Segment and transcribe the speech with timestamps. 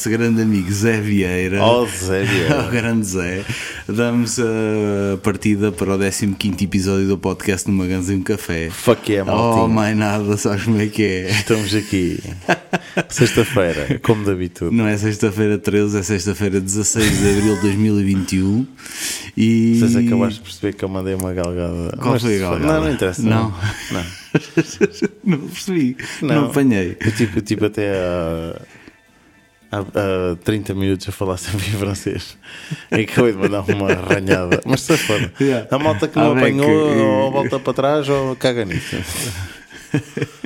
[0.00, 1.62] nosso grande amigo Zé Vieira.
[1.62, 2.64] Oh, Zé Vieira.
[2.64, 3.44] o grande Zé.
[3.86, 8.70] Damos a partida para o 15 episódio do podcast Numa Ganza e um Café.
[8.70, 9.68] Fuck yeah, Oh, maltinho.
[9.68, 11.30] mais nada, sabes como é que é?
[11.30, 12.18] Estamos aqui.
[13.10, 14.74] Sexta-feira, como de habitude.
[14.74, 18.66] Não é sexta-feira 13, é sexta-feira 16 de abril de 2021.
[19.36, 19.76] E.
[19.78, 21.96] Vocês acabaste de perceber que eu mandei uma galgada.
[21.98, 22.72] Qual Mas foi a galgada?
[22.72, 23.22] Não, não interessa.
[23.22, 23.54] Não.
[23.92, 24.04] Não.
[25.24, 26.96] não percebi, não, apanhei.
[27.00, 28.60] Eu tipo, eu tipo até há,
[29.70, 32.36] há, há 30 minutos a falar sempre em francês.
[32.90, 34.60] E acabei de mandar uma arranhada.
[34.66, 35.66] Mas se for, Yeah.
[35.70, 38.96] a malta que não apanhou, que- ou volta para trás ou caga nisso.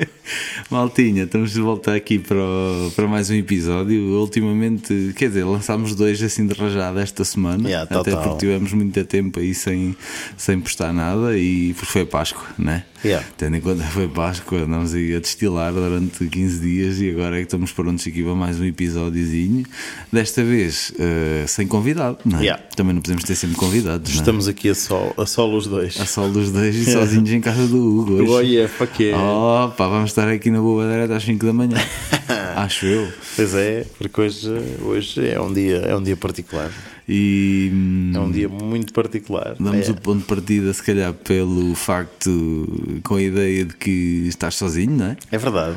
[0.70, 4.00] Maltinha, estamos de volta aqui para, o- para mais um episódio.
[4.18, 7.68] Ultimamente, quer dizer, lançámos dois assim de rajada esta semana.
[7.68, 9.94] Yeah, até porque tivemos muito tempo aí sem,
[10.36, 12.84] sem postar nada e foi Páscoa, né?
[13.04, 13.26] Yeah.
[13.36, 17.36] Tendo em conta que foi Páscoa, andamos aí a destilar durante 15 dias e agora
[17.36, 19.64] é que estamos prontos aqui para mais um episódiozinho.
[20.12, 22.42] Desta vez eh, sem convidado, não é?
[22.42, 22.62] Yeah.
[22.74, 24.14] Também não podemos ter sempre convidados, é?
[24.14, 26.00] Estamos aqui a sol, a sol os dois.
[26.00, 28.14] A sol dos dois e sozinhos em casa do Hugo.
[28.24, 28.30] hoje.
[28.30, 29.22] Oh yeah, fuck yeah.
[29.22, 31.76] Oh, pá, vamos estar aqui na Boa Direita às 5 da manhã.
[32.56, 33.12] Acho eu.
[33.36, 34.50] Pois é, porque hoje,
[34.82, 36.70] hoje é, um dia, é um dia particular.
[37.08, 37.70] E
[38.14, 39.56] É um dia muito particular.
[39.60, 39.92] damos é.
[39.92, 44.96] o ponto de partida, se calhar, pelo facto, com a ideia de que estás sozinho,
[44.96, 45.16] não é?
[45.30, 45.76] É verdade.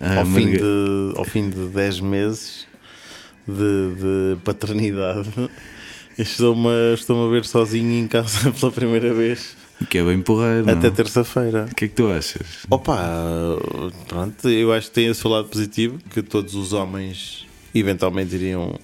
[0.00, 2.66] Ah, ao, fim de, ao fim de 10 meses
[3.46, 5.30] de, de paternidade,
[6.18, 9.55] estou-me estou a ver sozinho em casa pela primeira vez,
[9.90, 10.70] Que é bem porreiro.
[10.70, 10.94] até não?
[10.94, 11.68] terça-feira.
[11.70, 12.64] O que é que tu achas?
[12.70, 12.98] Opa,
[14.08, 18.78] pronto, eu acho que tem esse lado positivo que todos os homens eventualmente iriam,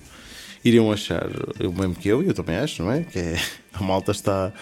[0.65, 1.27] iriam achar
[1.61, 3.03] o mesmo que eu, e eu também acho, não é?
[3.03, 3.41] Que é,
[3.73, 4.53] a malta está,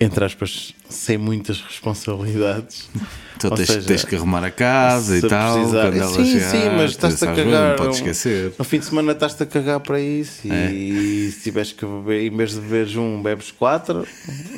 [0.00, 2.88] entre aspas, sem muitas responsabilidades.
[3.38, 5.54] Tu tens, seja, tens que arrumar a casa e tal.
[5.56, 7.70] precisar- Quando ela sim, chegar, sim, mas estás-te a cagar.
[7.70, 8.52] Não podes esquecer.
[8.56, 10.70] No fim de semana estás-te a cagar para isso É.
[10.72, 14.06] e se tiveres que beber, em vez de beberes um, bebes quatro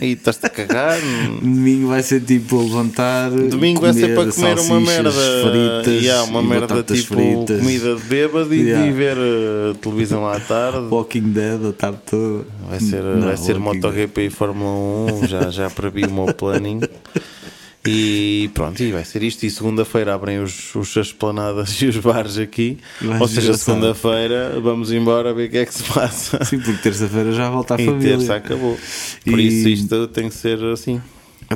[0.03, 0.99] e estás-te a cagar.
[1.41, 3.31] Domingo vai ser tipo levantar.
[3.31, 5.11] Domingo vai ser para comer uma merda.
[5.12, 7.61] fritas e há uma e merda tipo fritas.
[7.61, 8.87] comida de bêbado e, Yeah.
[8.87, 10.89] e ver uh, televisão à tarde.
[10.91, 12.45] Walking Dead a tarde toda.
[12.69, 13.59] Vai ser, Não, vai ser.
[13.59, 16.81] MotoGP e Fórmula 1, já, já previ o meu planning.
[17.87, 19.45] E pronto, e vai ser isto.
[19.45, 22.79] E segunda-feira abrem os, os, as planadas e os bares aqui.
[23.21, 26.43] Ou seja, segunda-feira vamos embora ver o que é que se passa.
[26.47, 28.17] Sim, porque terça-feira já volta a E família.
[28.17, 28.79] terça acabou.
[29.25, 31.01] Por E- isso isto tem que ser assim.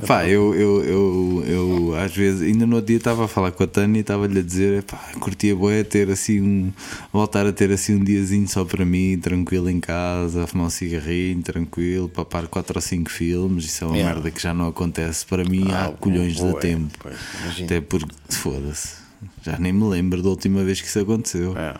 [0.04, 3.62] Epá, eu, eu, eu, eu às vezes, ainda no outro dia estava a falar com
[3.62, 6.72] a Tânia e estava-lhe a dizer: epá, curtia boé ter assim um.
[7.12, 10.70] voltar a ter assim um diazinho só para mim, tranquilo em casa, a fumar um
[10.70, 13.64] cigarrinho, tranquilo, papar 4 ou 5 filmes.
[13.64, 14.14] Isso é uma Yeah.
[14.14, 16.96] merda que já não acontece para mim Ah, há colhões de tempo.
[17.00, 17.16] pois.
[17.64, 18.97] Até porque, foda-se,
[19.42, 21.56] já nem me lembro da última vez que isso aconteceu.
[21.56, 21.74] É.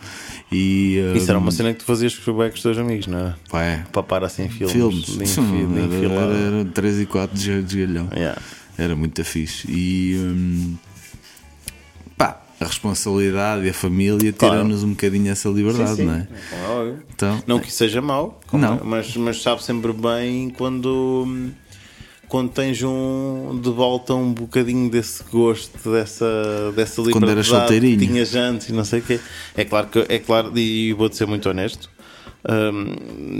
[0.50, 3.34] E, Isso era uma hum, cena que tu fazias com os teus amigos, não é?
[3.50, 4.72] pá, é, Papar assim filmes.
[4.72, 8.08] filmes, de Sim, era, era, era 3 e 4 de galhão.
[8.14, 8.40] Yeah.
[8.76, 9.66] Era muito fixe.
[9.70, 10.76] E hum,
[12.16, 14.54] pá, a responsabilidade e a família Claro.
[14.54, 16.04] tiram-nos um bocadinho essa liberdade, Sim, sim.
[16.06, 16.28] não é?
[16.52, 16.94] É.
[17.14, 18.80] Então, Não que isso seja mau, Não.
[18.84, 21.26] mas, mas sabe sempre bem quando,
[22.28, 28.68] quando tens um, de volta um bocadinho desse gosto, dessa, dessa liberdade que tinhas antes
[28.68, 29.18] e não sei o quê.
[29.56, 31.90] É claro que é claro, e vou-te ser muito honesto.
[32.48, 32.94] hum,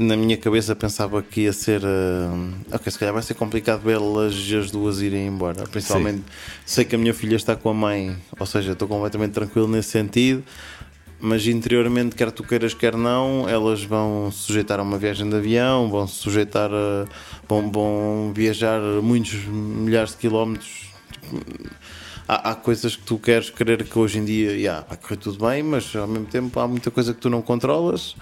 [0.06, 4.34] na minha cabeça pensava que ia ser hum, ok, se calhar vai ser complicado vê-las
[4.34, 5.64] as duas irem embora.
[5.64, 6.22] Principalmente
[6.64, 9.90] sei que a minha filha está com a mãe, ou seja, estou completamente tranquilo nesse
[9.90, 10.42] sentido
[11.20, 15.36] mas interiormente, quer tu queiras, quer não, elas vão se sujeitar a uma viagem de
[15.36, 17.06] avião, vão se sujeitar a.
[17.48, 20.88] vão, vão viajar muitos milhares de quilómetros.
[22.26, 25.44] Há, há coisas que tu queres querer que hoje em dia yeah, vai correr tudo
[25.44, 28.14] bem, mas ao mesmo tempo há muita coisa que tu não controlas.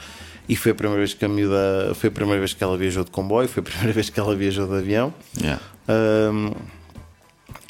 [0.49, 3.03] E foi a primeira vez que a miúda, foi a primeira vez que ela viajou
[3.05, 5.13] de comboio, foi a primeira vez que ela viajou de avião.
[5.39, 5.61] yeah.
[5.89, 6.53] Ahm,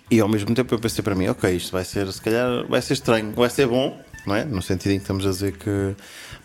[0.09, 2.81] e ao mesmo tempo eu pensei para mim, ok, isto vai ser, se calhar, vai
[2.81, 4.45] ser estranho, vai ser bom, não é?
[4.45, 5.95] No sentido em que estamos a dizer que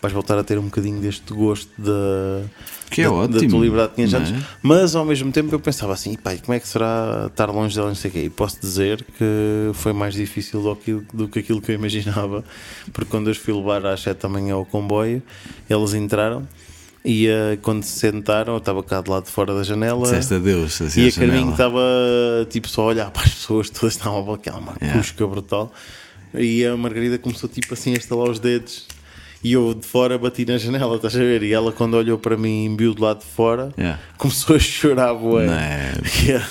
[0.00, 2.42] vais voltar a ter um bocadinho deste gosto da,
[2.90, 4.36] Que é da, ótimo, da tua liberdade que tinhas antes, é?
[4.62, 7.88] mas ao mesmo tempo eu pensava assim, e como é que será estar longe dela,
[7.88, 8.24] não sei o quê?
[8.24, 12.44] E posso dizer que foi mais difícil do que, do que aquilo que eu imaginava,
[12.92, 15.22] porque quando eu fui levar às 7 da manhã ao comboio,
[15.68, 16.46] eles entraram.
[17.04, 20.02] E eh, quando se sentaram, eu estava cá do lado de fora da janela.
[20.02, 20.80] Disseste adeus.
[20.80, 21.80] Assim, E a Carminho estava
[22.48, 25.00] tipo só a olhar para as pessoas, todas estavam a aquela uma Yeah.
[25.00, 25.72] cusca brutal.
[26.34, 28.86] E a Margarida começou tipo assim a estalar os dedos.
[29.44, 31.42] E eu de fora bati na janela, estás a ver?
[31.42, 34.00] E ela, quando olhou para mim, viu do lado de fora, Yeah.
[34.16, 35.14] começou a chorar.
[35.14, 35.92] Não é?
[36.24, 36.48] Yeah.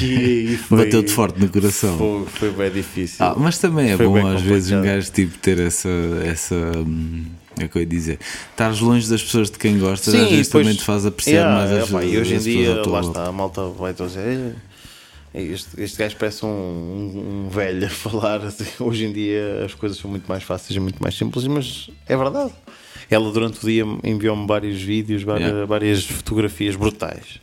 [0.00, 1.96] E, e foi, Bateu-te forte no coração.
[1.98, 3.24] Foi, foi bem difícil.
[3.24, 4.94] Ah, mas também é Foi bom às vezes um complicado.
[4.96, 5.88] gajo tipo, ter essa.
[6.24, 7.24] essa hum,
[7.58, 8.18] é que eu ia dizer.
[8.50, 11.56] Estares longe das pessoas de quem gostas, às vezes depois- também te faz apreciar Yeah,
[11.56, 14.54] mais as, é, pá, E hoje em dia, lá está, a malta vai dizer.
[15.34, 18.42] "Ei, Este, este gajo parece um, um- um velho a falar.
[18.44, 21.90] assim." Hoje em dia as coisas são muito mais fáceis e muito mais simples, mas
[22.06, 22.52] é verdade.
[23.10, 25.66] Ela durante o dia enviou-me vários vídeos, várias, Yeah.
[25.66, 27.40] várias fotografias brutais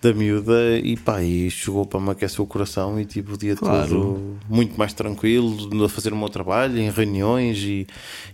[0.00, 3.54] da miúda e pá, e chegou para me aquecer o coração e tipo o dia
[3.54, 3.88] Claro.
[3.88, 7.86] todo muito mais tranquilo a fazer o meu trabalho, em reuniões e,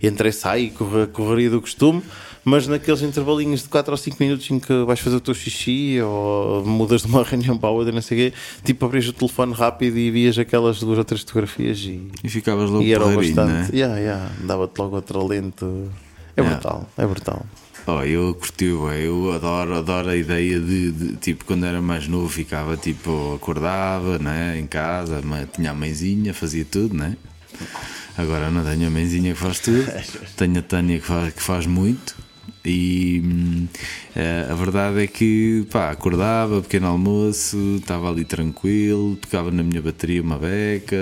[0.02, 2.02] e entrei sai, corre, correria do costume,
[2.44, 6.00] mas naqueles intervalinhos de 4 ou 5 minutos em que vais fazer o teu xixi
[6.00, 9.12] ou mudas de uma reunião para a outra, não sei o quê, tipo abris o
[9.12, 13.04] telefone rápido e vias aquelas duas ou três fotografias e, E ficavas logo e era
[13.04, 13.16] não é?
[13.16, 13.74] bastante.
[13.76, 15.90] Yeah, yeah, dava-te logo outro alento.
[16.36, 16.56] É Yeah.
[16.60, 17.44] brutal, é brutal.
[17.84, 22.28] Oh, eu curti, eu adoro, adoro a ideia de, de, tipo, quando era mais novo
[22.28, 25.20] ficava tipo, acordava, né, em casa,
[25.52, 27.16] tinha a mãezinha, fazia tudo, né?
[28.16, 29.84] Agora não tenho a mãezinha que faz tudo,
[30.36, 32.14] tenho a Tânia que faz, que faz muito
[32.70, 33.66] e hum,
[34.14, 39.80] eh, a verdade é que pá, acordava, pequeno almoço, estava ali tranquilo, tocava na minha
[39.82, 40.96] bateria uma beca,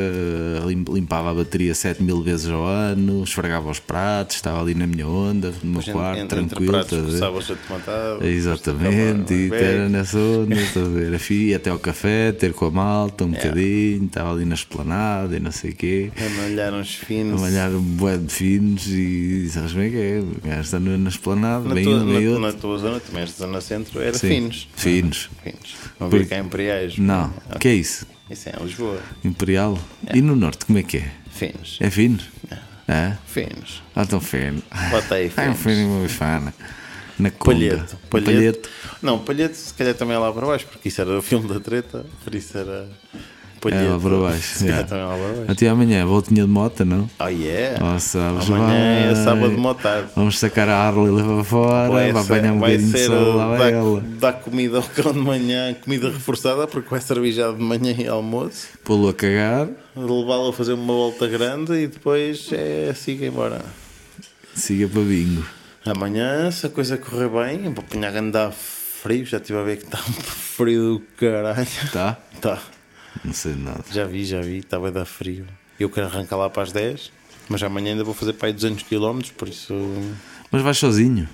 [0.67, 4.87] lim- limpava a bateria 7 mil vezes ao ano, esfregava os pratos, estava ali na
[4.87, 6.73] minha onda, no meu Entre- quarto, entre, entre tranquilo.
[6.73, 8.25] pratos, estás a a matar.
[8.25, 11.15] Exatamente, e era nessa onda, estás a ver?
[11.15, 14.55] A fi, ia até ao café, ter com a malta um bocadinho, estava ali na
[14.55, 17.41] esplanada e não sei o quê, A malhar uns a finos.
[17.41, 20.21] malhar um bué de finos e sabes bem que é?
[20.21, 21.09] O gajo está na na
[21.65, 24.69] Na bem tua, um, na, tua zona, também esta zona centro, era Sim, finos.
[24.75, 25.31] finos.
[25.43, 25.75] Finos.
[26.01, 26.99] Não Porque- vi cá Imperiais.
[26.99, 28.07] Não, o que é isso?
[28.31, 29.01] Isso é em Lisboa.
[29.25, 29.79] Imperial?
[30.13, 31.11] E no norte, como é que é?
[31.31, 31.79] Finos.
[31.81, 32.25] É finos?
[32.89, 33.17] É?
[33.27, 33.83] Finos.
[33.95, 34.63] Ah, tão fino.
[34.91, 35.59] Bota aí, Ah, um finos.
[35.61, 36.55] fino e bifana.
[37.19, 37.55] Na conga.
[37.57, 37.97] Palheto.
[38.11, 38.69] Palheto.
[39.03, 41.59] Não, Palheto se calhar também é lá para baixo, porque isso era o filme da
[41.61, 42.89] treta, por isso era
[43.75, 44.65] É lá para baixo.
[44.65, 44.85] Yeah.
[44.89, 45.51] também é lá para baixo.
[45.53, 47.09] Até amanhã, voltinha de moto, não?
[47.19, 47.79] Oh yeah.
[47.85, 49.25] Oh, sabes, Amanhã é vai.
[49.25, 50.05] sábado de motar.
[50.15, 53.37] Vamos sacar a Harley lá para fora, vai, ser- apanhar um vai bocadinho de sol
[53.37, 54.01] lá vai ela.
[54.19, 58.07] dar comida ao cão de manhã, comida reforçada, porque vai servir já de manhã e
[58.07, 58.69] almoço.
[58.85, 63.61] Pô-lo a cagar, levá-lo a fazer uma volta grande e depois é siga embora.
[64.55, 65.45] siga para bingo.
[65.85, 69.77] Amanhã, se a coisa correr bem, vou apanhar a andar frio, já estive a ver
[69.77, 71.67] que está um frio do caralho.
[71.93, 72.17] Tá?
[72.41, 72.59] Tá,
[73.25, 73.85] Não sei de nada.
[73.91, 75.47] já vi, já vi, estava a dar frio.
[75.79, 77.13] Eu quero arrancar lá para as 10,
[77.49, 79.75] mas amanhã ainda vou fazer para aí 200 km, por isso.
[80.51, 81.29] Mas vais sozinho.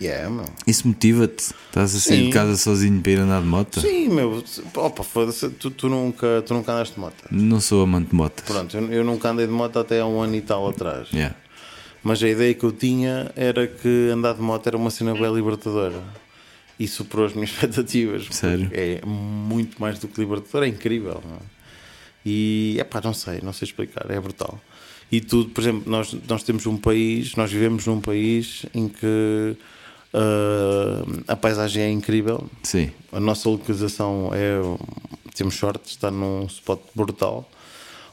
[0.00, 0.44] Yeah, meu.
[0.66, 1.54] Isso motiva-te.
[1.66, 2.24] Estás a sair Sim.
[2.26, 3.80] de casa sozinho para ir andar de moto?
[3.80, 4.42] Sim, meu,
[4.74, 7.24] opa, foda-se, tu, tu, nunca, tu nunca andaste de moto.
[7.30, 8.44] Não sou amante de motas.
[8.44, 11.08] Pronto, eu, eu nunca andei de moto até há um ano e tal atrás.
[11.12, 11.36] Yeah.
[12.02, 15.32] Mas a ideia que eu tinha era que andar de moto era uma cena bem
[15.32, 16.02] libertadora.
[16.82, 18.26] E superou as minhas expectativas.
[18.30, 18.70] Sério?
[18.72, 21.22] É muito mais do que libertador, é incrível.
[21.24, 21.40] não é?
[22.24, 24.60] E é pá, não sei, não sei explicar, é brutal.
[25.10, 29.56] E tudo, por exemplo, nós, nós temos um país, nós vivemos num país em que
[30.14, 32.90] ah, a paisagem é incrível, Sim.
[33.10, 34.60] a nossa localização é.
[35.34, 37.48] Temos sorte estar num spot brutal.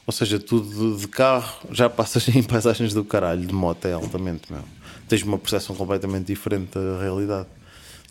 [0.06, 3.92] Ou seja, tudo de, de carro já passas em paisagens do caralho, de moto é
[3.92, 4.66] altamente mesmo.
[5.06, 7.46] Tens uma percepção completamente diferente da realidade.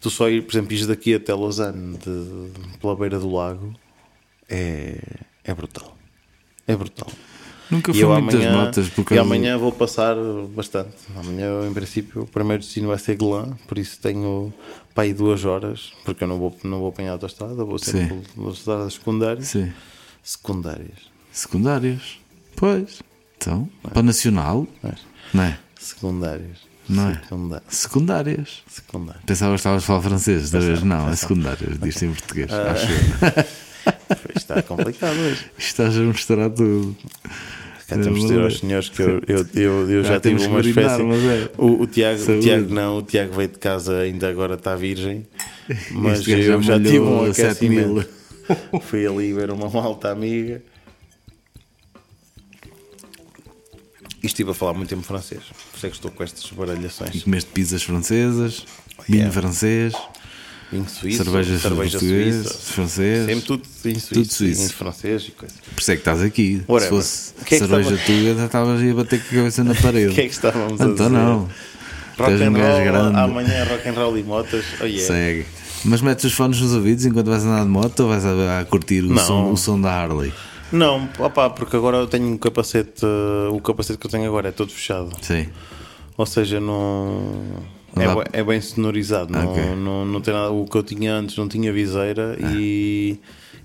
[0.01, 3.73] Tu só ir, por exemplo, ires daqui até Lausanne, de, pela beira do lago,
[4.47, 4.97] é,
[5.43, 5.95] é brutal.
[6.67, 7.09] É brutal.
[7.69, 10.15] Nunca fui muito das amanhã, motas por e amanhã vou passar
[10.55, 10.95] bastante.
[11.15, 14.51] Amanhã, em princípio, o primeiro destino vai ser Guelã, por isso tenho
[14.95, 18.21] para aí duas horas, porque eu não vou, não vou apanhar a autostrada, vou sempre
[18.35, 19.47] pelas estradas secundárias.
[19.47, 19.71] Sim.
[20.23, 20.97] Secundárias.
[21.31, 22.19] Secundários.
[22.55, 23.01] Pois.
[23.37, 24.99] Então, para nacional, Mas,
[25.33, 25.59] não é?
[25.79, 26.68] secundárias.
[26.89, 27.13] Não é?
[27.22, 27.63] Secundárias.
[27.69, 28.63] Secundárias.
[28.67, 29.24] Secundárias.
[29.25, 32.51] Pensava que estavas a falar francês, desta vez não, é secundárias, diz-se em português.
[32.51, 32.72] Ah.
[32.72, 33.69] Acho eu.
[34.36, 35.46] Está complicado hoje.
[35.58, 36.96] Estás a misturar tudo.
[37.88, 40.53] Cá temos de dizer aos senhores que eu, eu, eu, eu já, Já temos tive
[40.53, 41.01] uma espécie.
[41.01, 41.50] é.
[41.58, 42.39] O, o, Tiago, o.
[42.39, 45.25] Tiago não, o Tiago veio de casa, ainda agora está virgem.
[45.91, 48.00] Mas Este eu já tive um molhou 7 mil.
[48.00, 48.19] aquecimento.
[48.81, 50.62] Fui ali ver uma malta amiga.
[54.21, 55.41] E estive a falar muito tempo francês.
[55.71, 57.23] Por isso é que estou com estas E baralhações.
[57.23, 58.65] comeste pizzas francesas,
[59.07, 59.31] vinho yeah.
[59.33, 59.93] francês,
[60.71, 62.59] Vinho suíço, cervejas cerveja português, suíça.
[62.73, 63.25] francês.
[63.25, 64.13] Sempre tudo em suíço.
[64.13, 64.61] Tudo suíço.
[64.61, 65.55] Em francês e coisa.
[65.73, 66.61] Por isso é que estás aqui.
[66.67, 66.81] Whatever.
[66.83, 69.63] Se fosse que é que cerveja estava- tuga, já estavas a bater com a cabeça
[69.63, 70.11] na parede.
[70.11, 71.09] O que é que estávamos a então dizer?
[71.09, 71.49] não.
[72.19, 73.17] Rock Tens and um roll, grande.
[73.17, 74.65] amanhã rock and roll e motas.
[74.81, 75.07] Oh yeah.
[75.07, 75.45] Segue.
[75.85, 78.65] Mas metes os fones nos ouvidos enquanto vais andar de moto ou vais a, a
[78.65, 79.25] curtir o Não.
[79.25, 80.33] som, o som da Harley?
[80.71, 84.49] Não, opá, porque agora eu tenho um capacete, uh, o capacete que eu tenho agora
[84.49, 85.09] é todo fechado.
[85.21, 85.47] Sim.
[86.17, 87.43] Ou seja, não.
[88.33, 89.75] É, é bem sonorizado, não, Ok.
[89.75, 90.51] não, não tem nada.
[90.51, 93.19] O que eu tinha antes não tinha viseira e,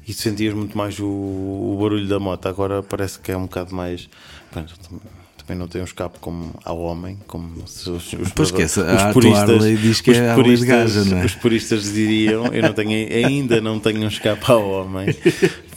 [0.09, 2.47] e sentias muito mais o, o barulho da moto.
[2.47, 4.09] Agora parece que é um bocado mais.
[4.51, 4.75] Pronto,
[5.47, 8.83] também não tem um escape como ao homem, como se os, os, Pois que essa-
[8.83, 11.25] os a puristas, diz que os é puristas- gaja, não é?
[11.27, 15.15] Os puristas diriam, eu não tenho, ainda não tenho um escape ao homem,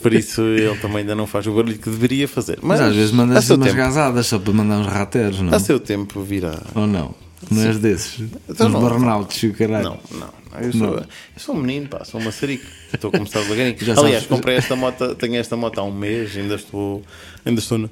[0.00, 2.58] por isso ele também ainda não faz o barulho que deveria fazer.
[2.62, 5.40] Mas, Mas, às vezes a mandas seu umas tempo, gazadas só para mandar uns rateros,
[5.40, 5.54] não?
[5.54, 6.58] a seu tempo virá.
[6.74, 7.14] Ou não?
[7.50, 8.20] Não és desses?
[8.48, 8.80] Então Uns não.
[8.80, 9.84] burnouts e o caralho.
[9.84, 11.04] Não, não, eu, sou, eu
[11.36, 12.66] sou um menino, pá, sou uma maçarico.
[12.92, 13.78] Estou a começar devagarinho.
[13.84, 17.00] Sabes- Aliás, comprei esta moto, tenho esta moto há um mês, ainda estou,
[17.46, 17.90] ainda estou no-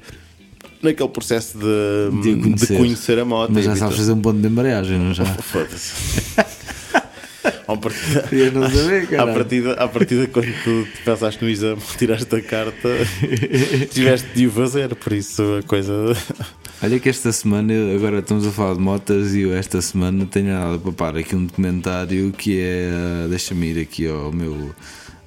[0.87, 2.67] naquele processo de, De a conhecer.
[2.67, 3.51] de conhecer a moto.
[3.53, 5.25] Mas já e sabes fazer um ponto de embreagem, não já?
[5.43, 5.95] Foda-se.
[7.67, 11.81] À partida, Eu não sabia, à partida, à partida, quando tu te pensaste no exame,
[11.99, 12.89] tiraste a carta,
[13.91, 15.93] tiveste de o fazer, por isso a coisa.
[16.83, 20.53] Olha que esta semana, agora estamos a falar de motas e eu esta semana tenho
[20.53, 22.91] nada para parar aqui um documentário que é,
[23.25, 24.75] uh, deixa-me ir aqui ao meu,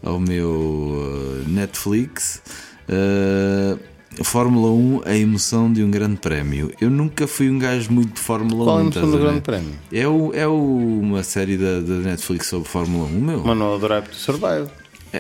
[0.04, 2.42] ao meu uh, Netflix,
[2.88, 3.80] uh,
[4.24, 6.72] Fórmula 1, a emoção de um grande prémio.
[6.80, 8.84] Eu nunca fui um gajo muito de Fórmula Qual é 1.
[8.84, 9.18] a emoção do?
[9.20, 9.74] Grande Prémio?
[9.92, 13.40] É, o, é o- uma série da, da Netflix sobre Fórmula 1, meu.
[13.44, 14.70] Manual Drive to Survive.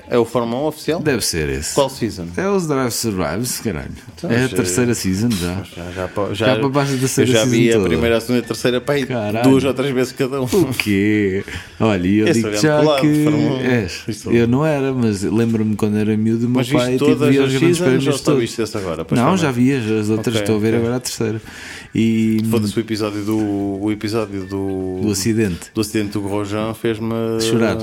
[0.09, 0.99] É o Fórmula 1 oficial?
[1.01, 1.73] Deve ser esse.
[1.73, 2.27] Qual season?
[2.37, 3.89] É os Drive Survives, caralho.
[4.15, 5.63] Então, é a já- terceira season já.
[5.75, 8.21] Já, já, pa- já, Já para baixo da eu terceira já vi a primeira, a
[8.21, 9.49] segunda e a terceira aí Caralho.
[9.49, 10.45] duas ou três vezes cada um.
[10.45, 11.43] O quê?
[11.79, 13.23] Olha, eu Esse digo é já que.
[13.23, 13.61] Fórmula 1.
[13.61, 14.03] És.
[14.07, 14.31] Isso.
[14.31, 17.79] Eu não era, mas lembro-me quando era miúdo, meu Mas pai tipo, via os grandes
[17.79, 18.41] prémios só todos.
[18.41, 18.97] viste esse agora?
[18.97, 19.37] Não, também.
[19.37, 20.79] já vi as, as outras, Ok, estou a ver ok.
[20.79, 21.41] agora a terceira.
[21.95, 23.37] E Foda-se o episódio do,
[23.81, 25.71] o episódio do, do acidente.
[25.73, 27.77] do acidente do Grosjean fez-me Chorar.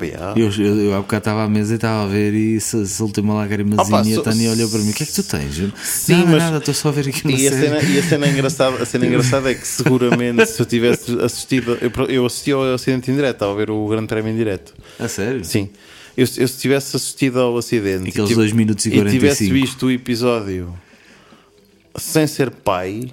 [0.00, 0.34] Yeah.
[0.36, 3.24] Eu, eu, eu há bocado estava à mesa e estava a ver e se- soltei
[3.24, 5.54] uma lagrimazinha e a Tânia olhou para mim: O que é que tu tens?
[5.82, 7.62] Sim, nada, mas- nada, estou só a ver aqui uma E a, série.
[7.66, 11.76] cena, e a cena engraçada, a cena engraçada é que seguramente se eu tivesse assistido,
[11.80, 14.72] eu, eu assisti ao acidente em direto, estava a ver o Grande Prémio em direto.
[14.98, 15.44] A sério?
[15.44, 15.68] Sim.
[16.16, 19.54] Eu, eu se tivesse assistido ao acidente Aqueles tive- dois minutos e e tivesse 45.
[19.54, 20.74] visto o episódio
[21.96, 23.08] sem ser pai,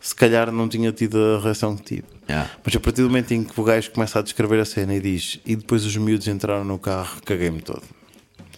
[0.00, 2.04] se calhar não tinha tido a reação que tive.
[2.28, 2.50] Yeah.
[2.64, 5.00] Mas a partir do momento em que o gajo começa a descrever a cena e
[5.00, 7.82] diz e depois os miúdos entraram no carro, caguei-me todo.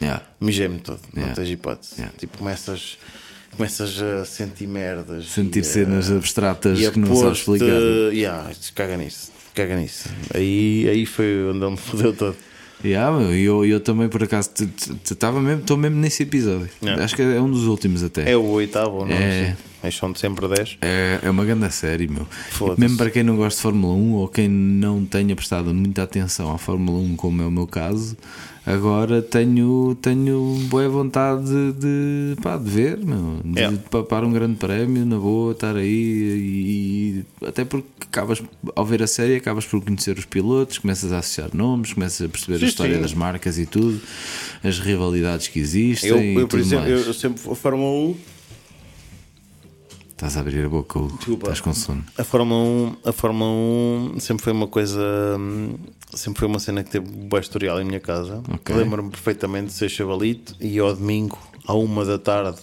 [0.03, 0.23] Yeah.
[0.41, 1.35] Mijei-me todo, não Yeah.
[1.37, 1.95] tens hipótese.
[1.97, 2.15] Yeah.
[2.19, 2.99] Tipo, começas,
[3.57, 5.27] começas a sentir merdas.
[5.27, 7.67] Sentir e cenas abstratas que não sabes explicar.
[8.13, 10.09] Yeah, caga nisso, caga nisso.
[10.35, 12.37] Aí, aí foi onde ele me fodeu todo.
[12.83, 14.51] Yeah, meu, e eu, eu também por acaso
[15.05, 16.71] estava mesmo, estou mesmo nesse episódio.
[16.99, 18.31] Acho que é um dos últimos até.
[18.33, 19.55] É o oitavo, não É.
[19.83, 20.77] Mas são de sempre 10.
[20.83, 22.27] É, é uma grande série, meu.
[22.77, 26.53] Mesmo para quem não gosta de Fórmula 1 ou quem não tenha prestado muita atenção
[26.53, 28.15] à Fórmula 1, como é o meu caso,
[28.67, 31.73] agora tenho, tenho boa vontade de,
[32.35, 33.41] de, pá, de ver, meu.
[33.43, 33.71] De É.
[33.91, 38.43] papar um grande prémio, na boa, estar aí e, e- até porque acabas,
[38.77, 42.29] ao ver a série, acabas por conhecer os pilotos, começas a associar nomes, começas a
[42.29, 43.01] perceber Sim, a história sim.
[43.03, 43.99] das marcas e tudo,
[44.63, 46.11] as rivalidades que existem.
[46.35, 47.07] Eu, eu, por exemplo, eu, mais.
[47.07, 48.17] eu sempre a Fórmula 1,
[50.21, 51.01] Estás a abrir a boca.
[51.17, 51.45] Desculpa.
[51.45, 52.05] estás com sono.
[52.19, 53.51] a Fórmula 1, a Fórmula
[54.17, 55.01] 1 sempre foi uma coisa,
[56.13, 58.43] sempre foi uma cena que teve bom historial em minha casa.
[58.53, 58.77] Ok.
[58.77, 62.59] Lembro-me perfeitamente de ser chavalito e ao domingo, à uma da tarde,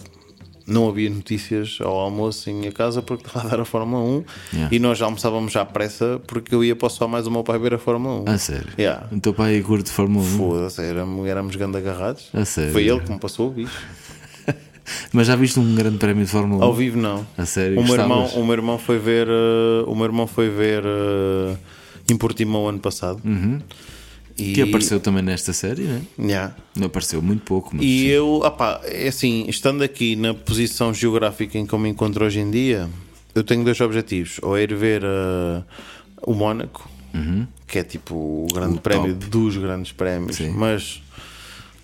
[0.68, 4.24] não havia notícias ao almoço em minha casa porque estava a dar a Fórmula 1
[4.54, 4.76] Yeah.
[4.76, 7.44] e nós já almoçávamos já à pressa porque eu ia para só mais o meu
[7.44, 8.34] pai ver a Fórmula 1.
[8.34, 8.68] A sério?
[8.78, 9.08] Yeah.
[9.12, 10.38] O teu pai curte Fórmula 1?
[10.38, 12.30] Foda-se, éramos, éramos ganda agarrados.
[12.36, 12.72] A sério?
[12.72, 13.82] Foi ele que me passou o bicho.
[15.12, 16.67] Mas já viste um grande prémio de Fórmula 1?
[16.67, 17.25] Ao vivo não.
[17.38, 17.79] A sério?
[17.79, 21.58] O meu, irmão, o meu irmão foi ver uh, o meu irmão foi ver uh,
[22.10, 23.22] em Portimão ano passado.
[23.24, 23.60] E, Uhum.
[24.53, 26.01] Que apareceu também nesta série, né?
[26.20, 26.56] Yeah.
[26.75, 27.84] Não apareceu muito pouco, mas.
[27.84, 32.24] E eu, opá, é assim, estando aqui na posição geográfica em que eu me encontro
[32.24, 32.88] hoje em dia,
[33.34, 34.39] eu tenho dois objetivos.
[34.44, 35.63] Ou é ir ver uh,
[36.22, 36.88] o Mónaco,
[37.65, 38.77] que é tipo o grande Uhum.
[38.77, 39.25] O prémio top.
[39.25, 40.51] dos grandes prémios, Sim.
[40.51, 41.01] mas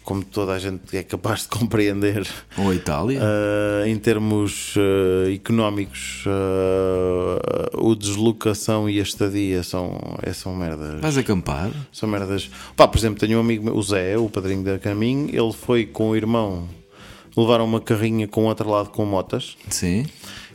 [0.03, 3.19] como toda a gente é capaz de compreender, Ou a Itália?
[3.21, 10.99] Uh, em termos uh, económicos, uh, o deslocação e a estadia são, é, são merdas.
[10.99, 11.71] Vais acampar?
[11.91, 12.49] São merdas.
[12.75, 16.09] Pá, por exemplo, tenho um amigo, o Zé, o padrinho da Caminho, ele foi com
[16.09, 16.67] o irmão,
[17.35, 20.05] levaram uma carrinha com outro lado com motas Sim.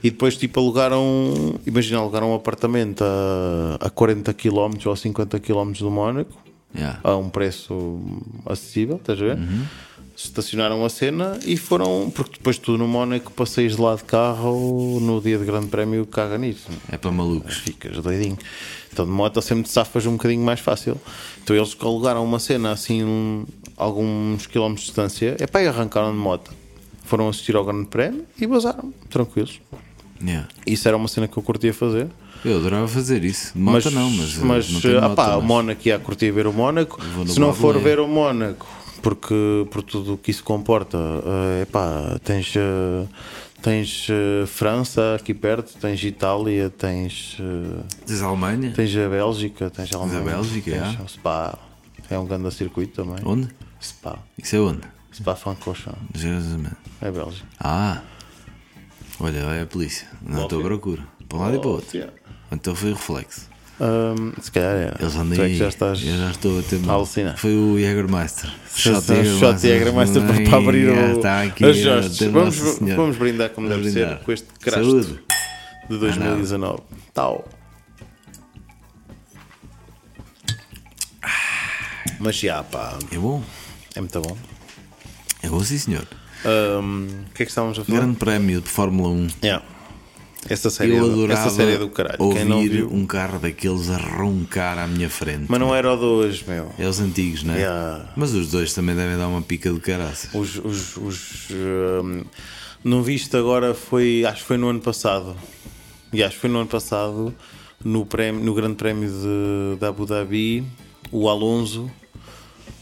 [0.02, 5.40] e depois, tipo, alugaram, imagina, alugaram um apartamento a, a 40 km ou a 50
[5.40, 7.00] km do Mónaco Yeah.
[7.02, 7.98] a um preço
[8.44, 9.38] acessível, estás a ver?
[10.16, 14.98] Estacionaram a cena e foram, porque depois tu no Mónaco passeias de lá de carro
[15.00, 16.68] no dia de grande prémio caga nisso.
[16.90, 17.58] É para malucos.
[17.58, 18.36] Ficas doidinho.
[18.92, 21.00] Então de moto sempre te safas um bocadinho mais fácil.
[21.42, 23.46] Então eles alugaram uma cena assim, um,
[23.76, 26.52] alguns quilómetros de distância, é e arrancaram de moto.
[27.04, 29.60] Foram assistir ao grande prémio e vazaram, tranquilos.
[30.20, 30.48] Yeah.
[30.66, 32.08] Isso era uma cena que eu curtia fazer.
[32.44, 33.52] Eu adorava fazer isso.
[33.54, 34.36] De Moto não, mas.
[34.36, 37.00] mas não ah pá, o mas- Mónaco ia curtir ver o Mónaco.
[37.26, 38.66] Se não for ver o Mónaco,
[39.02, 40.96] porque por tudo o que isso comporta.
[40.98, 43.08] Uh, epá, tens, uh,
[43.62, 48.72] tens uh, França aqui perto, tens Itália, tens, uh, Tens a Alemanha?
[48.74, 51.08] tens a Bélgica, tens a Alemanha, Bélgica, tens é.
[51.08, 51.58] Spa,
[52.10, 53.22] é um grande circuito também.
[53.24, 53.48] Onde?
[53.80, 54.80] Spa, Isso é onde?
[55.12, 56.24] Spa Francorchamps,
[57.00, 57.46] é Bélgica.
[57.58, 58.02] Ah!
[59.20, 60.06] Olha, vai a polícia.
[60.22, 61.02] Não estou à procura.
[61.28, 61.96] Para um lado e para o outro.
[61.96, 62.12] Yeah.
[62.50, 63.48] Então foi o reflexo.
[63.80, 64.96] Um, se calhar era.
[65.00, 65.56] Eles andam Tu é aí.
[65.56, 66.02] já estás.
[66.04, 66.96] Eu já estou a ter a mal.
[66.96, 67.36] alucinar.
[67.38, 68.50] Foi o Jägermeister.
[68.74, 69.06] Shot
[69.60, 71.64] Jägermeister para, para abrir o, Está aqui.
[71.64, 74.18] as Vamos, vamos brindar como Vamos deve brindar.
[74.18, 75.20] ser com este crasto
[75.88, 76.80] de 2019.
[77.14, 77.48] Tal.
[82.20, 83.42] Mas já, pá, É bom.
[83.94, 84.36] é muito bom.
[85.42, 86.06] É bom, sim, senhor.
[86.44, 87.98] Um, O que é que estávamos a falar?
[88.00, 89.28] Grande prémio de Fórmula 1.
[89.44, 89.64] Yeah.
[90.48, 92.22] Essa série, Eu é do, adorava essa série é do caralho.
[92.22, 92.92] ouvir viu.
[92.92, 95.46] um carro daqueles a roncar à minha frente.
[95.48, 96.70] Mas não era o de hoje, meu.
[96.78, 97.58] É os antigos, não é?
[97.58, 98.12] Yeah.
[98.16, 100.32] Mas os dois também devem dar uma pica de caraças.
[100.34, 102.22] Os, os, os, um,
[102.84, 105.36] não viste agora foi acho que foi no ano passado
[106.12, 107.34] e acho que foi no ano passado
[107.84, 110.64] no, prémio, no grande prémio de, de Abu Dhabi
[111.10, 111.90] o Alonso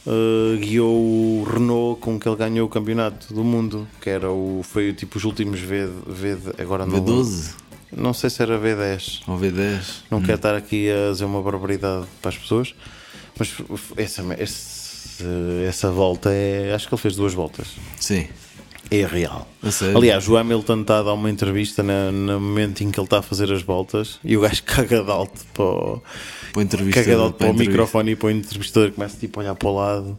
[0.06, 4.60] uh, guiou o Renault com que ele ganhou o campeonato do mundo que era o
[4.62, 7.54] foi tipo os últimos V, v agora não V12
[7.96, 9.80] não sei se era V10 ou V10.
[10.10, 12.74] não quero estar aqui a dizer uma barbaridade para as pessoas,
[13.38, 13.54] mas
[13.96, 15.24] essa, esse-
[15.66, 16.74] essa volta é.
[16.74, 17.68] Acho que ele fez duas voltas.
[17.98, 18.26] Sim.
[18.90, 19.48] É real.
[19.96, 23.18] Aliás, o Hamilton está a dar uma entrevista na- no momento em que ele está
[23.20, 26.02] a fazer as voltas e o gajo caga de alto para o,
[26.56, 28.90] Para o entrevistador, caga de alto para para a o microfone e para o entrevistador
[28.92, 30.18] começa tipo a olhar para o lado,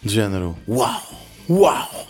[0.00, 1.02] de género: Uau!
[1.50, 2.08] Uau!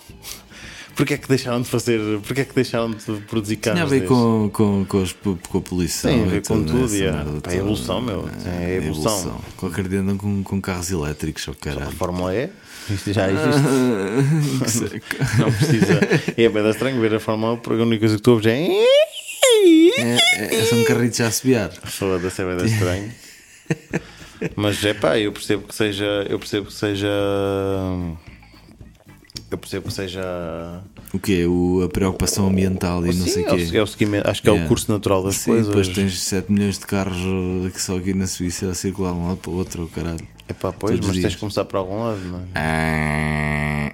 [0.95, 1.99] Porquê é que deixaram de fazer?
[2.21, 3.81] Porquê é que deixaram de produzir carros?
[3.81, 6.11] Tinha a ver com, com, com, os, com a poluição.
[6.11, 7.25] Tem a e ver com tudo, yeah.
[7.25, 8.29] merda Pá, é evolução, meu.
[8.45, 9.41] É evolução.
[9.57, 11.93] Qualquer dia andam com, com carros elétricos, só A caralho.
[11.93, 12.51] Fórmula E?
[12.91, 15.01] Isto já existe.
[15.41, 15.99] Não precisa.
[16.37, 18.61] É bem estranho ver a Fórmula 1 porque a única coisa que tu ouves é.
[19.97, 21.71] é, é, são carritos a assobiar.
[21.73, 23.32] Foda-se, é bem estranho.
[24.57, 26.27] Mas é pá, eu percebo que seja.
[26.29, 27.09] Eu percebo que seja.
[29.51, 30.22] Eu percebo que seja.
[31.12, 31.44] O quê?
[31.46, 33.70] O, a preocupação ambiental e não Sim, sei o é, quê.
[33.72, 34.68] o, é o seguimento, acho que é o Yeah.
[34.68, 35.66] curso natural das Sim, coisas.
[35.68, 39.18] depois tens 7 milhões de carros uh, que só aqui na Suíça a circular de
[39.18, 40.27] um lado para o outro, caralho.
[40.48, 41.33] É pá, pois, todos mas os tens dias.
[41.35, 42.42] de começar por algum lado, não é?
[42.55, 43.92] Ah,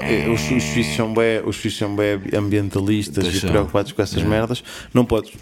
[0.00, 4.00] É, Os, os suíços são bem, os suíços são bem ambientalistas Pois e preocupados com
[4.00, 4.62] essas merdas.
[4.94, 5.32] Não podes,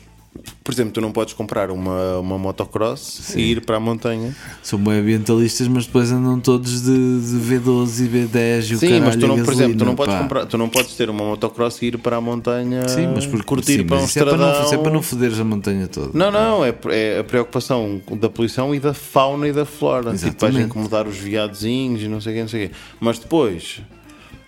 [0.63, 4.35] por exemplo, tu não podes comprar uma, uma motocross e ir para a montanha.
[4.63, 8.89] são bem ambientalistas, mas depois andam todos de, de V12 e V10 e o Sim,
[8.89, 11.25] caralho mas tu não, por exemplo, tu não podes comprar, tu não podes ter uma
[11.25, 12.87] motocross e ir para a montanha.
[12.89, 14.73] Sim, mas porque curtir sim, para um isso é para, não, estradão.
[14.73, 16.11] é para não foderes a montanha toda.
[16.17, 20.13] Não, não, é, é a preocupação da poluição e da fauna e da flora.
[20.13, 20.67] Tipo, vais Exatamente.
[20.67, 22.75] incomodar os viadozinhos e não sei o quê, não sei o quê.
[23.01, 23.83] Mas depois,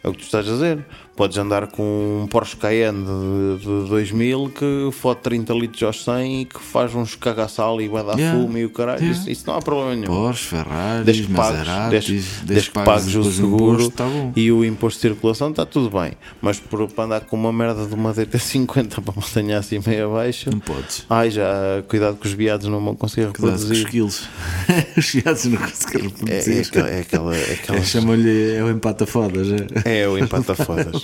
[0.05, 0.85] é o que tu estás a dizer.
[1.15, 6.41] Podes andar com um Porsche Cayenne de, de 2000 que fode 30 litros aos 100
[6.41, 8.39] e que faz uns cagaçal e vai dar Yeah.
[8.41, 9.01] fumo e o caralho.
[9.01, 9.19] Yeah.
[9.21, 10.07] Isso, isso não há problema nenhum.
[10.07, 12.13] Porsche, Ferraris, Desde que pagues, desde,
[12.45, 14.05] desde que pagues pagues o seguro imposto, tá
[14.37, 16.13] e o imposto de circulação, está tudo bem.
[16.41, 20.51] Mas por, para andar com uma merda de uma DT50 para montanha assim meio abaixo,
[20.51, 21.05] Não podes.
[21.11, 21.45] ai já,
[21.89, 23.91] cuidado que os viados não vão conseguir Cuidado com os reproduzir.
[23.91, 24.29] quilos.
[24.97, 26.67] os viados não conseguem É, é, reproduzir.
[26.69, 29.49] aquela, é aquela, é aquela- É, Chamam-lhe é o empata-fodas.
[29.85, 30.01] É.
[30.03, 31.02] é o empata-fodas.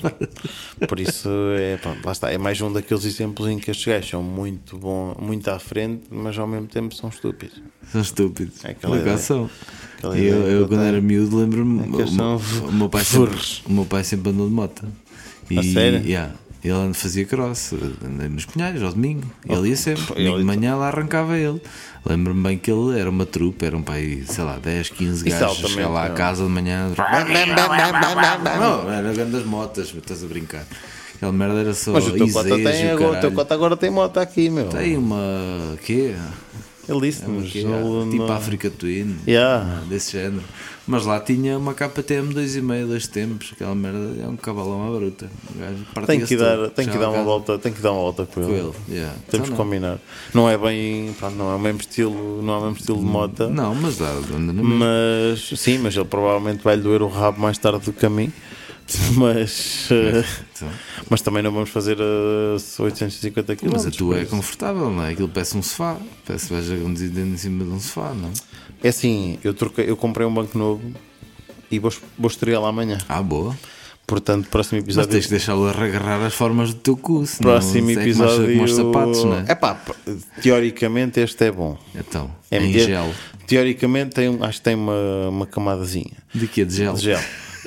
[0.89, 2.31] Por isso, é, pronto, lá está.
[2.33, 6.05] É mais um daqueles exemplos em que estes gajos são muito, bom, muito à frente,
[6.11, 7.61] mas ao mesmo tempo são estúpidos.
[7.91, 8.65] São estúpidos.
[8.65, 9.19] É aquela ideia.
[9.19, 9.51] são.
[9.99, 11.81] Aquela eu, eu eu quando era miúdo, lembro-me.
[11.81, 14.87] É o, meu- o meu pai sempre, o meu pai sempre andou de moto.
[15.51, 16.01] E, A sério?
[16.07, 17.73] yeah, ele fazia cross,
[18.05, 19.23] andei nos punhais ao domingo.
[19.49, 20.15] Ele ia sempre.
[20.15, 21.61] Domingo de manhã lá arrancava ele.
[22.05, 25.39] Lembro-me bem que ele era uma trupe, era um pai, sei lá, 10, 15 Isso
[25.39, 25.71] gajos.
[25.71, 26.91] Chegava lá à casa de manhã.
[28.59, 30.67] Não, era grandes motas, estás a brincar.
[31.15, 31.93] Aquela merda era só.
[31.93, 34.69] Mas o teu cota, tem, o teu cota agora tem moto aqui, meu.
[34.69, 35.77] Tem uma.
[35.85, 36.15] quê?
[36.89, 37.59] Ele disse Uma mas quê?
[37.59, 39.17] ele Tipo Africa Twin.
[39.27, 39.79] Yeah.
[39.79, 40.43] Ah, Desse género.
[40.89, 43.51] Mas lá tinha uma KTM 2,5 dois tempos.
[43.53, 45.31] Aquela merda é um cavalão à bruta.
[46.07, 46.71] Tem que, dar, todo.
[46.71, 48.59] tem que dar uma casa volta, tem que dar uma volta com Com ele.
[48.61, 48.73] ele.
[48.89, 49.15] yeah.
[49.31, 49.99] Temos Então que combinar.
[50.33, 53.05] Não é bem, pronto, não é o mesmo estilo, não é o mesmo estilo de
[53.05, 53.49] moto.
[53.51, 54.53] Não, mas dá, anda.
[54.55, 58.11] Mas sim, mas ele provavelmente vai lhe doer o rabo mais tarde do que a
[58.11, 58.33] mim.
[59.17, 60.25] Mas, eh,
[60.57, 60.69] Então,
[61.11, 63.69] mas também não vamos fazer eh, 850 km.
[63.73, 65.11] Mas a tua é confortável, não é?
[65.13, 65.97] Aquilo parece um sofá.
[66.27, 68.31] Parece que vais a conduzir em cima de um sofá, não?
[68.83, 70.81] É assim, eu, troquei, eu comprei um banco novo
[71.71, 72.99] e vou, vou estreá-lo amanhã.
[73.09, 73.57] Ah, boa.
[74.07, 75.11] Portanto, próximo Mas episódio.
[75.11, 77.27] tens que deixá-lo agarrar as formas do teu cu.
[77.27, 78.65] senão Próximo é como os- episódio.
[78.65, 79.45] Os sapatos, não é?
[79.49, 79.79] É pá,
[80.43, 81.77] teoricamente este é bom.
[81.95, 83.13] Então, É em meter- gel.
[83.47, 86.65] Teoricamente tem, acho que tem uma, uma camadazinha De quê?
[86.65, 86.95] De gel?
[86.95, 87.21] de gel.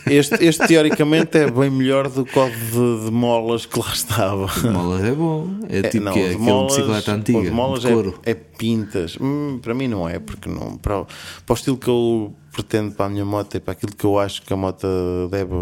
[0.05, 4.47] Este, este teoricamente é bem melhor do que o de, de molas que lá estava.
[4.71, 5.47] Molas é bom.
[5.69, 7.39] É tipo não, que é de aquele molas- de bicicleta antiga.
[7.39, 8.19] o de molas de é- couro.
[8.25, 9.17] É, pintas.
[9.21, 10.77] Hum, para mim não é, porque não.
[10.77, 13.93] Para, o- para o estilo que eu pretendo para a minha moto e para aquilo
[13.95, 14.87] que eu acho que a moto
[15.29, 15.53] deve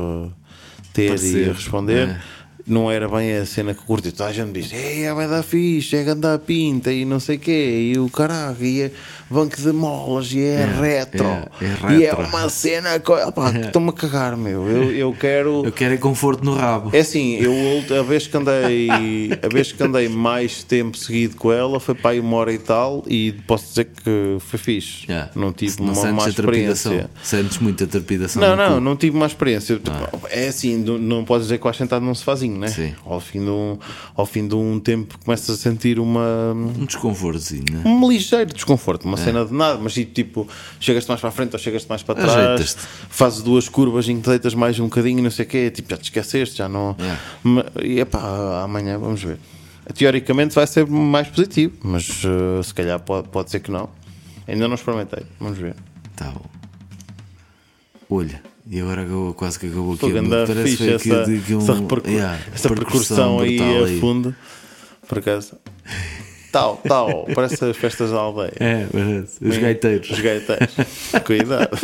[0.94, 2.10] ter e responder.
[2.10, 2.22] é.
[2.70, 4.12] Não era bem a cena que curti.
[4.12, 7.36] Toda a gente diz: Ei, é vai dar fixe, é andar pinta e não sei
[7.38, 8.92] o quê, e o caralho, e é
[9.30, 12.26] banco de molas, e é, retro, é, é e é retro.
[12.28, 13.00] uma cena.
[13.00, 14.68] co- que Estou-me a cagar, meu.
[14.68, 15.66] Eu, eu quero.
[15.66, 16.90] Eu quero é conforto no rabo.
[16.94, 17.54] É assim, eu
[18.00, 18.88] a vez que andei
[19.42, 22.58] a vez que andei mais tempo seguido com ela foi para aí uma hora e
[22.60, 25.06] tal e posso dizer que foi fixe.
[25.08, 25.32] Yeah.
[25.36, 27.10] Não tive Não uma má a experiência.
[27.24, 28.42] Sentes muita trepidação.
[28.42, 29.80] Não, não, não tive má experiência.
[30.30, 32.68] É assim, não, não podes dizer que o assentado não se fazinho, né?
[32.68, 32.94] Sim.
[33.06, 33.78] Ao fim, de um,
[34.16, 37.84] ao fim de um tempo começas a sentir uma, Um desconfortozinho, né?
[37.86, 40.48] um ligeiro desconforto, uma cena de nada, mas tipo,
[40.80, 42.78] chegas-te mais para a frente ou chegas-te mais para trás,
[43.10, 46.04] fazes duas curvas e deitas mais um bocadinho, não sei o quê, tipo, já te
[46.04, 46.96] esqueceste, já não.
[47.00, 47.86] É.
[47.86, 49.40] E epá, amanhã vamos ver.
[49.94, 53.90] Teoricamente vai ser mais positivo, mas eh, se calhar pode, pode ser que não.
[54.48, 55.76] Ainda não experimentei, vamos ver.
[56.16, 56.46] Tá bom.
[58.10, 60.12] Olha, e agora acabou, quase que acabou aqui.
[60.12, 63.60] Parece que fixe essa, aqui um- essa, repercu- yeah, essa percussão aí
[63.98, 64.36] a fundo,
[65.08, 65.54] por acaso.
[66.52, 68.54] Tal, tal, parece as festas da aldeia.
[68.60, 69.38] É, parece.
[69.44, 70.10] Os gaiteiros.
[70.10, 70.68] Os gaiteiros.
[71.26, 71.78] Cuidado.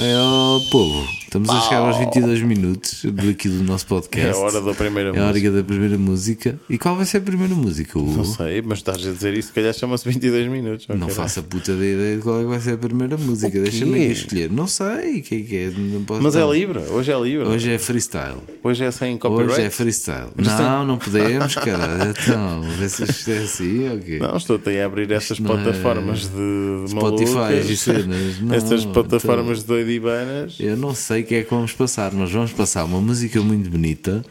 [0.00, 4.34] É, ó, povo, estamos a chegar aos 22 minutos daqui do nosso É podcast.
[4.34, 5.48] a hora da primeira É a música.
[5.48, 6.58] hora da primeira música.
[6.70, 7.98] E qual vai ser a primeira música?
[7.98, 8.12] Hugo?
[8.16, 10.86] Não sei, mas estás a dizer isso, se calhar chama-se 22 minutos.
[10.88, 13.60] Não faço a puta da ideia de qual é que vai ser a primeira música.
[13.60, 14.50] Deixa-me aqui escolher.
[14.50, 15.70] Não sei o que é que é.
[15.76, 17.46] Não posso Mas é livre, hoje é livre.
[17.46, 18.38] Hoje é freestyle.
[18.62, 19.52] Hoje é sem copyright.
[19.52, 20.28] Hoje é freestyle.
[20.36, 22.14] Não, não podemos, cara.
[22.18, 24.18] Então, vê se isto é assim ou quê?
[24.20, 27.70] Não, estou a abrir essas não é plataformas de Spotify malucas.
[27.70, 28.40] e cenas.
[28.40, 30.56] Não, Essas plataformas então- de doidibanas.
[30.60, 34.24] Eu não sei que é que vamos passar, mas vamos passar uma música muito bonita.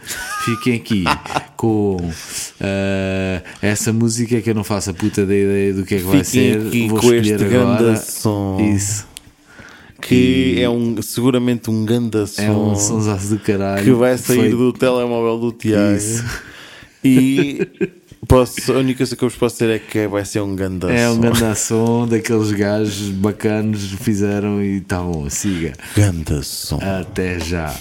[0.46, 1.04] Fiquem aqui
[1.56, 1.98] com
[2.60, 6.04] ah, essa música que eu não faço a puta da ideia do que é que
[6.04, 6.68] vai Fiquem ser.
[6.68, 7.84] aqui Vou com escolher este agora.
[7.84, 8.60] grande som.
[8.76, 9.08] Isso.
[10.02, 12.42] Que é um, seguramente um ganda som.
[12.42, 13.84] É um sonsaço do caralho.
[13.84, 15.96] que vai sair feito- do telemóvel do Tiago.
[15.98, 16.24] Isso.
[17.04, 17.68] E
[18.28, 20.92] posso, a única coisa que eu vos posso dizer é que vai ser um ganda
[20.92, 25.74] É um grande som daqueles gajos bacanos fizeram e tá bom, siga.
[25.96, 26.80] Ganda som.
[26.82, 27.74] Até já.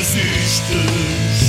[0.00, 1.39] Existes.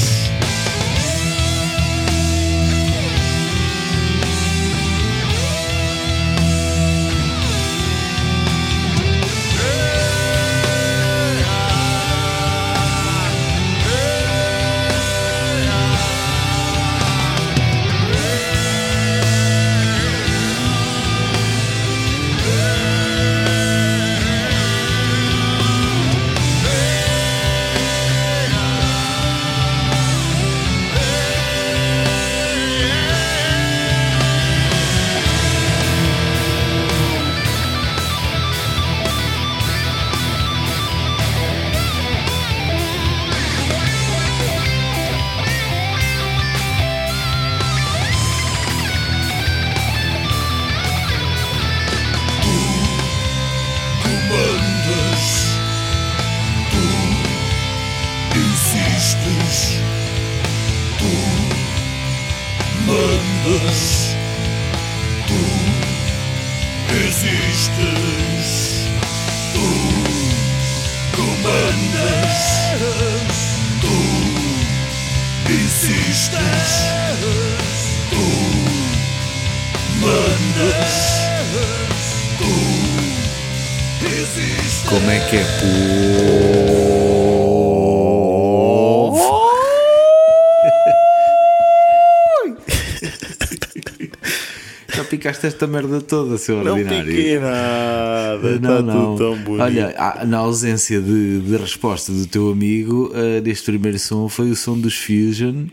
[95.43, 97.05] Esta merda toda, seu Não ordinário.
[97.05, 98.39] piquei nada.
[98.41, 99.15] Não, Está não.
[99.15, 99.61] tudo tão bonito.
[99.63, 99.95] Olha,
[100.27, 103.11] na ausência de, de resposta do teu amigo,
[103.43, 105.65] deste primeiro som foi o som dos Fusion.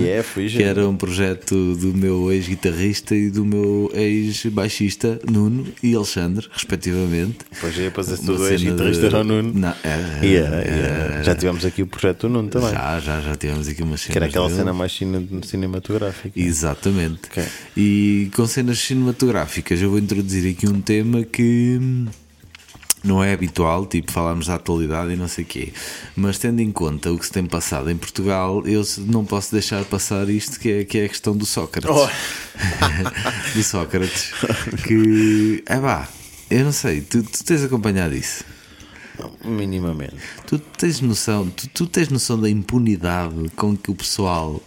[0.00, 0.58] Yeah, Fusion.
[0.58, 7.38] Que era um projeto do meu ex-guitarrista e do meu ex-baixista Nuno e Alexandre, respectivamente.
[7.60, 9.52] Pois é, tudo é cena guitarrista de- era o Nuno.
[9.54, 11.22] Não, era- Yeah, era- yeah.
[11.22, 12.70] Já tivemos aqui o projeto do Nuno também.
[12.70, 14.12] Já, já, já tivemos aqui uma cena.
[14.12, 16.38] Que era aquela cena mais cine- cinematográfica.
[16.38, 17.20] Exatamente.
[17.30, 17.44] Ok.
[17.76, 22.06] E com cenas cinematográficas, eu vou introduzir aqui um tema que hum,
[23.02, 25.72] não é habitual, tipo falarmos da atualidade e não sei o quê,
[26.16, 29.84] mas tendo em conta o que se tem passado em Portugal, eu não posso deixar
[29.84, 31.90] passar isto que é, que é a questão do Sócrates.
[31.90, 32.08] Oh.
[33.54, 34.32] do Sócrates.
[34.86, 36.08] Que é pá,
[36.50, 38.44] eu não sei, tu, tu tens acompanhado isso.
[39.44, 40.14] Minimamente.
[40.46, 44.62] Tu tens noção, tu, tu tens noção da impunidade com que o pessoal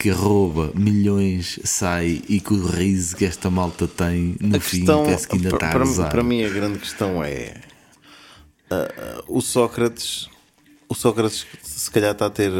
[0.00, 4.78] que rouba milhões sai e que o riso que esta malta tem no A fim
[4.78, 6.10] questão, parece que ainda para, está a gozar.
[6.10, 7.60] para mim, a grande questão é
[8.70, 10.26] ah, ah, o Sócrates.
[10.88, 12.50] O Sócrates, se calhar, está a ter.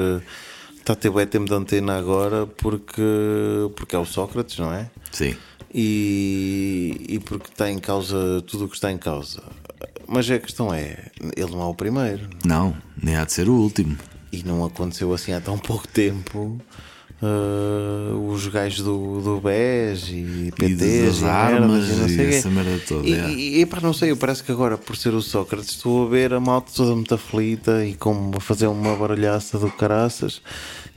[0.76, 3.03] Está a ter bem tempo de antena agora porque,
[3.74, 4.90] porque é o Sócrates, não é?
[5.11, 5.35] Sim,
[5.72, 9.42] E, e porque está em causa tudo o que está em causa.
[10.07, 12.29] Mas a questão é: ele não é o primeiro.
[12.44, 13.96] não, nem há de ser o último.
[14.31, 16.61] E não aconteceu assim há tão pouco tempo.
[17.23, 22.29] Ah, os gajos do, do BES e PTs das e, armas e não e sei
[22.31, 22.35] quê.
[22.37, 23.31] essa merda toda, E, é.
[23.31, 26.40] e, epá, não sei, parece que agora por ser o Sócrates estou a ver a
[26.40, 30.40] malta toda muito aflita e como a fazer uma barulhaça do caraças.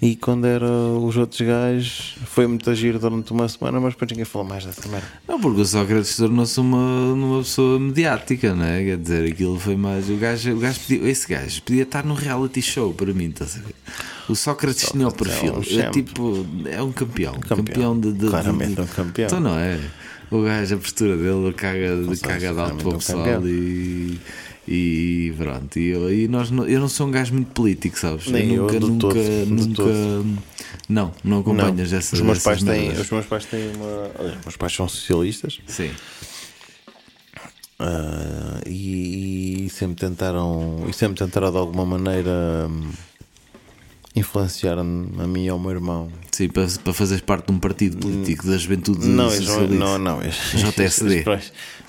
[0.01, 4.25] E quando era os outros gajos foi muito agir durante uma semana, mas depois ninguém
[4.25, 5.07] falou mais dessa merda.
[5.25, 8.83] Não, porque o Sócrates tornou-se uma, uma pessoa mediática, não é?
[8.83, 10.09] Quer dizer, aquilo foi mais.
[10.09, 13.55] O gajo, o gajo podia, esse gajo podia estar num reality show para mim, estás
[13.55, 13.75] a ver?
[14.29, 15.91] O Sócrates tinha o é perfil, um é, champ.
[15.93, 17.33] tipo, é um campeão.
[17.33, 17.57] Campeão.
[17.57, 19.25] Campeão, de, de- Claramente de- um campeão.
[19.27, 19.79] Então não é?
[20.31, 23.47] O gajo, a postura dele, caga, certeza, caga de alto para o um pessoal campeão.
[23.47, 24.19] e.
[24.65, 28.27] E pronto, e eu, e nós, não- eu não sou um gajo muito político, sabes?
[28.27, 30.39] Nem eu, nunca, de nunca, todo, nunca.
[30.87, 34.37] Não, não acompanhas Não, essas os meus pais têm, os meus pais têm uma, olha,
[34.37, 35.91] os meus pais são socialistas Sim.
[37.79, 42.89] ah, e, e sempre tentaram e sempre tentaram de alguma maneira hum,
[44.15, 46.11] influenciar a mim e ao meu irmão.
[46.31, 49.75] Sim, para, para fazeres parte de um partido político da juventude Não, não, socialista.
[49.75, 50.21] não, não.
[50.21, 50.35] eles-
[50.75, 51.23] JSD.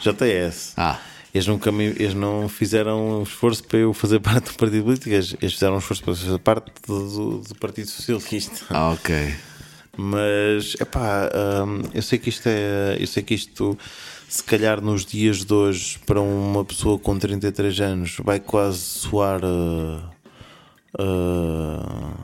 [0.00, 0.72] JS.
[0.78, 0.98] Ah,
[1.34, 5.10] Eles, nunca me, eles não fizeram um esforço para eu fazer parte do partido político,
[5.10, 8.64] eles, eles fizeram um esforço para fazer parte do, do Partido Socialista.
[8.70, 9.34] ah, ok.
[9.96, 11.30] Mas epá,
[11.66, 12.96] hum, eu sei que isto é.
[12.98, 13.78] Eu sei que isto,
[14.28, 19.40] se calhar nos dias de hoje, para uma pessoa com 33 anos, vai quase soar
[19.44, 20.02] uh,
[20.98, 22.14] uh,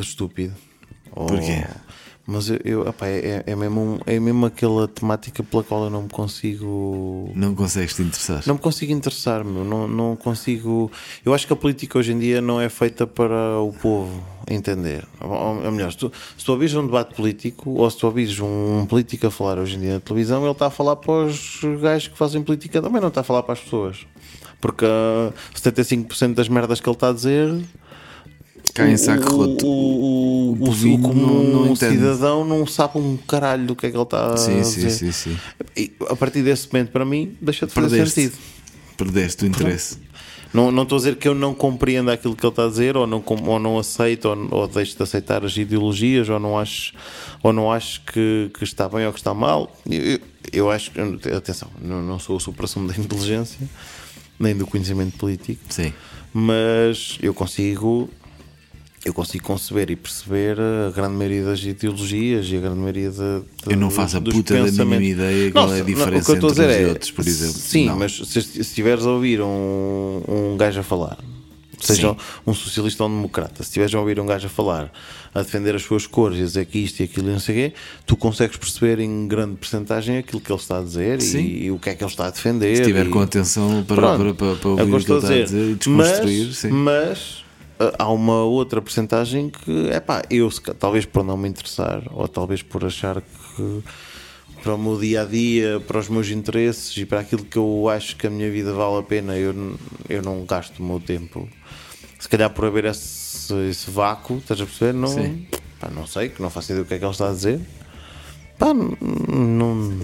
[0.00, 0.54] estúpido.
[1.12, 1.64] Porquê?
[1.64, 1.88] Ou-
[2.30, 5.90] mas eu, eu epá, é, é, mesmo um- é mesmo aquela temática pela qual eu
[5.90, 7.32] não me consigo.
[7.34, 8.42] Não consegues te interessar.
[8.46, 9.64] Não me consigo interessar, meu.
[9.64, 10.92] Não, não consigo.
[11.24, 15.06] Eu acho que a política hoje em dia não é feita para o povo entender.
[15.22, 18.38] Ou, ou melhor, se tu, se tu ouvires um debate político ou se tu ouvires
[18.40, 21.60] um político a falar hoje em dia na televisão, ele está a falar para os
[21.80, 24.06] gajos que fazem política também, não está a falar para as pessoas.
[24.60, 27.54] Porque ah, 75% das merdas que ele está a dizer.
[28.74, 29.66] Cai em saco roto.
[29.66, 34.02] O, o, o, o, comum cidadão não sabe um caralho do que é que ele
[34.02, 34.64] está a dizer.
[34.64, 35.38] sim, sim, sim.
[35.76, 38.22] E a partir desse momento, para mim, deixa de fazer Perdeste.
[38.22, 38.38] sentido.
[38.96, 40.08] Perdeste o interesse.
[40.52, 42.96] Não, não estou a dizer que eu não compreendo aquilo que ele está a dizer,
[42.96, 46.94] ou não, ou não aceito, ou, ou deixo de aceitar as ideologias, ou não acho,
[47.42, 49.76] ou não acho que, que está bem ou que está mal.
[49.88, 50.20] Eu, eu,
[50.52, 53.68] eu acho que, atenção, não, não sou o supra-sumo da inteligência,
[54.38, 55.92] nem do conhecimento político, Sim.
[56.32, 58.08] mas eu consigo.
[59.04, 63.42] Eu consigo conceber e perceber a grande maioria das ideologias e a grande maioria de-
[63.70, 66.44] Eu não faço a puta da mínima ideia qual é a Não, diferença o que
[66.44, 67.54] eu estou a entre e é- outros, por exemplo.
[67.54, 67.96] Sim, Não.
[67.96, 71.16] mas se se estiveres a ouvir um, um gajo a falar,
[71.86, 72.16] seja Sim.
[72.46, 74.92] um socialista ou um democrata, se estiveres a ouvir um gajo a falar,
[75.34, 77.54] a defender as suas cores e a dizer que isto e aquilo e não sei
[77.54, 81.64] o quê, tu consegues perceber em grande porcentagem aquilo que ele está a dizer e,
[81.64, 82.74] e o que é que ele está a defender.
[82.76, 84.34] Se estiver e- com atenção para, Pronto.
[84.34, 86.56] para, para, para É ouvir eu o que ele está a dizer e desconstruir, mas,
[86.56, 86.68] sim.
[86.70, 87.44] mas
[87.80, 92.26] ah, há uma outra percentagem que, é pá, eu talvez por não me interessar, ou
[92.26, 93.82] talvez por achar que
[94.62, 97.88] para o meu dia a dia, para os meus interesses e para aquilo que eu
[97.88, 101.48] acho que a minha vida vale a pena, eu, eu não gasto o meu tempo.
[102.18, 104.92] Se calhar por haver esse, esse vácuo, estás a perceber?
[104.92, 105.46] Não, Sim.
[105.78, 107.60] pá, não sei, que não faço ideia do que é que ele está a dizer.
[108.58, 109.98] Pá, não.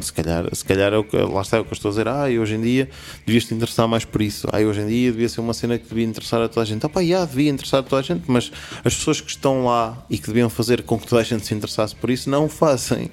[0.00, 1.92] Se calhar, se calhar é o que, lá está é o que eu estou a
[1.92, 2.08] dizer.
[2.08, 2.88] Ah, e hoje em dia
[3.26, 4.48] devias te interessar mais por isso.
[4.50, 6.64] Ah, e hoje em dia devia ser uma cena que devia interessar a toda a
[6.64, 6.84] gente.
[6.84, 8.50] Ah, pá, já, devia interessar a toda a gente, mas
[8.84, 11.54] as pessoas que estão lá e que deviam fazer com que toda a gente se
[11.54, 13.10] interessasse por isso não o fazem.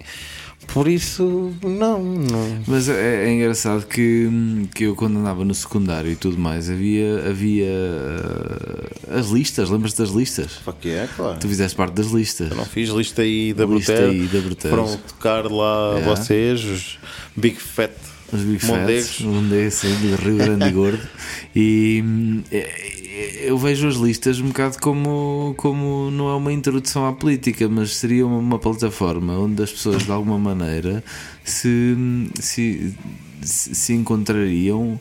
[0.67, 2.63] Por isso, não, não.
[2.67, 4.30] Mas é, é engraçado que,
[4.76, 9.93] que eu quando andava no secundário e tudo mais havia, havia uh, as listas, lembras
[9.93, 10.54] das listas?
[10.63, 11.39] Fuck yeah, claro.
[11.39, 12.52] Tu fizeste parte das listas.
[12.52, 14.10] Eu não fiz lista aí da Lista Bruter.
[14.10, 14.69] aí da Bruter.
[14.69, 16.15] Foram tocar lá Yeah.
[16.15, 17.00] vocês, os
[17.36, 17.91] Big Fat
[18.32, 19.08] Os Big Mondegos.
[19.10, 21.02] Fats, Mondegos, sim, do Rio Grande e Gordo.
[21.55, 22.03] E
[22.51, 27.67] é- eu vejo as listas um bocado como, como não é uma introdução à política,
[27.67, 31.03] mas seria uma, plataforma onde as pessoas de alguma maneira
[31.43, 31.95] se,
[32.39, 32.93] se
[33.41, 34.99] se encontrariam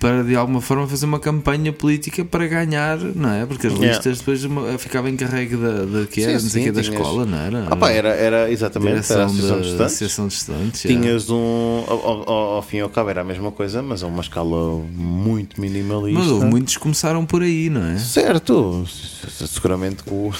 [0.00, 3.46] para de alguma forma fazer uma campanha política para ganhar, não é?
[3.46, 3.92] Porque as Yeah.
[3.92, 4.40] listas depois
[4.78, 7.66] ficavam encarregue da, da que era, Sim, o que, sim, da tinhas- escola, não era?
[7.70, 9.92] Ah, pá, era, era exatamente era a Direção Associação da de Estudantes.
[9.94, 10.84] Associação de Estudantes.
[10.84, 11.06] yeah.
[11.06, 11.84] Tinhas um.
[11.86, 14.80] Ao, ao- ao fim e ao cabo era a mesma coisa, mas a uma escala
[14.94, 16.20] muito minimalista.
[16.22, 17.98] Mas muitos começaram por aí, não é?
[17.98, 18.84] Certo,
[19.46, 20.30] seguramente que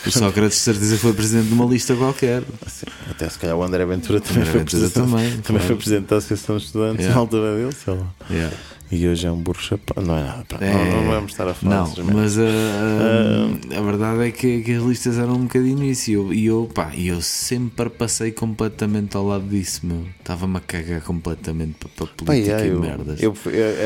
[0.00, 0.18] o.
[0.18, 2.42] Sócrates, de certeza, foi presidente de uma lista qualquer.
[2.66, 5.66] Sim, Até se calhar o André Ventura também, André foi, Ventura presidente, também, também claro.
[5.66, 7.14] foi presidente da Associação de Estudantes Yeah.
[7.14, 8.06] na altura dele, sei lá.
[8.30, 8.56] Yeah.
[8.94, 10.06] E hoje é um burro chapado.
[10.06, 10.44] Não é nada.
[10.46, 14.30] pá, É, não, não vamos estar a falar Não, mas a, a, a verdade é
[14.30, 16.10] que, que as listas eram um bocadinho isso.
[16.10, 20.04] E eu, e eu, pá, e eu sempre passei completamente ao lado disso, meu.
[20.18, 23.22] Estava-me a cagar completamente para, para Pá, política yeah, e eu, merdas.
[23.22, 23.34] eu,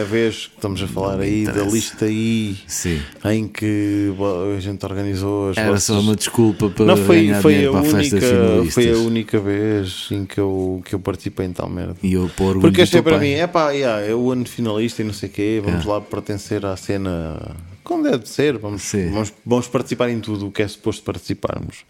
[0.01, 3.01] a vez que estamos a falar aí da lista aí Sim.
[3.27, 4.13] em que
[4.57, 7.77] a gente organizou as Era vossas- só uma desculpa para Não, foi, ganhar foi, dinheiro
[7.77, 8.75] a para a festa única, finalistas.
[8.75, 11.95] foi a única vez em que eu, que eu participei em tal merda.
[12.03, 14.96] E eu orgulho Porque achei teu para mim, é pá, yeah, é o ano finalista
[15.03, 15.93] e não sei o quê, vamos Yeah.
[15.95, 17.55] lá pertencer à cena
[17.85, 19.11] como deve ser, vamos, Sim.
[19.11, 21.85] vamos, vamos participar em tudo o que é suposto participarmos.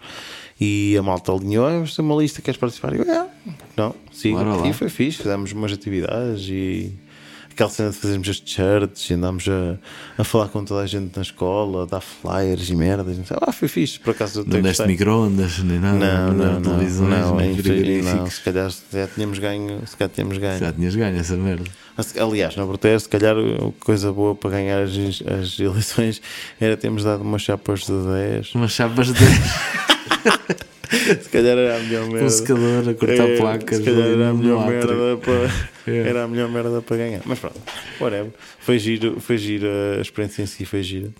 [0.60, 2.94] E a malta alinhou, "Ah, vamos ter uma lista, queres participar?
[2.94, 3.26] E eu, "Ah,
[3.76, 3.94] não,
[4.56, 4.66] lá.
[4.68, 6.92] E foi fixe, fizemos umas atividades e
[7.56, 9.78] aquela cena de fazermos as shirts e andámos a,
[10.20, 13.16] a falar com toda a gente na escola, a dar flyers e merdas.
[13.30, 18.12] Ah, foi fixe, por acaso Não deste micro-ondas, nem nada, Não, não, não, não, frigoríficos.
[18.14, 20.58] não, se calhar já tínhamos ganho, se calhar tínhamos ganho.
[20.60, 21.64] Já tinhas ganho essa merda.
[22.20, 26.20] Aliás, na Bruter, se calhar a coisa boa para ganhar as, as eleições
[26.60, 28.54] era termos dado umas chapas de 10.
[28.54, 29.14] Umas chapas de
[31.22, 32.30] Se calhar era a melhor com merda.
[32.30, 33.78] secador a cortar É, placas.
[33.78, 35.75] Se calhar era a melhor merda para, É.
[35.86, 37.22] era a melhor merda para ganhar.
[37.24, 37.60] Mas pronto,
[38.00, 38.32] whatever.
[38.60, 39.66] Foi giro, foi giro
[39.98, 41.10] a experiência em si, foi gira.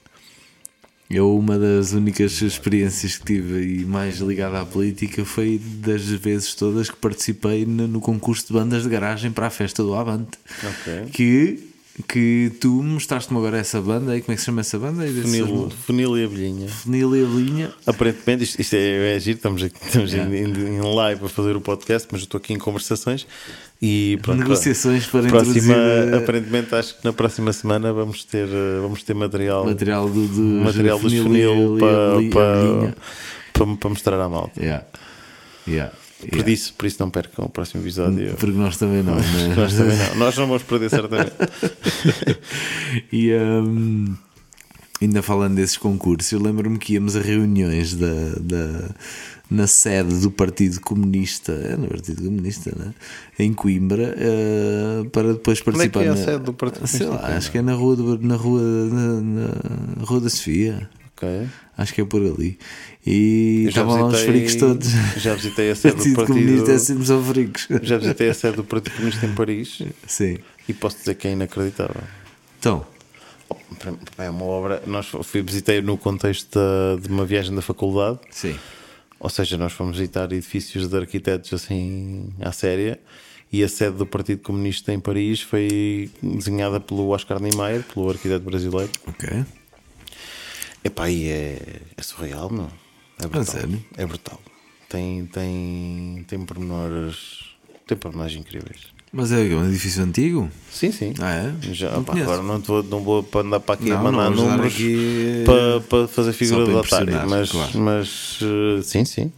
[1.09, 6.53] Eu, uma das únicas experiências que tive e mais ligada à política foi das vezes
[6.55, 10.37] todas que participei no, no concurso de bandas de garagem para a festa do Avante.
[10.65, 11.11] Ok.
[11.13, 11.69] Que,
[12.09, 15.07] que tu mostraste-me agora essa banda aí, como é que se chama essa banda?
[15.07, 16.69] Funil, funil e abelhinha.
[16.69, 17.73] Funil e Abelhinha.
[17.87, 20.37] Aparentemente, isto, isto é, é giro, estamos, aqui, estamos Yeah.
[20.37, 23.29] em, em live a fazer o podcast, mas eu estou aqui em conversações
[23.81, 28.81] e pronto, Negociações para próxima, introduzir aparentemente acho que na próxima semana vamos ter, eh,
[28.81, 32.95] vamos ter material, material do, do material dos funil para, para,
[33.53, 34.61] para, para mostrar à malta.
[34.61, 34.87] Yeah.
[35.69, 35.93] Yeah.
[36.19, 36.51] Por, Yeah.
[36.51, 38.35] isso, por isso não percam o próximo episódio.
[38.39, 39.17] Porque nós também não.
[39.21, 39.55] né?
[39.55, 40.15] Nós também não.
[40.17, 41.33] Nós não vamos perder certamente.
[43.13, 44.17] E hum,
[45.03, 48.91] ainda falando desses concursos, eu lembro-me que íamos a reuniões da, da,
[49.51, 52.93] na sede do Partido Comunista, é no Partido Comunista, né?
[53.39, 56.03] em Coimbra, eh, para depois Onde é que participar.
[56.05, 57.97] é a na- sede do Partido Sei Comunista em lá, acho que é na rua,
[57.97, 60.89] do- na rua, na, na Rua da Sofia.
[61.17, 61.47] ok.
[61.79, 62.59] Acho que é por ali.
[63.07, 64.89] E estavam lá os fricos todos.
[65.19, 67.69] Já visitei a sede do Partido Comunista é sempre fricos.
[67.83, 70.39] Já visitei a sede do Partido Comunista em Paris Sim.
[70.69, 72.03] e posso dizer que é inacreditável.
[72.59, 72.85] Então,
[74.19, 74.83] É uma obra.
[74.87, 76.59] Nós fui visitei no contexto
[77.01, 78.57] de uma viagem da faculdade, sim.
[79.19, 83.01] Ou seja, nós fomos visitar edifícios de arquitetos assim à séria.
[83.53, 88.45] E a sede do Partido Comunista em Paris foi desenhada pelo Oscar Niemeyer, pelo arquiteto
[88.45, 88.91] brasileiro.
[89.07, 89.45] Ok.
[90.83, 92.69] Epá, e é, é surreal, meu.
[93.19, 93.45] É brutal.
[93.45, 93.85] sério?
[93.97, 94.41] É brutal.
[94.89, 97.57] Tem, tem, tem pormenores.
[97.87, 98.96] Tem pormenores incríveis.
[99.13, 100.51] Mas é um edifício antigo?
[100.71, 101.15] Sim, sim.
[101.21, 101.55] Ah, é?
[101.73, 104.31] Já, Não pá, agora não, vou, não vou para andar para aqui a Não, mandar
[104.31, 107.79] não vamos dar números aqui, para, para fazer figura de otário, mas, claro.
[107.79, 109.33] mas eh, sim, sim,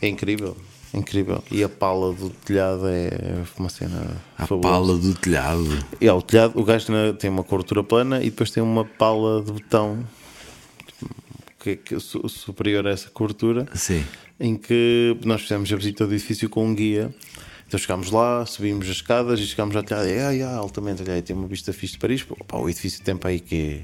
[0.00, 0.56] é incrível.
[0.94, 1.42] incrível.
[1.50, 3.10] E a pala do telhado é
[3.58, 4.68] uma cena A fabulosa.
[4.86, 5.84] pala do telhado.
[6.00, 6.86] É, o telhado, o gajo
[7.18, 10.04] tem uma cobertura plana e depois tem uma pala de betão
[11.58, 14.04] que, que é su- superior a essa cobertura, Sim.
[14.38, 17.12] em que nós fizemos a visita do edifício com um guia.
[17.70, 20.08] Então chegámos lá, subimos as escadas e chegámos telhado.
[20.08, 22.26] E, ai, ai, altamente, olha tem uma vista fixe de Paris.
[22.48, 23.80] Pá, o edifício tem para aí que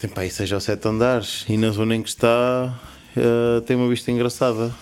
[0.00, 2.76] tem para aí seis ou sete andares e na zona em que está
[3.16, 4.74] eh, tem uma vista engraçada.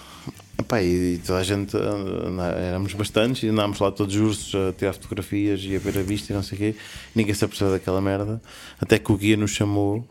[0.59, 4.95] Epá, e toda a gente, eh, éramos bastantes e andámos lá todos ursos a tirar
[4.95, 6.75] fotografias e a ver a vista e não sei o quê.
[7.15, 8.41] Ninguém se apercebeu daquela merda.
[8.81, 10.09] Até que o guia nos chamou,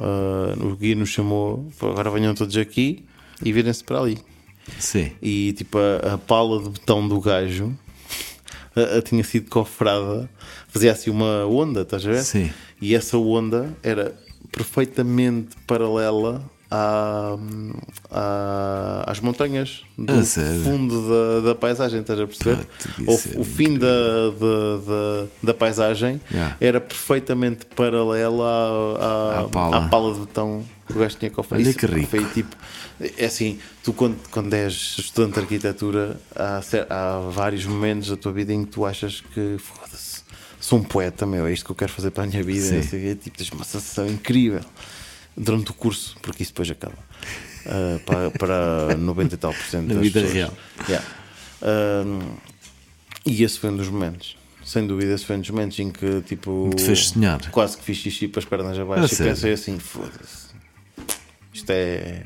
[0.00, 3.04] eh, o guia nos chamou, "Pô, agora venham todos aqui
[3.44, 4.37] e virem-se para ali.
[4.78, 5.12] Sim.
[5.22, 7.72] E tipo, a, a pala de betão do gajo
[8.76, 10.28] a- a tinha sido cofrada,
[10.68, 12.22] fazia assim uma onda, estás a ver?
[12.22, 12.50] Sim.
[12.80, 14.14] E essa onda era
[14.52, 17.36] perfeitamente paralela à,
[18.10, 20.62] à- às montanhas do A sério?
[20.62, 22.66] fundo da, da paisagem, estás a perceber?
[23.06, 26.56] O, o fim da, da, da, paisagem Yeah.
[26.60, 29.76] era perfeitamente paralela à, à, À pala.
[29.76, 31.62] à pala de betão que o gajo tinha cofrado.
[31.64, 32.06] Olha que rico.
[32.08, 32.56] Foi tipo,
[33.00, 38.32] é assim, tu quando, quando és estudante de arquitetura, há, há vários momentos da tua
[38.32, 40.22] vida em que tu achas que foda-se,
[40.60, 42.66] sou um poeta, meu, é isto que eu quero fazer para a minha vida.
[42.66, 42.82] Sim.
[42.82, 43.14] sei.
[43.14, 44.60] Tipo, tens uma sensação incrível
[45.36, 46.98] durante o curso, porque isso depois acaba.
[47.66, 50.34] Ah, para, para 90 e tal por cento Na das vida pessoas.
[50.34, 50.52] real.
[50.88, 51.06] Yeah.
[51.62, 52.36] Ahm,
[53.26, 54.36] e esse foi um dos momentos.
[54.64, 56.70] Sem dúvida, esse foi um dos momentos em que tipo.
[56.74, 57.50] Te fez sonhar.
[57.50, 59.32] Quase que fiz xixi para as pernas abaixo e sério?
[59.34, 60.48] pensei assim: foda-se.
[61.52, 62.24] Isto é.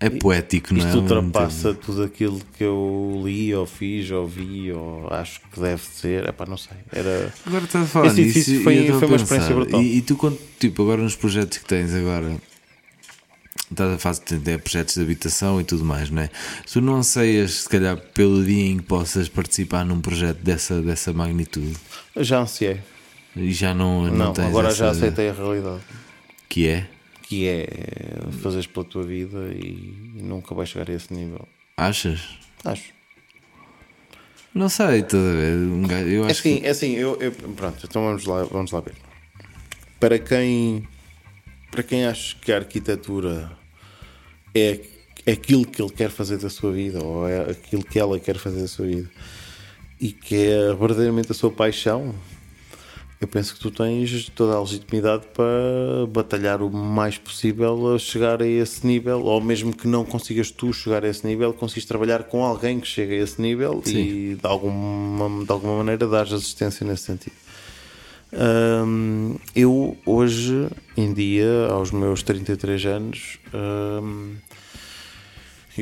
[0.00, 0.86] É poético, não é?
[0.86, 5.82] Isto ultrapassa tudo aquilo que eu li, ou fiz, ou vi, ou acho que deve
[5.82, 6.28] ser.
[6.28, 6.76] Epá, não sei.
[6.92, 7.32] Era.
[7.44, 9.82] Agora estás a falar Esse nisso e foi- a foi uma pensar, experiência brutal.
[9.82, 12.36] E, e tu, quando, tipo, agora nos projetos que tens agora,
[13.70, 16.30] estás a fazer é, projetos de habitação e tudo mais, não é?
[16.72, 21.12] Tu não anseias, se calhar, pelo dia em que possas participar num projeto dessa, dessa
[21.12, 21.74] magnitude
[22.16, 22.80] Já ansiei.
[23.34, 25.80] e já não, não, Não, tens agora já essa- aceitei a realidade.
[26.48, 26.88] Que é?
[27.28, 27.66] Que é
[28.42, 31.46] fazeres pela tua vida e, e nunca vais chegar a esse nível.
[31.76, 32.38] Achas?
[32.64, 32.92] Acho.
[34.54, 35.54] Não sei, estás a ver?
[35.56, 38.70] Um gajo- eu É acho assim, é assim, eu, eu- pronto, então vamos lá, vamos
[38.72, 38.94] lá ver.
[40.00, 40.88] Para quem
[41.70, 43.52] para quem acha que a arquitetura
[44.54, 44.80] é,
[45.26, 48.38] é aquilo que ele quer fazer da sua vida, ou é aquilo que ela quer
[48.38, 49.10] fazer da sua vida,
[50.00, 52.14] e que é verdadeiramente a sua paixão,
[53.20, 58.40] eu penso que tu tens toda a legitimidade para batalhar o mais possível a chegar
[58.40, 62.24] a esse nível, ou mesmo que não consigas tu chegar a esse nível, consegues trabalhar
[62.24, 66.86] com alguém que chegue a esse nível e de alguma, de alguma maneira dar assistência
[66.86, 67.34] nesse sentido.
[68.30, 74.34] Hum, eu hoje em dia, aos meus 33 anos, hum,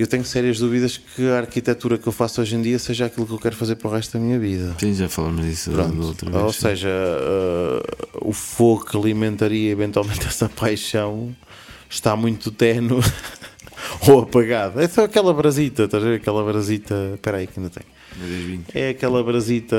[0.00, 3.26] eu tenho sérias dúvidas que a arquitetura que eu faço hoje em dia seja aquilo
[3.26, 4.74] que eu quero fazer para o resto da minha vida.
[4.78, 6.02] Sim, já falamos disso Pronto.
[6.02, 6.42] outra vez.
[6.42, 11.34] Ou seja, uh, o fogo que alimentaria eventualmente essa paixão
[11.88, 13.00] está muito tenue
[14.08, 14.80] ou apagado.
[14.80, 16.16] É só aquela brasita, estás a ver?
[16.16, 17.12] Aquela brasita.
[17.14, 17.84] Espera aí que ainda tem.
[18.74, 19.76] É aquela brasita,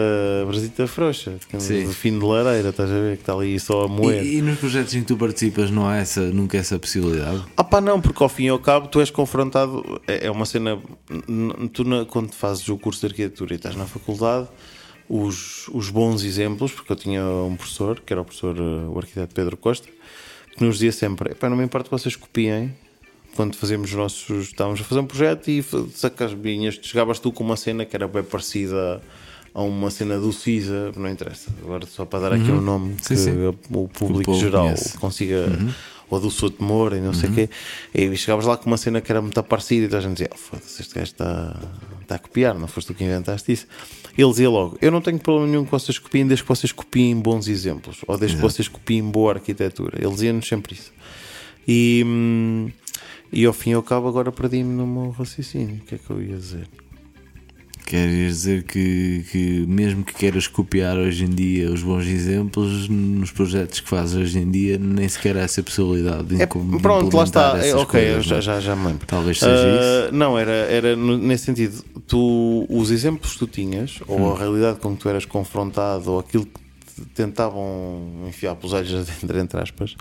[0.47, 3.15] brasita frouxa, que é de fim de lareira, estás a ver?
[3.17, 4.23] Que está ali só a moer.
[4.23, 7.43] E, e nos projetos em que tu participas não há essa, nunca essa possibilidade?
[7.55, 10.01] Ah pá, não, porque ao fim e ao cabo tu és confrontado.
[10.07, 10.79] É é uma cena.
[11.73, 14.47] Tu, na- quando fazes o curso de arquitetura e estás na faculdade,
[15.09, 18.97] os, os bons exemplos, porque eu tinha um professor, que era o professor, eh, o
[18.97, 19.87] arquiteto Pedro Costa,
[20.57, 22.73] que nos dizia sempre: "Epá, não me importa que vocês copiem.
[23.37, 24.47] Quando fazíamos os nossos.
[24.47, 25.63] Estávamos a fazer um projeto e
[25.93, 28.99] sacas vinhas, chegavas tu com uma cena que era bem parecida
[29.53, 31.51] a uma cena do CISA, não interessa.
[31.61, 33.47] Agora, só para dar aqui um nome Sim, que sim.
[33.47, 34.97] o público povo geral conhece.
[34.97, 35.47] consiga,
[36.09, 37.49] ou do Souto de Moura e não sei o quê,
[37.93, 40.37] e chegavas lá com uma cena que era muito parecida e a gente dizia: oh,
[40.37, 41.55] foda-se, este gajo está,
[42.01, 43.67] está a copiar, não foste tu que inventaste isso.
[44.17, 47.19] Ele dizia logo: Eu não tenho problema nenhum que vocês copiem, desde que vocês copiem
[47.19, 49.99] bons exemplos, ou desde que vocês copiem boa arquitetura.
[50.01, 50.91] Ele dizia-nos sempre isso.
[51.67, 52.71] E, hum,
[53.31, 55.75] e ao fim e ao cabo, agora perdi-me no meu raciocínio.
[55.75, 56.67] O que é que eu ia dizer?
[57.85, 63.31] Queres dizer que, que mesmo que queiras copiar hoje em dia os bons exemplos, nos
[63.31, 67.23] projetos que fazes hoje em dia, nem sequer há essa possibilidade de É, pronto, lá
[67.23, 67.57] está.
[67.65, 68.41] É, ok, coisas, já, é?
[68.41, 69.07] já, já me lembro.
[69.07, 69.53] Talvez seja
[70.09, 71.81] Ah, Não, era, era nesse sentido.
[72.05, 74.33] Tu, os exemplos que tu tinhas, ou Hum.
[74.33, 76.59] a realidade com que tu eras confrontado, ou aquilo que
[76.93, 79.95] te tentavam enfiar pelos olhos dentro, entre aspas,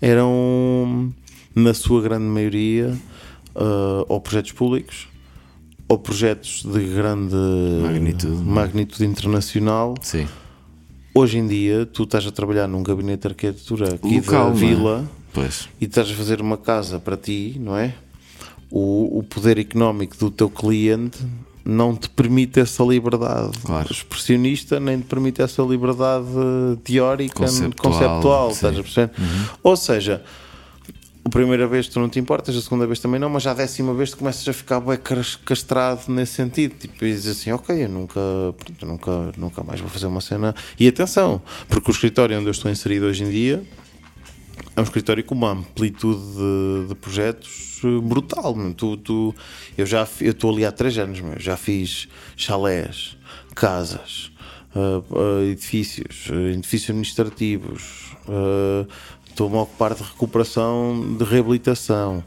[0.00, 1.12] eram,
[1.54, 2.96] na sua grande maioria,
[3.54, 5.08] ah, ou projetos públicos,
[5.88, 7.34] ou projetos de grande
[7.82, 8.42] Magnitude.
[8.44, 9.94] magnitude internacional.
[10.02, 10.26] Sim.
[11.14, 14.60] Hoje em dia, tu estás a trabalhar num gabinete de arquitetura aqui Local, da é?
[14.60, 15.68] vila Pois.
[15.80, 17.94] e estás a fazer uma casa para ti, não é?
[18.70, 21.18] o, o poder económico do teu cliente
[21.64, 23.90] não te permite essa liberdade Claro.
[23.90, 26.26] expressionista, nem te permite essa liberdade
[26.84, 29.10] teórica, Conceptual, conceptual, estás a perceber?
[29.62, 30.22] Ou seja,
[31.24, 33.54] a primeira vez tu não te importas, a segunda vez também não, mas já a
[33.54, 36.74] décima vez tu começas a ficar bem cas- castrado nesse sentido.
[36.78, 38.20] Tipo, e dizes assim, ok, eu nunca,
[38.56, 40.54] pronto, nunca, nunca mais vou fazer uma cena.
[40.78, 43.62] E atenção, porque o escritório onde eu estou inserido hoje em dia
[44.74, 48.54] é um escritório com uma amplitude de, de projetos eh, brutal.
[48.76, 49.34] Tu, tu,
[49.76, 51.38] eu já eu estou ali há três anos, meu.
[51.38, 53.16] já fiz chalés,
[53.54, 54.30] casas,
[54.74, 54.78] eh,
[55.48, 58.08] eh, edifícios, eh, edifícios administrativos,
[59.38, 62.24] estou-me a ocupar de recuperação, de reabilitação.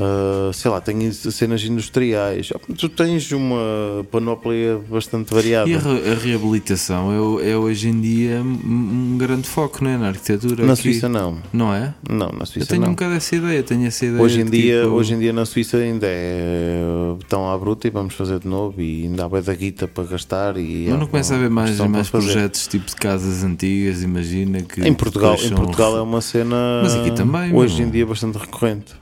[0.00, 2.50] Eh, sei lá, tenho cenas industriais.
[2.78, 5.68] Tu tens uma panóplia bastante variada.
[5.68, 9.98] E a, re- a reabilitação é, é hoje em dia um grande foco, não é?
[9.98, 10.64] Na arquitetura.
[10.64, 10.82] Na aqui.
[10.82, 11.38] Suíça não.
[11.52, 11.92] Não é?
[12.08, 12.88] Não, na Eu Suíça tenho não.
[12.88, 14.22] um bocado essa ideia, tenho essa ideia.
[14.22, 16.80] Hoje em, dia, tipo, hoje em dia na Suíça ainda é
[17.28, 20.04] tão à bruta e vamos fazer de novo e ainda há bué da guita para
[20.04, 24.62] gastar e Mas não começa a haver mais, mais projetos tipo de casas antigas, imagina
[24.62, 24.80] que.
[24.86, 28.94] Em Portugal, em Portugal é uma cena Mas aqui também, hoje em dia bastante recorrente.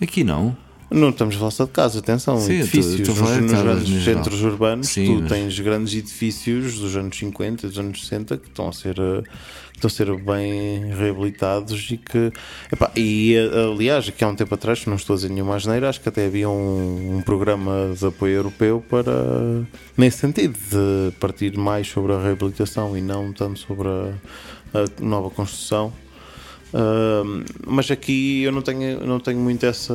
[0.00, 0.56] Aqui não.
[0.88, 3.00] Não estamos a falar de casa, atenção, Sim, edifícios.
[3.00, 4.22] estou- nos, nos grandes no geral.
[4.22, 8.46] centros urbanos, Sim, tu mas- tens grandes edifícios dos anos 50 dos anos 60 que
[8.46, 9.22] estão a ser, eh,
[9.74, 12.30] estão a ser bem reabilitados e que.
[12.72, 15.88] epá, e eh, aliás, aqui há um tempo atrás, não estou a dizer nenhuma asneira,
[15.88, 19.12] acho que até havia um, um programa de apoio europeu para.
[19.96, 24.12] nesse sentido, de partir mais sobre a reabilitação e não tanto sobre a,
[24.72, 25.92] a nova construção.
[27.66, 29.94] Mas aqui eu não tenho, não tenho muito essa.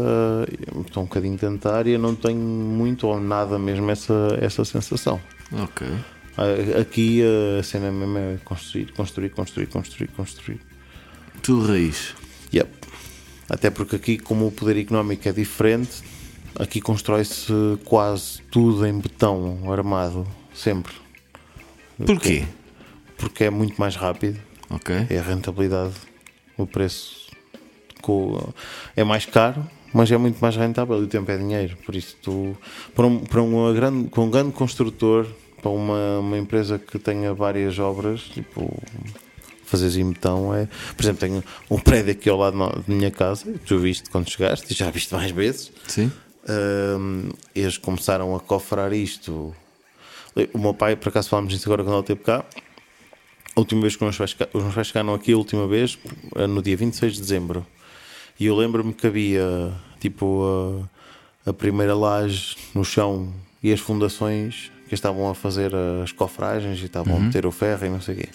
[0.86, 5.22] Estou um bocadinho dentária, não tenho muito ou nada mesmo essa, essa sensação.
[5.52, 5.88] Ok.
[6.38, 7.22] Ah, Aqui
[7.60, 10.60] a cena mesmo é construir, construir, construir, construir, construir.
[11.42, 12.16] Tudo raiz.
[12.54, 12.70] Yep.
[13.50, 16.02] Até porque aqui, como o poder económico é diferente,
[16.58, 17.52] aqui constrói-se
[17.84, 20.94] quase tudo em betão armado, sempre.
[22.06, 22.46] Porquê?
[23.18, 24.40] Porque é muito mais rápido.
[24.70, 24.96] Ok.
[25.10, 25.96] é a rentabilidade,
[26.58, 27.22] o preço
[28.96, 31.78] é mais caro, mas é muito mais rentável e o tempo é dinheiro.
[31.86, 32.58] Por isso, tu,
[32.96, 35.28] para, um, para uma grande, para um grande construtor,
[35.62, 38.82] para uma, uma empresa que tenha várias obras, tipo.
[39.66, 40.68] Fazeres em betão é.
[40.98, 44.70] Por exemplo, tenho um prédio aqui ao lado da minha casa, tu viste quando chegaste,
[44.70, 45.72] e já viste mais vezes.
[45.88, 46.12] Sim?
[47.00, 49.56] Hum, eles começaram a cofrar isto.
[50.54, 52.44] O meu pai, por acaso falámos disso agora quando ele esteve cá.
[53.62, 55.96] Última vez que os meus pais, os meus pais chegaram aqui, a última vez,
[56.36, 57.64] eh, no dia 26 de dezembro.
[58.40, 60.90] E eu lembro-me que havia tipo
[61.46, 63.32] a, a primeira laje no chão
[63.62, 65.72] e as fundações que estavam a fazer
[66.04, 68.30] as cofragens e estavam a meter o ferro e não sei o quê.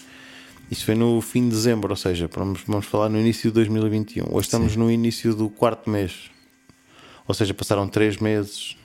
[0.71, 4.27] Isso foi no fim de dezembro, ou seja, vamos, vamos falar no início de 2021.
[4.31, 6.31] Hoje estamos no início do quarto mês.
[7.27, 8.77] Ou seja, passaram três meses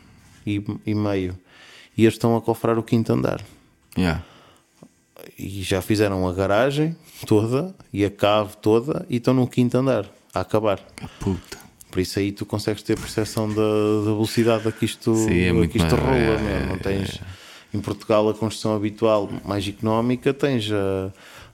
[0.44, 1.38] e, e meio.
[1.96, 3.40] E eles estão a cofrar o quinto andar.
[3.96, 4.24] Yeah.
[5.38, 6.96] E já fizeram a garagem
[7.26, 10.80] toda e a cave toda e estão no quinto andar a acabar.
[11.02, 11.58] A puta.
[11.90, 15.66] Por isso aí tu consegues ter percepção da, da velocidade a que isto, Sim, é
[15.66, 16.14] que isto rola.
[16.14, 17.20] é, é, não tens,
[17.74, 21.12] Em Portugal a construção habitual mais económica tens a-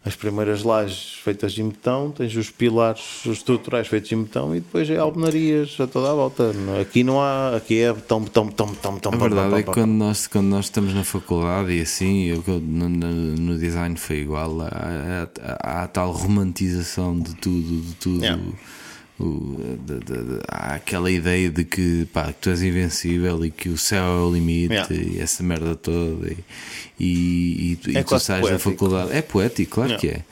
[0.08, 4.88] as primeiras lajes feitas em betão, tens os pilares estruturais feitos em betão e depois
[4.88, 6.52] é albenarias a toda a volta.
[6.80, 9.12] Aqui não há, aqui é betão, betão, betão, betão, betão.
[9.12, 13.58] A verdade é que quando nós, quando nós estamos na faculdade e assim, eu, no,
[13.58, 15.28] design foi igual, há,
[15.82, 18.22] há- tal romantização de tudo, de tudo.
[18.24, 18.42] Yeah.
[19.20, 23.50] O- de- de- de- há aquela ideia de que, pá, que tu és invencível e
[23.50, 24.94] que o céu é o limite Yeah.
[24.94, 26.30] e essa merda toda.
[26.30, 26.36] E,
[27.00, 29.10] e, e tu- É e tu sais da faculdade.
[29.12, 30.00] É poético, claro Yeah.
[30.00, 30.24] que é.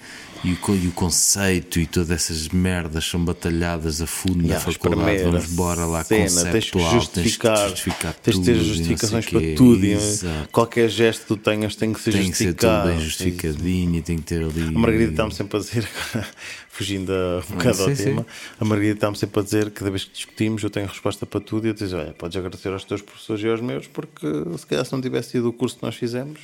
[0.46, 4.60] E o, e o conceito e todas essas merdas são batalhadas a fundo na Yeah,
[4.72, 5.02] faculdade.
[5.10, 6.52] espremer Vamos a embora lá cena, conceptual.
[6.52, 9.84] tens que justificar, tens que justificar tens de ter justificações para tudo.
[9.84, 10.48] Exato.
[10.52, 12.88] qualquer gesto que tu tenhas tem que ser Tem que ser tudo justificado.
[12.88, 14.62] bem justificadinho e tem que ter ali.
[14.68, 15.88] A Margarida está-me sempre a dizer,
[16.70, 18.26] fugindo a- um bocado ao tema,
[18.60, 21.40] a Margarida está-me sempre a dizer que cada vez que discutimos eu tenho resposta para
[21.40, 24.26] tudo e eu digo, olha, podes agradecer aos teus professores e aos meus, porque
[24.58, 26.38] se calhar se não tivesse sido o curso que nós fizemos,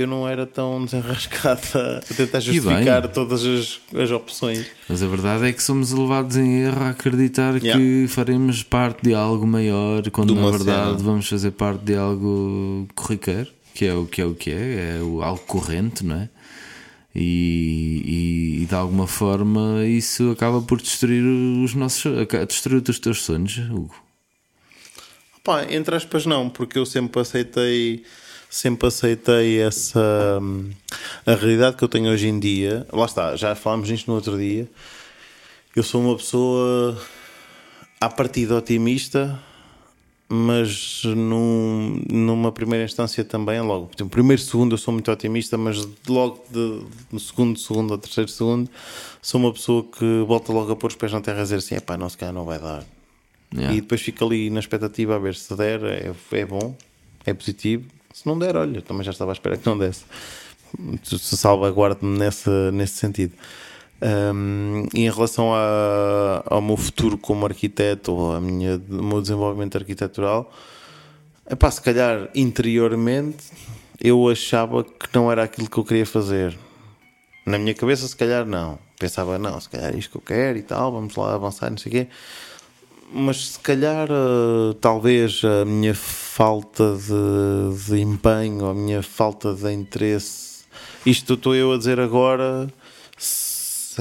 [0.00, 4.66] eu não era tão desenrascada a tentar justificar todas as, as opções.
[4.88, 8.08] Mas a verdade é que somos levados em erro a acreditar que Yeah.
[8.08, 11.02] faremos parte de algo maior, quando na verdade cena.
[11.02, 15.02] vamos fazer parte de algo corriqueiro, que é o que é, o que é, é
[15.02, 16.28] o, algo corrente, não é?
[17.14, 18.02] E,
[18.58, 22.04] e, e de alguma forma isso acaba por destruir os nossos
[22.46, 23.94] destruir os teus sonhos, Hugo.
[25.42, 28.04] Pá, entre aspas não, porque eu sempre aceitei
[28.50, 30.70] sempre aceitei essa hum,
[31.26, 32.86] a realidade que eu tenho hoje em dia.
[32.92, 34.68] Lá está, já falámos nisto no outro dia.
[35.74, 37.00] Eu sou uma pessoa
[38.00, 39.38] à partida otimista,
[40.28, 45.86] mas num, numa primeira instância também, logo, exemplo, primeiro, segundo, eu sou muito otimista, mas
[46.06, 46.82] logo de,
[47.12, 48.68] no segundo, segundo ou terceiro, segundo,
[49.22, 51.74] sou uma pessoa que volta logo a pôr os pés na terra a dizer assim:
[51.76, 52.84] é pá, não, se calhar não vai dar.
[53.54, 53.76] Yeah.
[53.76, 56.76] E depois fica ali na expectativa a ver se der, é, é bom,
[57.24, 57.97] é positivo.
[58.18, 60.04] Se não der, olha, também já estava à espera que não desse.
[61.04, 63.32] Se salvaguarde-me nesse, sentido.
[64.02, 69.22] Um, e em relação a, ao meu futuro como arquiteto ou a minha, o meu
[69.22, 70.52] desenvolvimento arquitetural,
[71.48, 73.44] epá, se calhar interiormente
[74.00, 76.58] eu achava que não era aquilo que eu queria fazer.
[77.46, 78.80] Na minha cabeça, se calhar não.
[78.98, 81.78] Pensava, não, se calhar é isto que eu quero e tal, vamos lá avançar, não
[81.78, 82.08] sei o quê.
[83.10, 89.72] Mas se calhar, uh, talvez a minha falta de, de empenho, a minha falta de
[89.72, 90.64] interesse,
[91.06, 92.68] isto estou eu a dizer agora
[93.98, 94.00] uh,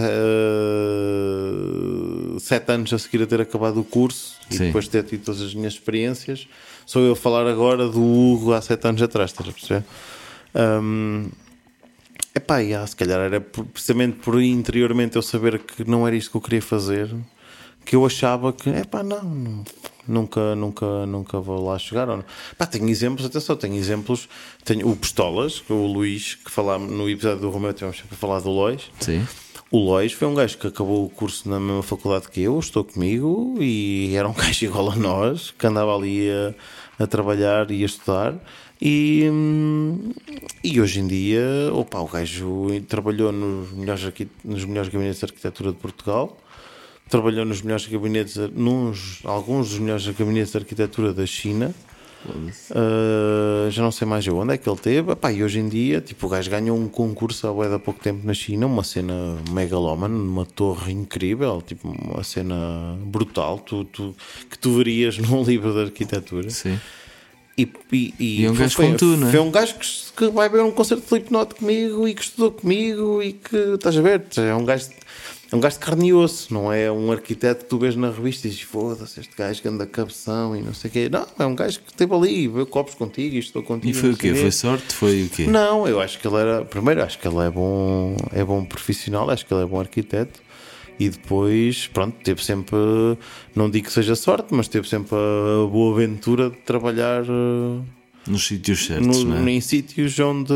[2.40, 4.68] sete anos a seguir a ter acabado o curso e Sim.
[4.68, 6.48] depois de ter tido todas as minhas experiências,
[6.86, 9.84] sou eu a falar agora do Hugo há sete anos atrás, estás a perceber?
[10.54, 11.30] Um,
[12.36, 16.38] epá, yeah, se calhar era precisamente por interiormente eu saber que não era isto que
[16.38, 17.16] eu queria fazer
[17.88, 19.64] que eu achava que, epá, não, não,
[20.06, 22.10] nunca, nunca, nunca vou lá chegar.
[22.10, 22.26] Ou não.
[22.58, 24.28] Pá, tenho exemplos, atenção, tenho exemplos.
[24.66, 28.14] Tenho o Pistolas, que é o Luís, que falámos no episódio do Romeu, tivemos sempre
[28.14, 28.92] a falar do Lois.
[29.00, 29.26] Sim.
[29.72, 32.84] O Lois foi um gajo que acabou o curso na mesma faculdade que eu, estou
[32.84, 37.84] comigo, e era um gajo igual a nós, que andava ali a, a trabalhar e
[37.84, 38.36] a estudar.
[38.82, 39.24] E,
[40.62, 44.14] e hoje em dia, opa, o gajo trabalhou nos melhores,
[44.44, 46.38] nos melhores gabinetes de arquitetura de Portugal,
[47.10, 51.74] trabalhou nos melhores gabinetes, nos, alguns dos melhores gabinetes de arquitetura da China.
[52.72, 55.12] Uh, já não sei mais eu onde é que ele teve.
[55.12, 58.26] Epá, e hoje em dia, tipo, o gajo ganhou um concurso há de pouco tempo
[58.26, 64.16] na China, uma cena megalómana, numa torre incrível, tipo, uma cena brutal, tu, tu-
[64.50, 66.50] que tu verias num livro de arquitetura.
[66.50, 66.80] Sim.
[67.58, 69.32] E, e, E é um gajo como tu, não é?
[69.32, 72.52] Foi um gajo que, que vai ver um concerto de Slipknot comigo e que estudou
[72.52, 74.90] comigo e que, estás a ver, é um gajo,
[75.50, 78.12] é um gajo de carne e osso, não é um arquiteto que tu vês na
[78.12, 81.10] revista e dizes, foda-se, este gajo que anda cabeção e não sei o quê.
[81.10, 83.90] Não, é um gajo que esteve ali e veio copos contigo e estudou contigo.
[83.90, 84.36] E foi o quê?
[84.36, 84.94] Foi sorte?
[84.94, 85.48] Foi o quê?
[85.48, 89.30] Não, eu acho que ele era, primeiro, acho que ele é bom, é bom profissional,
[89.30, 90.42] acho que ele é bom arquiteto.
[91.00, 92.76] E depois, pronto, teve sempre,
[93.56, 97.82] não digo que seja sorte, mas teve sempre a boa aventura de trabalhar eh,
[98.28, 99.52] Nos sítios certos, no, não é?
[99.52, 100.54] em sítios onde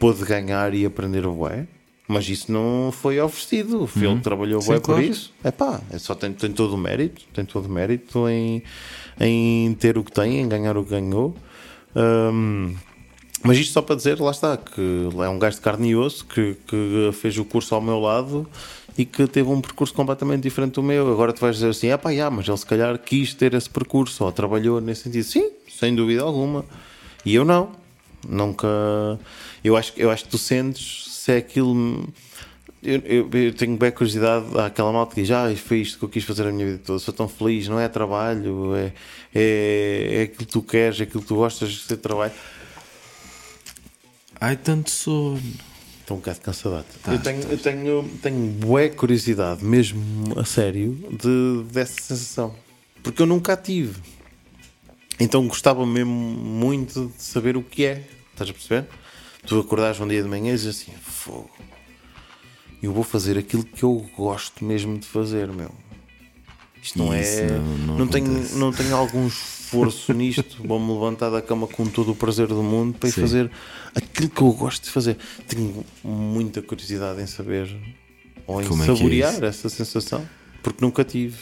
[0.00, 1.66] pôde ganhar e aprender o bué.
[2.14, 3.88] Mas isso não foi oferecido.
[3.88, 4.62] Foi ele que trabalhou Uhum.
[4.62, 5.02] Sim, por claro.
[5.02, 5.32] isso.
[5.42, 7.22] É pá, é só tem, tem todo o mérito.
[7.34, 8.62] Tem todo o mérito em,
[9.20, 11.34] em ter o que tem, em ganhar o que ganhou.
[11.96, 12.74] Hum,
[13.42, 16.24] mas isto só para dizer, lá está, que é um gajo de carne e osso
[16.24, 18.48] que, que fez o curso ao meu lado
[18.96, 21.12] e que teve um percurso completamente diferente do meu.
[21.12, 23.68] Agora tu vais dizer assim, ah pá, já, mas ele se calhar quis ter esse
[23.68, 25.24] percurso ou trabalhou nesse sentido.
[25.24, 26.64] Sim, sem dúvida alguma.
[27.24, 27.72] E eu não.
[28.26, 28.66] Nunca.
[29.62, 32.06] Eu acho, eu acho que tu sentes se é aquilo.
[32.82, 36.08] Eu, eu, eu tenho bem curiosidade àquela malta que diz: Ah, foi isto que eu
[36.10, 36.98] quis fazer a minha vida toda.
[36.98, 38.92] Sou tão feliz, não é trabalho, é,
[39.34, 42.32] é, é aquilo que tu queres, é aquilo que tu gostas de ser trabalho.
[44.38, 45.40] Ai, tanto sono.
[46.00, 46.84] Estou um bocado cansadado.
[47.02, 52.54] Tá, eu tenho, eu tenho, tenho bué curiosidade, mesmo a sério, de, dessa sensação.
[53.02, 53.98] Porque eu nunca a tive.
[55.18, 58.04] Então gostava mesmo muito de saber o que é.
[58.34, 59.03] Estás a perceber?
[59.46, 61.50] Tu acordares um dia de manhã e dizes assim: fogo.
[62.82, 65.70] Eu vou fazer aquilo que eu gosto mesmo de fazer, meu.
[66.82, 67.46] Isto não Isso é.
[67.58, 70.58] não- Não, não tenho, não tenho algum esforço nisto.
[70.66, 73.20] Vou-me levantar da cama com todo o prazer do mundo para ir Sim.
[73.22, 73.50] fazer
[73.94, 75.16] aquilo que eu gosto de fazer.
[75.48, 77.74] Tenho muita curiosidade em saber
[78.46, 79.44] ou em Como é que é saborear isso?
[79.46, 80.28] essa sensação,
[80.62, 81.36] porque nunca tive.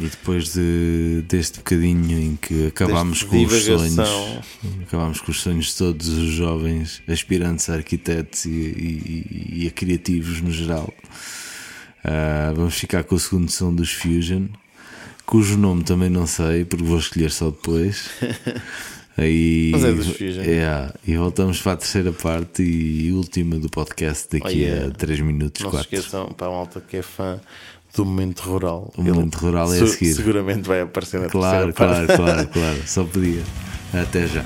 [0.00, 4.06] E depois de, deste bocadinho em que acabámos Deste com os divagação.
[4.26, 4.46] sonhos,
[4.88, 9.70] acabámos com os sonhos de todos os jovens aspirantes a arquitetos e, e- e a
[9.70, 10.92] criativos no geral,
[12.02, 14.46] ah, vamos ficar com o segundo som dos Fusion,
[15.24, 18.08] cujo nome também não sei, porque vou escolher só depois.
[19.16, 20.42] Aí, Mas é dos Fusion.
[20.42, 24.88] É, e voltamos para a terceira parte e última do podcast daqui Oh, yeah.
[24.88, 25.94] a 3 minutos, Não se 4.
[25.96, 27.40] esqueçam, para a malta que é fã
[27.96, 28.92] do momento rural.
[28.96, 30.14] O momento rural é a seguir.
[30.14, 32.22] Seguramente vai aparecer na Claro, terceira claro, parte.
[32.22, 32.82] claro, claro.
[32.86, 33.42] Só podia.
[33.92, 34.44] Até já.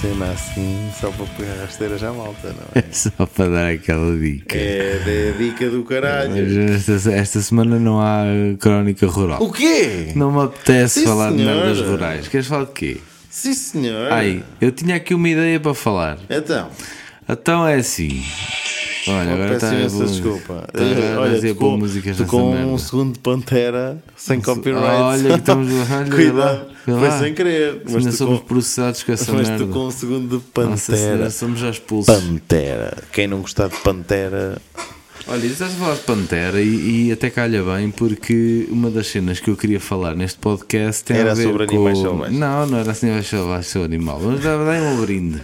[0.00, 2.84] Cena assim só para pôr a rasteira já malta, não é?
[2.92, 4.56] Só para dar aquela dica.
[4.56, 6.30] É, é a dica do caralho.
[6.30, 8.24] Mas Esta, esta semana não há
[8.58, 9.42] crónica rural.
[9.42, 10.12] O quê?
[10.14, 11.56] Não me apetece Sim, falar de senhora.
[11.66, 12.28] merdas rurais.
[12.28, 12.96] Queres falar de quê?
[13.28, 14.10] Sim, senhor.
[14.12, 16.18] Ai, eu tinha aqui uma ideia para falar.
[16.28, 16.68] Então,
[17.28, 18.22] Então é assim.
[19.10, 20.64] Olha, agora peço a imensa boa- desculpa.
[20.72, 24.84] Está a Olha, dizer tocou, músicas tocou nessa um segundo de Pantera sem copyright.
[24.86, 25.68] Olha que estamos.
[25.90, 27.18] Olha, Cuidado, lá, foi lá.
[27.18, 27.82] sem querer.
[27.84, 29.66] Mas Ainda somos processados com essa mas merda.
[29.66, 31.30] tocou um segundo de Nossa Pantera.
[31.30, 32.14] somos já expulsos.
[32.14, 32.96] Pantera.
[33.12, 34.58] Quem não gostar de Pantera.
[35.28, 39.38] Olha, estás a falar de Pantera e, e até calha bem porque uma das cenas
[39.38, 41.74] que eu queria falar neste podcast tem Era a ver sobre com...
[41.74, 42.38] animais selvagens.
[42.38, 44.18] Não, não era assim animais selvagens, sou animal.
[44.22, 45.40] Mas dá, dá um brinde.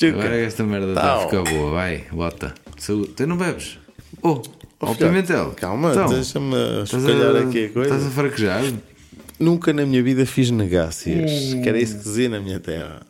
[0.00, 1.72] Agora é esta merda está a ficar boa.
[1.72, 2.54] Vai, bota.
[2.78, 3.08] Saúde.
[3.16, 3.78] Tu não bebes?
[4.22, 4.40] Oh,
[4.80, 5.52] Oh, oh filhote, Pimentel.
[5.56, 6.54] Calma, Então, deixa-me
[6.84, 7.90] espalhar a- aqui a coisa.
[7.94, 8.62] Estás a fraquejar?
[9.40, 11.30] Nunca na minha vida fiz negácias.
[11.54, 11.62] Hum.
[11.62, 13.02] Que era isso que dizia na minha terra.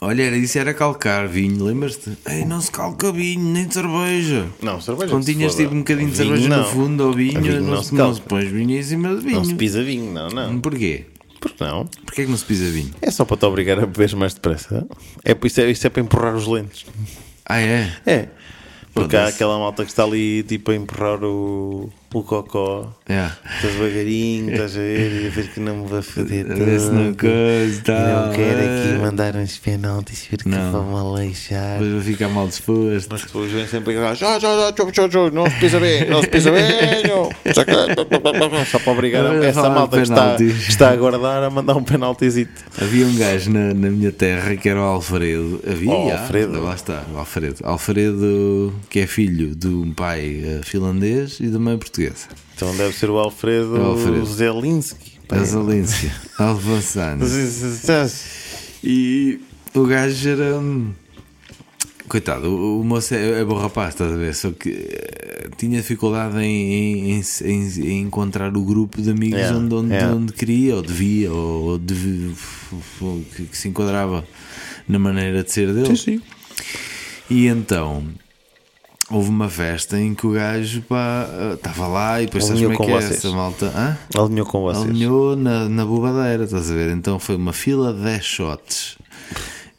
[0.00, 2.18] Olha, era isso, era calcar vinho, lembras-te?
[2.28, 4.48] Ei, não se calca vinho, nem cerveja.
[4.60, 5.10] Não, cerveja.
[5.12, 6.58] Quando tinhas tipo um bocadinho de cerveja não.
[6.58, 8.14] no fundo ou vinho, vinho não, não se, se não calca.
[8.16, 9.36] se põe vinho em cima de vinho.
[9.36, 10.60] Não se pisa vinho, não, não.
[10.60, 11.04] Porquê?
[11.40, 11.86] Porque não?
[12.04, 12.90] Porquê é que não se pisa vinho?
[13.00, 14.84] É só para te obrigar a beber mais depressa.
[15.24, 16.84] É, por isso, é, isso é para empurrar os lentes.
[17.46, 17.92] Ah, é?
[18.04, 18.28] É.
[18.94, 21.90] Porque há aquela malta que está ali tipo a empurrar o,
[22.20, 22.92] o cocó.
[23.08, 26.46] Estás devagarinho, estás a ver e a ver que não me vai foder
[26.80, 27.16] se não tudo.
[27.18, 28.92] coisa, tá, não quero é.
[28.92, 30.72] aqui mandar uns penaltis porque Não.
[30.72, 31.72] vão-me aleixar.
[31.78, 33.08] Depois vou ficar mal disposto.
[33.10, 36.08] Mas depois vem sempre a já, já, já, já, já, já, não se pisa bem,
[36.08, 36.62] não se pisa bem,
[37.08, 37.30] não.
[37.52, 41.84] Só que- para obrigar essa malta que está, que está a guardar a mandar um
[41.84, 42.52] penaltizito.
[42.80, 45.60] Havia um gajo na, na minha terra que era o Alfredo.
[45.66, 46.62] Havia, Oh, Alfredo.
[46.62, 47.56] lá está, o Alfredo.
[47.62, 52.01] Alfredo, que é filho de um pai eh, finlandês e de uma mãe portuguesa.
[52.56, 54.26] Então deve ser o Alfredo, É Alfredo.
[54.26, 55.12] Zelinski.
[55.28, 57.24] A Zalência, Alvançano.
[58.84, 59.40] E
[59.74, 60.58] o gajo era.
[60.58, 60.92] hum,
[62.08, 64.34] Coitado, o, moço é, é bom rapaz, estás a ver?
[64.34, 69.56] Só que eh, tinha dificuldade em, em, em- em encontrar o grupo de amigos Yeah,
[69.56, 70.14] onde, onde, yeah.
[70.14, 72.34] onde queria, ou devia, ou, ou devi-
[73.34, 74.26] que, que se enquadrava
[74.86, 75.96] na maneira de ser dele.
[75.96, 76.20] sim.
[77.30, 78.04] E então
[79.12, 82.76] houve uma festa em que o gajo pá, eh, estava lá e depois sabes Alinhou
[82.78, 83.24] como é que com é vocês.
[83.24, 83.66] essa malta?
[83.76, 83.98] Hã?
[84.20, 84.84] Alinhou com vocês.
[84.88, 86.90] Alinhou na, na bobadeira, estás a ver?
[86.90, 88.98] Então foi uma fila de 10 shots.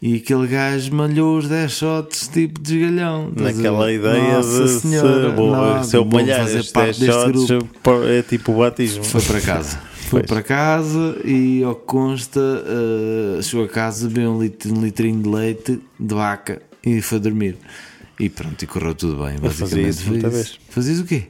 [0.01, 3.29] E aquele gajo malhou os 10 shots tipo de esgalhão.
[3.29, 3.55] estás a ver?
[3.57, 6.99] Naquela ideia Nossa de senhora, se, vou, não, se eu vou malhar fazer estes parte
[6.99, 8.03] 10 deste shots, grupo.
[8.05, 9.03] é tipo o batismo.
[9.03, 9.77] Foi para casa.
[10.09, 10.25] Foi Pois.
[10.29, 15.23] para casa e ao que consta, eh, chegou a casa, bebeu um, lit- um litrinho
[15.23, 17.55] de leite de vaca e foi dormir.
[18.24, 19.34] E pronto, e correu tudo bem.
[19.36, 20.59] Eu fazia Basicamente isso muita vez.
[20.69, 21.28] Fazias o quê?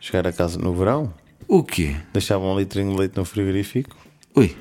[0.00, 1.14] Chegar a casa no verão,
[1.46, 1.94] O quê?
[2.12, 3.96] deixava um litrinho de leite no frigorífico
[4.36, 4.54] Ui,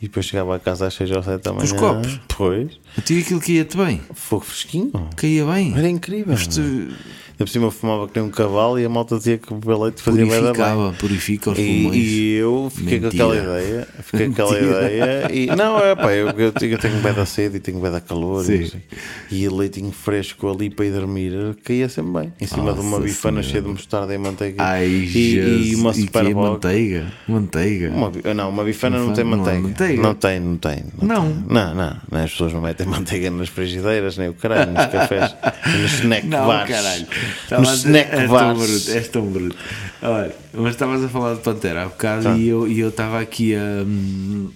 [0.00, 1.64] e depois chegava a casa às 6 ou 7 da manhã.
[1.64, 2.18] os copos?
[2.28, 4.00] Depois, tinha aquilo que ia-te bem.
[4.14, 4.90] fogo fresquinho.
[5.14, 5.76] Caía bem.
[5.76, 6.32] Era incrível.
[6.32, 6.96] Mas tu Ainda
[7.44, 10.02] por cima eu fumava que nem um cavalo e a malta dizia que beber leite
[10.02, 10.52] fazia bem da bem.
[10.52, 11.96] purificava, purifica os pulmões.
[11.96, 13.24] E, e eu fiquei Mentira.
[13.24, 16.78] com aquela ideia, fiquei com aquela ideia e não é pá, eu, eu, tenho- eu
[16.78, 18.54] tenho bem da sede e tenho bem da calor Sim.
[18.54, 21.32] e, não e o leitinho fresco ali para ir dormir
[21.64, 23.48] caía sempre bem em cima de uma Nossa bifana Senhora.
[23.50, 27.06] cheia de mostarda e manteiga Ai, e, e uma superbox manteiga?
[27.28, 27.90] Manteiga?
[27.90, 29.60] uma, não, uma bifana não tem não é manteiga.
[29.60, 30.02] manteiga?
[30.02, 30.84] Não tem, não tem.
[31.00, 31.24] Não.
[31.32, 31.44] tem.
[31.48, 31.74] Não, não,
[32.10, 32.18] não.
[32.22, 35.34] As pessoas não metem manteiga nas frigideiras, nem o caralho, nos cafés,
[35.80, 36.68] nos snack Não, bars.
[36.70, 37.06] caralho.
[37.50, 39.56] A dizer- snack és tão bruto, és tão bruto.
[40.02, 42.36] Olha, mas estavas a falar de Pantera há bocado Tá.
[42.36, 43.82] e eu e eu estava aqui a.
[43.86, 44.50] hum,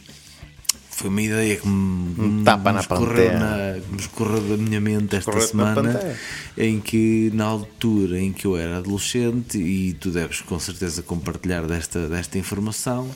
[0.96, 3.38] Foi uma ideia que me, Um tapa me na escorreu Pantera.
[3.40, 6.16] na- que me escorreu da minha mente esta semana
[6.56, 11.62] em que na altura em que eu era adolescente e tu deves com certeza compartilhar
[11.66, 13.10] desta, desta informação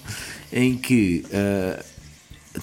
[0.52, 1.80] em que ah,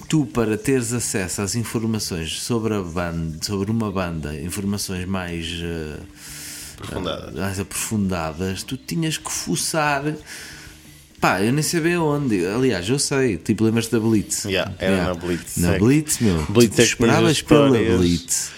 [0.06, 5.98] tu para teres acesso às informações sobre a banda sobre uma banda informações mais ah,
[6.78, 7.34] Aprofundadas.
[7.34, 10.02] mais aprofundadas, tu tinhas que fuçar.
[11.20, 12.46] Pá, eu nem sabia onde.
[12.46, 13.38] Aliás, eu sei.
[13.38, 14.44] Tipo, lembras-te da Blitz?
[14.44, 15.56] Yeah, era na Blitz.
[15.56, 15.78] Na É.
[15.78, 16.44] Blitz, meu.
[16.48, 17.70] Blitz tu esperavas pela.
[17.70, 18.54] Blitz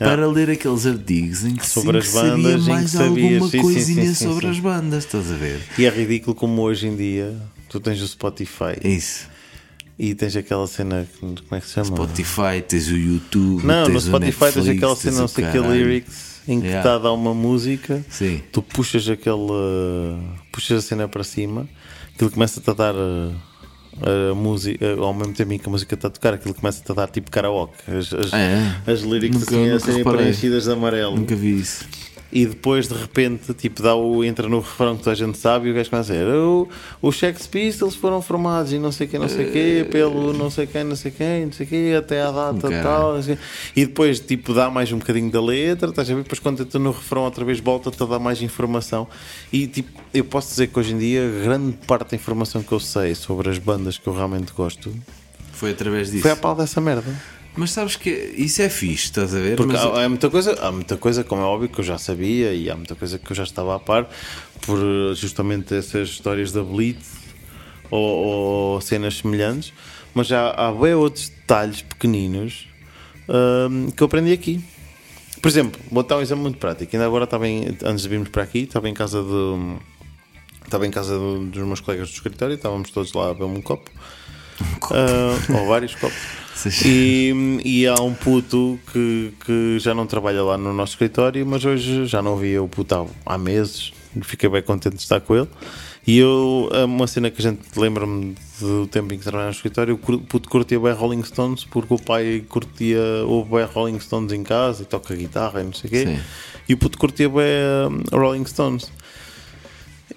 [0.00, 0.16] Yeah.
[0.16, 4.48] para ler aqueles artigos em que, Sobre as sabia bandas, que mais alguma coisinha sobre
[4.48, 5.60] as bandas, estás a ver?
[5.78, 7.32] E é ridículo como hoje em dia
[7.68, 9.28] tu tens o Spotify isso.
[9.96, 11.86] e tens aquela cena, como é que se chama?
[11.86, 16.31] Spotify, tens o YouTube, Não, tens no Spotify tens aquela cena, não sei que lyrics,
[16.48, 16.80] em que Yeah.
[16.80, 18.40] está a dar uma música, Sim.
[18.52, 20.18] tu puxas aquela.
[20.50, 21.68] puxas a cena para cima,
[22.14, 22.94] aquilo começa-te a dar.
[22.94, 23.32] uh,
[24.30, 26.94] A música, ao mesmo tempo em que a música está a tocar, aquilo começa a
[26.94, 27.74] dar tipo karaoke.
[27.86, 28.90] As, as, Ah, é?
[28.90, 30.20] as Nunca- assim a serem reparei.
[30.20, 31.14] preenchidas de amarelo.
[31.14, 31.84] Nunca vi isso.
[32.32, 35.68] E depois de repente tipo, dá o, entra no refrão que toda a gente sabe
[35.68, 36.32] e o gajo começa a dizer
[37.02, 40.66] os Sex Pistols foram formados e não sei quem, não sei quê, pelo não sei
[40.66, 42.82] quem, não sei quem, não sei quê, até à data Caralho.
[42.82, 43.36] tal.
[43.76, 46.22] E depois tipo, dá mais um bocadinho da letra, estás a ver?
[46.22, 49.06] Depois quando entra no refrão outra vez volta-te a dar mais informação.
[49.52, 52.80] E tipo, eu posso dizer que hoje em dia grande parte da informação que eu
[52.80, 54.90] sei sobre as bandas que eu realmente gosto
[55.52, 56.22] Foi através disso.
[56.22, 57.14] foi a pau dessa merda.
[57.54, 59.56] Mas sabes que isso é fixe, estás a ver?
[59.56, 61.98] Porque Mas- há, há muita coisa, há muita coisa, como é óbvio, que eu já
[61.98, 64.08] sabia e há muita coisa que eu já estava a par
[64.62, 67.06] por eh, justamente essas histórias da Blitz
[67.90, 68.00] ou,
[68.74, 69.72] ou cenas semelhantes,
[70.14, 72.66] mas já há bem outros detalhes pequeninos
[73.28, 74.64] hum, que eu aprendi aqui.
[75.42, 76.94] Por exemplo, vou dar um exemplo muito prático.
[76.94, 79.76] Ainda agora estava em, antes de virmos para aqui, estava em casa de
[80.64, 83.60] estava em casa de- dos meus colegas do escritório, estávamos todos lá a beber um
[83.60, 83.90] copo,
[84.90, 86.16] Ah, ou vários copos.
[86.84, 91.64] E, e há um puto que, que já não trabalha lá no nosso escritório, mas
[91.64, 93.92] hoje já não via o puto há, há meses.
[94.22, 95.48] Fiquei bem contente de estar com ele.
[96.06, 99.94] E eu, uma cena que a gente lembra-me do tempo em que trabalhava no escritório,
[99.94, 104.42] o puto curtia bem Rolling Stones, porque o pai curtia o bem Rolling Stones em
[104.42, 106.06] casa e toca guitarra e não sei o quê.
[106.06, 106.20] Sim.
[106.68, 107.44] E o puto curtia bem
[107.88, 108.90] hum, Rolling Stones.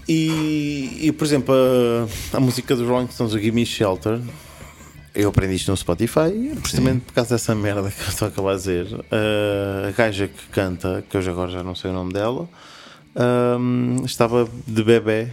[0.07, 4.19] E, e, por exemplo, a, a música dos Rolling Stones, o Give Me Shelter,
[5.15, 8.51] eu aprendi isto no Spotify, precisamente por causa dessa merda que eu estou a acabar
[8.53, 8.85] de dizer.
[8.93, 12.47] Uh, a gaja que canta, que eu já agora já não sei o nome dela,
[13.59, 15.29] um, estava de bebê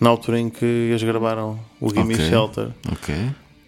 [0.00, 2.28] na altura em que eles gravaram o Give Me Ok.
[2.28, 2.68] Shelter.
[2.92, 3.14] Ok.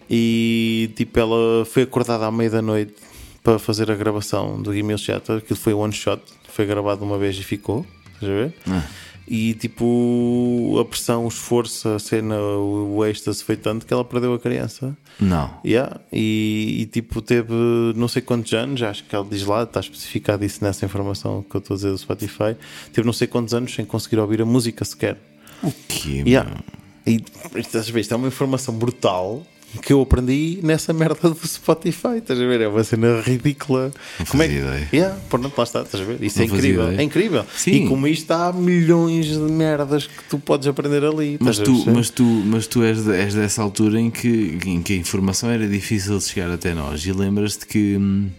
[0.09, 2.95] E tipo, ela foi acordada à meia da noite
[3.43, 5.37] para fazer a gravação do Give Me Shelter.
[5.37, 7.85] Aquilo foi one shot, foi gravado uma vez e ficou.
[8.13, 8.53] Estás a ver?
[8.69, 8.83] Ah.
[9.27, 14.05] E tipo, a pressão, o esforço, a cena, o, o êxtase foi tanto que ela
[14.05, 14.95] perdeu a criança.
[15.19, 15.53] Não.
[15.65, 15.99] Yeah.
[16.13, 17.53] E, e, tipo, teve
[17.95, 21.55] não sei quantos anos, acho que ela diz lá, está especificado isso nessa informação que
[21.55, 22.55] eu estou a dizer do Spotify.
[22.93, 25.17] Teve não sei quantos anos sem conseguir ouvir a música sequer.
[25.61, 26.23] O quê?
[26.25, 26.63] Yeah.
[27.05, 27.23] E
[27.55, 29.45] estás a ver, isto é uma informação brutal
[29.81, 32.17] que eu aprendi nessa merda do Spotify.
[32.17, 32.61] Estás a ver?
[32.61, 33.91] É uma cena ridícula.
[34.19, 34.55] Não Como é que.
[34.55, 34.89] ideia.
[34.93, 36.23] Yeah, pronto, lá está, estás a ver?
[36.23, 36.83] Isso é Não fazia incrível.
[36.87, 36.99] ideia.
[36.99, 37.45] É incrível.
[37.55, 37.71] Sim.
[37.71, 41.37] E como isto há milhões de merdas que tu podes aprender ali.
[41.39, 44.93] Mas tu, mas tu, mas tu és, de- és dessa altura em que, em que
[44.93, 47.05] a informação era difícil de chegar até nós.
[47.05, 48.29] E lembras-te que hum,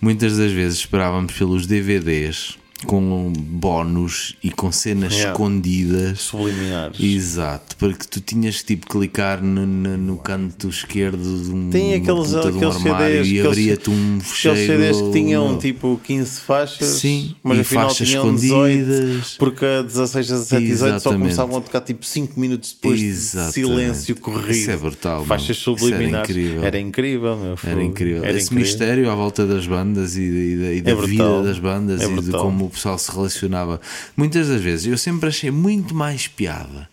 [0.00, 5.32] muitas das vezes esperávamos pelos DVDs com bónus e com cenas Yeah.
[5.32, 6.20] escondidas.
[6.20, 7.00] Subliminares.
[7.00, 11.94] Exato, porque tu tinhas que tipo clicar no, no, no canto esquerdo de um, Tem
[11.94, 14.56] aqueles, puta de um aqueles armário CDs, e aqueles- abria-te um aqueles fecheiro.
[14.72, 15.58] CDs que tinham meu.
[15.58, 19.36] tipo 15 faixas, Sim, mas e afinal faixas tinham 18, escondidas.
[19.38, 23.02] porque a 16, a 17 e 18 só começavam a tocar tipo 5 minutos depois
[23.02, 23.54] Exatamente.
[23.54, 24.50] de silêncio corrido.
[24.52, 25.56] Isso é brutal, Faixas.
[25.56, 26.30] Isso era subliminares.
[26.30, 26.64] incrível.
[26.64, 28.24] Era incrível, meu Era incrível.
[28.24, 28.64] Era Esse incrível.
[28.66, 32.04] mistério à volta das bandas e, e da, e da É vida das bandas É
[32.04, 32.42] e de brutal.
[32.44, 33.80] como o pessoal se relacionava.
[34.16, 36.88] Muitas das vezes eu sempre achei muito mais piada.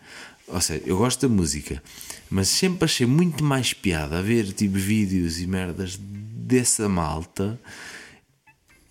[0.48, 1.82] Ou seja, eu gosto da música,
[2.30, 7.60] mas sempre achei muito mais piada a ver tipo vídeos e merdas dessa malta.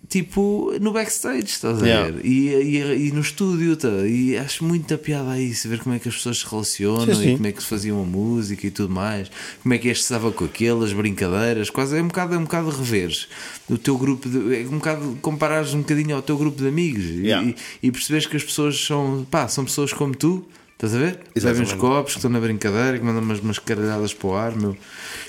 [0.09, 2.11] Tipo, no backstage, estás a Yeah.
[2.11, 2.25] ver?
[2.25, 3.87] E, e, e no estúdio, tá?
[4.05, 7.21] e acho muita piada a isso, ver como é que as pessoas se relacionam Sim,
[7.21, 7.29] sim.
[7.29, 9.31] e como é que se faziam a música e tudo mais,
[9.63, 12.69] como é que este estava com aquelas brincadeiras, quase é um bocado, é um bocado
[12.69, 13.27] reveres
[13.69, 17.03] o teu grupo, de, é um bocado comparares um bocadinho ao teu grupo de amigos
[17.03, 17.47] e- Yeah.
[17.49, 17.55] e,
[17.87, 20.45] e perceberes que as pessoas são, pá, são pessoas como tu.
[20.73, 21.11] Estás a ver?
[21.13, 21.75] Bebem Exatamente.
[21.77, 24.75] copos, que estão na brincadeira, que mandam umas, umas caralhadas para o ar, meu.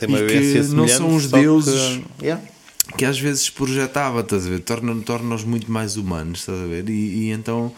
[0.00, 2.42] Tem uma e que não são os só que- deuses Yeah.
[2.96, 4.60] Que às vezes projetava, estás a ver?
[4.60, 6.88] Torna- Torna-nos muito mais humanos, estás a ver?
[6.88, 7.72] E, e então,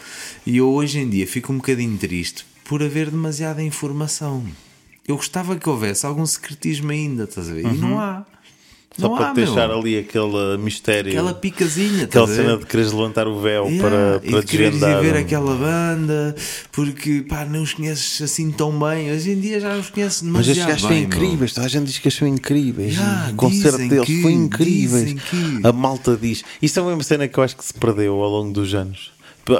[0.45, 4.45] e eu hoje em dia fico um bocadinho triste por haver demasiada informação.
[5.07, 7.65] Eu gostava que houvesse algum secretismo ainda, estás a ver?
[7.65, 8.25] E não há.
[8.99, 9.79] Só não para há, te deixar meu.
[9.79, 11.11] ali aquele mistério.
[11.11, 12.35] Aquela picazinha, Aquela estás a ver?
[12.49, 15.01] cena de quereres levantar o véu Yeah, para, e para de quereres ir desvendar.
[15.01, 16.35] ver aquela banda
[16.71, 19.11] porque pá, não os conheces assim tão bem.
[19.11, 21.97] Hoje em dia já os conheces Mas estes gajos são incríveis, toda a gente diz
[21.97, 22.93] que são incríveis.
[22.93, 25.05] Já, o concerto dizem deles que- foi incrível.
[25.05, 26.43] que- A malta diz.
[26.61, 29.11] Isso é uma cena que eu acho que se perdeu ao longo dos anos.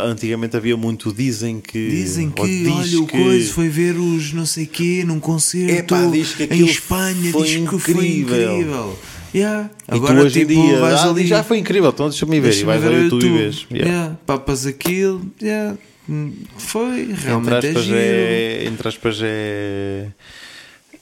[0.04, 1.90] Antigamente havia muito dizem que.
[1.90, 5.96] Dizem que, diz olha, o que- coisa foi ver os não sei quê num concerto
[5.96, 8.96] Epá, diz que em Espanha, foi diz que foi incrível.
[9.34, 9.70] Yeah.
[9.92, 12.40] E Agora, tu hoje tipo, em dia vais ah, ali, já foi incrível, então deixa-me
[12.40, 12.48] ver.
[12.48, 13.68] E deixa-me vais ver ao o YouTube e vês.
[13.72, 13.90] Yeah.
[13.92, 14.16] Yeah.
[14.26, 15.78] Papas aquilo, yeah.
[16.10, 20.08] Hum, foi, Entre realmente é aspas, é, entre aspas é.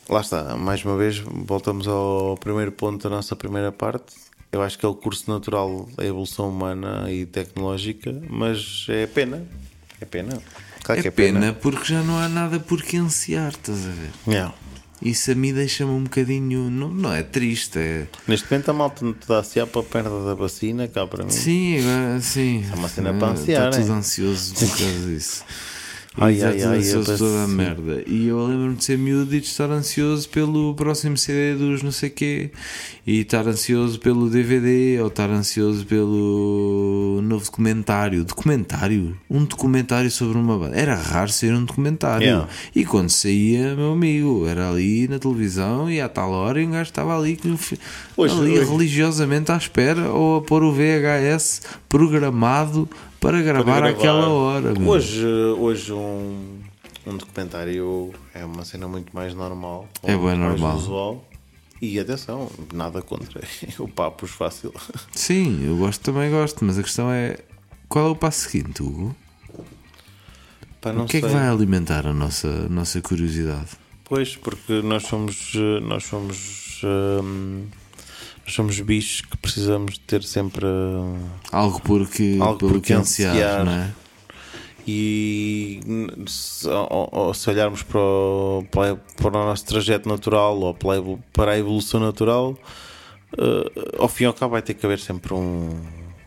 [0.09, 4.15] Lá está, mais uma vez, voltamos ao primeiro ponto da nossa primeira parte.
[4.51, 9.43] Eu acho que é o curso natural da evolução humana e tecnológica, mas é pena.
[9.99, 10.41] É pena.
[10.83, 11.53] Claro É que é pena, pena.
[11.53, 14.11] porque já não há nada por que ansiar, estás a ver?
[14.27, 14.53] Yeah.
[15.01, 16.69] Isso a mim deixa-me um bocadinho.
[16.69, 18.07] Não, não é triste, é.
[18.27, 21.23] Neste momento a malta não te dá se para a perda da vacina, cá para
[21.23, 21.29] mim.
[21.29, 22.65] Sim, agora sim.
[22.71, 23.95] É uma cena para ansiar, Está tudo é?
[23.95, 25.43] ansioso por causa disso.
[26.19, 28.03] Ai, ai, ai, eu toda a merda.
[28.07, 31.91] E eu lembro-me de ser miúdo e de estar ansioso pelo próximo CD dos não
[31.91, 32.49] sei quê.
[33.05, 38.23] E estar ansioso pelo DVD ou estar ansioso pelo novo documentário.
[38.25, 39.15] Documentário?
[39.29, 40.75] Um documentário sobre uma banda.
[40.75, 42.25] Era raro ser um documentário.
[42.25, 42.47] Yeah.
[42.75, 46.71] E quando saía, meu amigo, era ali na televisão e à tal hora e um
[46.71, 47.39] gajo estava ali,
[48.17, 52.89] Hoje- ali hoje- religiosamente à espera ou a pôr o VHS programado
[53.19, 53.97] para gravar, Para gravar.
[53.99, 54.73] àquela hora.
[54.73, 54.89] meu.
[54.89, 56.59] Hoje, hoje um,
[57.05, 59.87] um documentário é uma cena muito mais normal.
[60.03, 60.77] É bem mais normal.
[60.77, 61.25] Usual.
[61.81, 63.41] E atenção, nada contra
[63.79, 64.73] o papos fácil.
[65.11, 67.37] Sim, eu gosto também gosto, mas a questão é
[67.87, 69.15] qual é o passo seguinte, Hugo?
[70.81, 71.35] Pá, o que é que sei.
[71.37, 73.69] vai alimentar a nossa, a nossa curiosidade?
[74.05, 77.65] Pois, porque nós somos eh, nós somos hum,
[78.47, 80.65] nós somos bichos que precisamos de ter sempre
[81.51, 81.81] Algo
[82.41, 83.65] Algo por que que ansiar, ansiar.
[83.65, 83.91] não é?
[84.89, 85.81] e
[86.27, 88.93] se, ou- ou se olharmos para o, para,
[89.27, 92.57] o nosso trajeto natural ou para a evolu- para a evolução natural,
[93.37, 95.69] eh, ao fim e ao cabo vai ter que haver sempre um.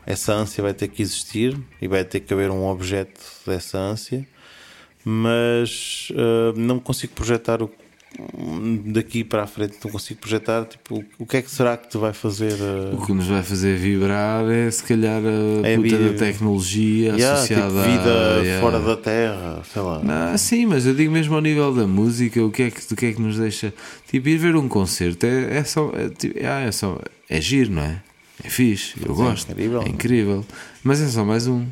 [0.05, 4.27] Essa ânsia vai ter que existir e vai ter que haver um objeto dessa ânsia,
[5.03, 7.71] mas eh, não consigo projetar o,
[8.87, 11.97] daqui para a frente, não consigo projetar tipo, o que é que será que te
[11.97, 12.53] vai fazer.
[12.53, 16.19] eh, O que nos vai fazer vibrar é se calhar a É puta vida- da
[16.19, 18.61] tecnologia yeah, associada tipo, vida a, yeah.
[18.61, 20.01] fora da Terra, sei lá.
[20.03, 22.97] Não, sim, mas eu digo mesmo ao nível da música, o que é que, o
[22.97, 23.73] que, é que nos deixa.
[24.11, 25.93] Tipo, ir ver um concerto é, é só.
[25.95, 26.99] É, tipo, ah, é só.
[27.29, 28.03] É giro, não é?
[28.43, 29.53] É fixe, eu gosto.
[29.53, 29.83] incrível.
[29.83, 30.45] É incrível.
[30.83, 31.65] Mas é só mais um.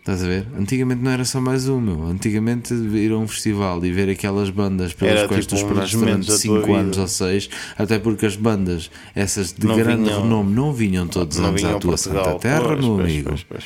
[0.00, 0.46] Estás a ver?
[0.58, 2.04] Antigamente não era só mais um, meu.
[2.06, 5.68] Antigamente ir a um festival e ver aquelas bandas pelas Era quais tipo tu um
[5.68, 7.00] esperaste momentos durante da tua 5 anos vida.
[7.02, 11.36] ou 6, até porque as bandas, essas de Não grande vinham- renome, não vinham todos
[11.36, 12.24] os não anos à tua Portugal.
[12.24, 13.28] Santa Terra, Pois, meu amigo.
[13.28, 13.64] pois, pois.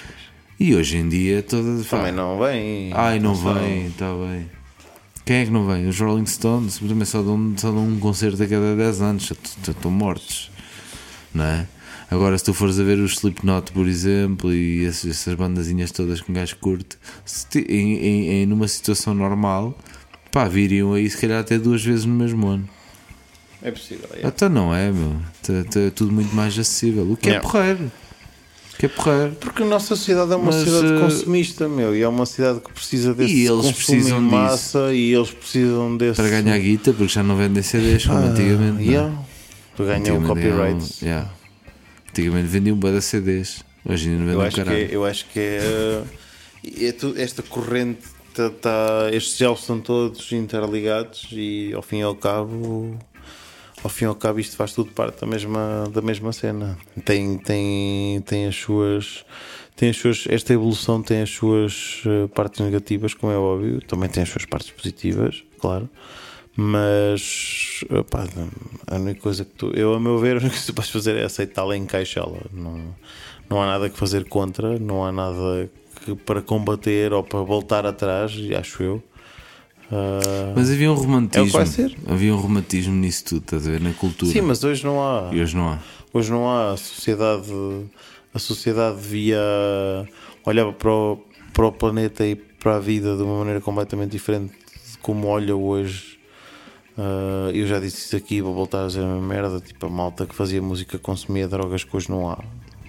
[0.58, 1.82] E hoje em dia toda.
[1.84, 2.90] Também não vem.
[2.92, 3.54] Ai, não Atenção.
[3.54, 4.50] vem, está bem.
[5.24, 5.86] Quem é que não vem?
[5.88, 9.32] Os Rolling Stones também só dão, só dão um concerto a cada 10 anos,
[9.66, 10.50] estão mortos,
[11.32, 11.66] não é?
[12.14, 16.20] Agora, se tu fores a ver o Slipknot, por exemplo, e essas, essas bandazinhas todas
[16.20, 16.96] que um gajo curte,
[17.56, 19.76] em, em, em- numa situação normal,
[20.30, 22.68] pá, viriam aí se calhar até duas vezes no mesmo ano.
[23.62, 24.08] É possível.
[24.14, 24.26] é.
[24.26, 25.16] Até não é, meu.
[25.86, 27.10] É tudo muito mais acessível.
[27.10, 27.48] O que é Yeah.
[27.48, 27.90] porreiro.
[28.74, 29.32] O que é porreiro.
[29.40, 32.60] Porque a nossa sociedade é uma Mas, sociedade eh, consumista, meu, e é uma sociedade
[32.60, 37.12] que precisa desse E eles precisam massa e eles precisam desse Para ganhar guita, porque
[37.12, 38.82] já não vendem CDs como Ah, antigamente.
[38.82, 38.86] é?
[38.90, 39.18] yeah.
[39.76, 40.84] Para ganhar o copyright.
[41.02, 41.30] yeah.
[42.14, 43.64] Antigamente vendiam de CDs.
[43.84, 44.84] Hoje ainda não vendem que caralho.
[44.84, 46.02] é, eu acho que é,
[46.86, 48.02] é tu- esta corrente
[48.32, 52.96] tá, tá- estes gelos estão todos interligados e ao fim e ao cabo
[53.82, 57.36] ao fim e ao cabo isto faz tudo parte da mesma, da mesma cena tem,
[57.36, 59.24] tem, tem as suas
[59.74, 64.08] tem as suas, esta evolução tem as suas eh, partes negativas, como é óbvio, também
[64.08, 65.90] tem as suas partes positivas, claro.
[66.56, 68.26] Mas opá,
[68.86, 70.90] a única coisa que tu, eu, a meu ver, a única coisa que tu podes
[70.90, 72.38] fazer é aceitá-la e encaixá-la.
[72.52, 72.94] Não,
[73.50, 75.68] não há nada que fazer contra, não há nada
[76.04, 79.02] que, para combater ou para voltar atrás, acho eu.
[79.90, 81.58] Ah, Mas havia um romantismo.
[81.60, 82.12] É.
[82.12, 83.80] Havia um romantismo nisso tudo, estás a ver?
[83.80, 84.30] Na cultura.
[84.32, 85.30] sim, mas hoje não há.
[85.32, 85.78] E hoje não há.
[86.12, 86.72] Hoje não há.
[86.72, 87.52] A sociedade,
[88.32, 89.38] a sociedade devia
[90.44, 91.18] olhar para o,
[91.52, 94.52] para o planeta e para a vida de uma maneira completamente diferente
[94.90, 96.13] de como olha hoje.
[96.96, 99.60] Ah, eu já disse isso aqui, vou voltar a dizer a mesma merda.
[99.60, 102.42] Tipo, a malta que fazia música consumia drogas que hoje não há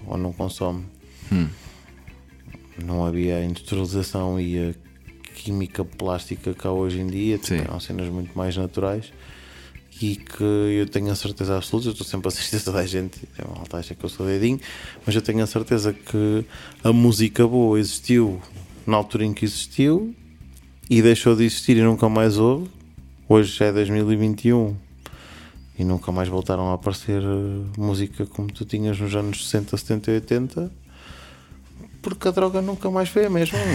[0.06, 0.86] ou não consome.
[1.32, 1.48] Hum.
[2.84, 4.74] Não havia a industrialização e a
[5.34, 7.38] química plástica que há hoje em dia.
[7.38, 9.12] Tipo, eram cenas muito mais naturais
[10.02, 12.86] e que eu tenho a certeza absoluta, eu estou sempre a assistir a toda a
[12.86, 14.60] gente, uma malta acha que eu sou dedinho,
[15.06, 16.46] mas eu tenho a certeza que
[16.84, 18.42] a música boa existiu
[18.86, 20.14] na altura em que existiu
[20.90, 22.70] e deixou de existir e nunca mais houve.
[23.28, 24.76] Hoje já é 2021
[25.78, 30.12] e nunca mais voltaram a aparecer eh, música como tu tinhas nos anos 60, 70
[30.12, 30.72] e 80
[32.06, 33.58] porque a droga nunca mais foi a mesma.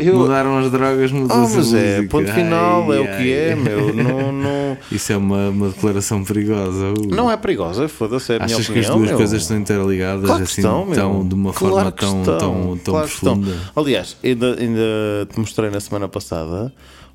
[0.00, 3.32] Eu- Mudaram as drogas, ah, mudou-se a mas é, ponto final, Ai, é o que
[3.32, 3.54] é, ai.
[3.56, 3.92] meu.
[3.94, 6.90] Não, não, Isso é uma, uma declaração perigosa.
[6.90, 7.12] Hugo.
[7.14, 9.16] não é perigosa, foda-se, é a minha Achas que as duas meu.
[9.16, 12.94] coisas estão interligadas Claro assim, estão, tão, de uma Claro forma tão, estão, tão, tão
[12.94, 13.56] claro profunda?
[13.74, 16.72] Aliás, ainda, ainda te mostrei na semana passada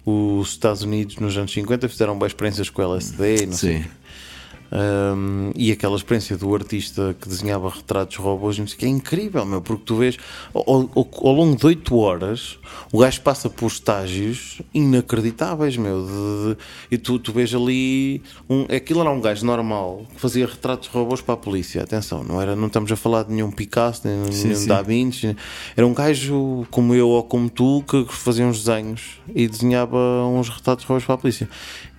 [0.09, 3.85] os Estados Unidos nos anos 50 fizeram boas experiências com o LSD e não sei.
[4.69, 9.45] Um, e aquela experiência do artista que desenhava retratos robôs, não sei que, é incrível,
[9.45, 10.17] meu, porque tu vês
[10.53, 12.59] ao, ao, ao longo de 8 horas
[12.91, 16.57] o gajo passa por estágios inacreditáveis, meu, de, de,
[16.91, 21.21] e tu, tu vês ali um, aquilo era um gajo normal que fazia retratos robôs
[21.21, 21.83] para a polícia.
[21.83, 24.67] Atenção, não, era, não estamos a falar de nenhum Picasso, nem Sim, nenhum sim.
[24.67, 25.35] Da Vinci,
[25.75, 30.49] era um gajo como eu ou como tu que fazia uns desenhos e desenhava uns
[30.49, 31.49] retratos robôs para a polícia.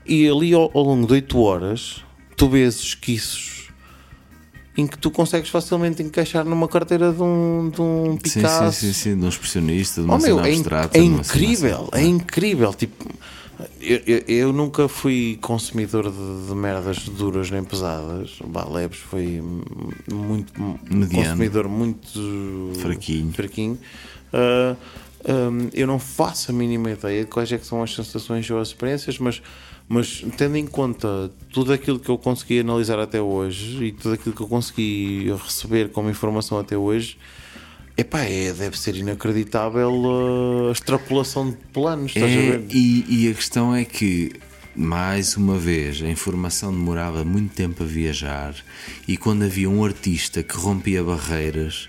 [0.06, 2.07] E ali ao, ao longo de 8 horas
[2.38, 3.68] tu vês esquiços
[4.76, 8.80] em que tu consegues facilmente encaixar numa carteira de um, de um Sim, Picasso.
[8.80, 10.96] sim, sim, sim, de um expressionista, de uma Oh, meu, é, abstrata.
[10.96, 12.04] é incrível, assim.
[12.04, 12.72] é incrível.
[12.72, 13.04] Tipo,
[13.80, 18.38] eu, eu- eu nunca fui consumidor de, de merdas duras nem pesadas.
[18.72, 19.42] Leves foi
[20.12, 20.52] muito
[20.88, 21.10] Mediano.
[21.24, 23.32] consumidor muito Fraquinho.
[23.32, 23.78] fraquinho.
[24.32, 24.76] Ah,
[25.50, 28.60] hum, eu não faço a mínima ideia de quais é que são as sensações ou
[28.60, 29.42] as experiências, mas,
[29.88, 34.34] mas tendo em conta tudo aquilo que eu consegui analisar até hoje e tudo aquilo
[34.34, 37.16] que eu consegui receber como informação até hoje,
[37.96, 42.64] epá, é, deve ser inacreditável a extrapolação de planos, estás a É, ver?
[42.70, 44.32] e, e a questão é que,
[44.76, 48.54] mais uma vez, a informação demorava muito tempo a viajar
[49.06, 51.88] e quando havia um artista que rompia barreiras.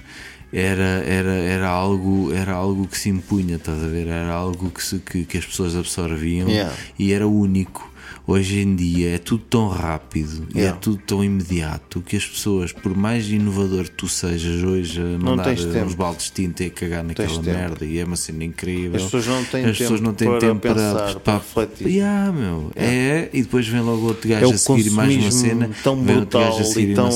[0.52, 4.08] Era, era, era, algo, era algo que se impunha, estás a ver?
[4.08, 6.76] Era algo que, se, que, que as pessoas absorviam Yeah.
[6.98, 7.88] e era único.
[8.30, 10.80] Hoje em dia é tudo tão rápido e é Yeah.
[10.80, 15.52] tudo tão imediato que as pessoas, por mais inovador que tu sejas hoje, a mandar
[15.52, 18.98] uns baldes de tinta e a cagar naquela merda e é uma cena incrível.
[18.98, 21.88] As pessoas não têm As tempo não têm para tempo pensar, para, para refletir.
[21.88, 22.72] Yeah, meu.
[22.76, 26.00] É, e depois vem logo outro É gajo o a seguir mais uma cena, tão
[26.00, 27.10] brutal a seguir e tão,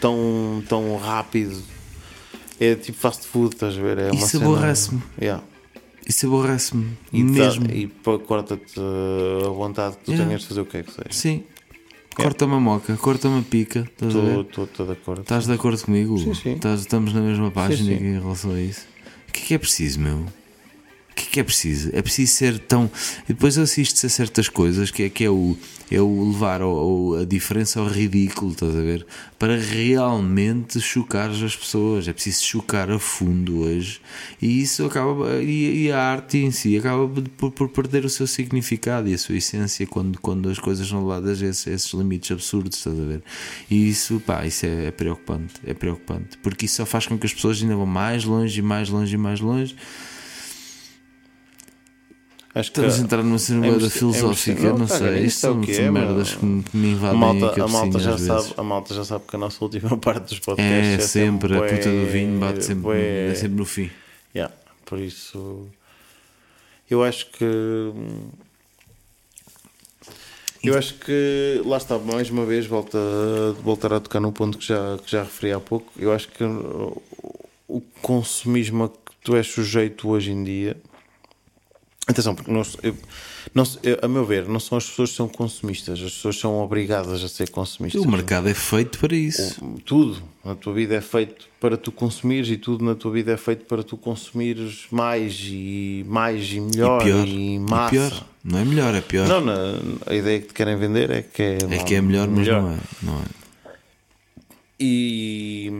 [0.00, 1.60] tão, tão rápido.
[2.60, 3.98] É tipo fast food, estás a ver?
[3.98, 5.02] É Isso aborrece-me.
[5.20, 5.42] Yeah.
[6.08, 7.66] Isso aborrece-me E, dá- mesmo.
[7.70, 7.86] e
[8.26, 8.80] corta-te
[9.44, 10.26] a vontade que tu Yeah.
[10.26, 11.08] tenhas de fazer o que é que seja.
[11.10, 11.44] Sim.
[12.16, 13.80] Corta-me a moca, corta-me a pica.
[14.00, 14.10] Estou
[14.86, 15.20] de acordo.
[15.20, 16.18] Estás de acordo comigo?
[16.18, 16.52] Sim, sim.
[16.54, 18.04] Estás- estamos na mesma página sim.
[18.04, 18.86] em relação a isso.
[19.28, 20.24] O que é que é preciso, meu?
[21.18, 21.90] Que é que é preciso?
[21.92, 22.88] É preciso ser tão.
[23.28, 25.56] E depois assistes a certas coisas que é, que é, o,
[25.90, 29.04] é o levar ao- ao- a diferença ao ridículo, estás a ver?
[29.36, 32.06] Para realmente chocar as pessoas.
[32.06, 34.00] É preciso chocar a fundo hoje.
[34.40, 35.42] E isso acaba.
[35.42, 39.18] E, e a arte em si acaba por, por perder o seu significado e a
[39.18, 43.04] sua essência quando, quando as coisas são levadas a esses, esses limites absurdos, estás a
[43.04, 43.22] ver?
[43.68, 45.54] E isso, pá, isso é, é preocupante.
[45.66, 46.38] É preocupante.
[46.42, 49.14] Porque isso só faz com que as pessoas ainda vão mais longe e mais longe
[49.14, 49.74] e mais longe.
[52.58, 55.24] Acho que Estamos a entrar numa cena é muito- filosófica, é não não, sei.
[55.26, 57.98] Isto é o são, que são é, merdas que me, invadem a malta, a, malta
[58.00, 60.98] já sabe, a malta já sabe que a nossa última parte dos podcasts É é
[60.98, 63.88] sempre, a puta do vinho bate sempre, é sempre no fim.
[64.34, 64.52] Yeah,
[64.84, 65.68] por isso,
[66.90, 67.44] eu acho que.
[70.64, 72.98] Eu acho que lá está, mais uma vez, volta,
[73.62, 75.92] voltar a tocar num ponto que já, que já referi há pouco.
[75.96, 77.00] Eu acho que o,
[77.68, 80.76] o consumismo a que tu és sujeito hoje em dia.
[82.08, 82.96] Atenção, porque nós, eu-
[83.82, 87.22] eu- a meu ver, não são as pessoas que são consumistas, as pessoas são obrigadas
[87.22, 88.00] a ser consumistas.
[88.02, 89.62] O mercado é feito para isso.
[89.84, 93.36] Tudo na tua vida é feito para tu consumires e tudo na tua vida é
[93.36, 97.26] feito para tu consumires mais e mais e melhor e pior.
[97.28, 97.90] e massa.
[97.90, 98.24] pior.
[98.42, 99.28] Não é melhor, é pior.
[99.28, 102.26] Não, na- a ideia que te querem vender é que é, é que é melhor,
[102.28, 102.78] mas não é.
[103.02, 103.24] Não é.
[104.80, 105.70] E,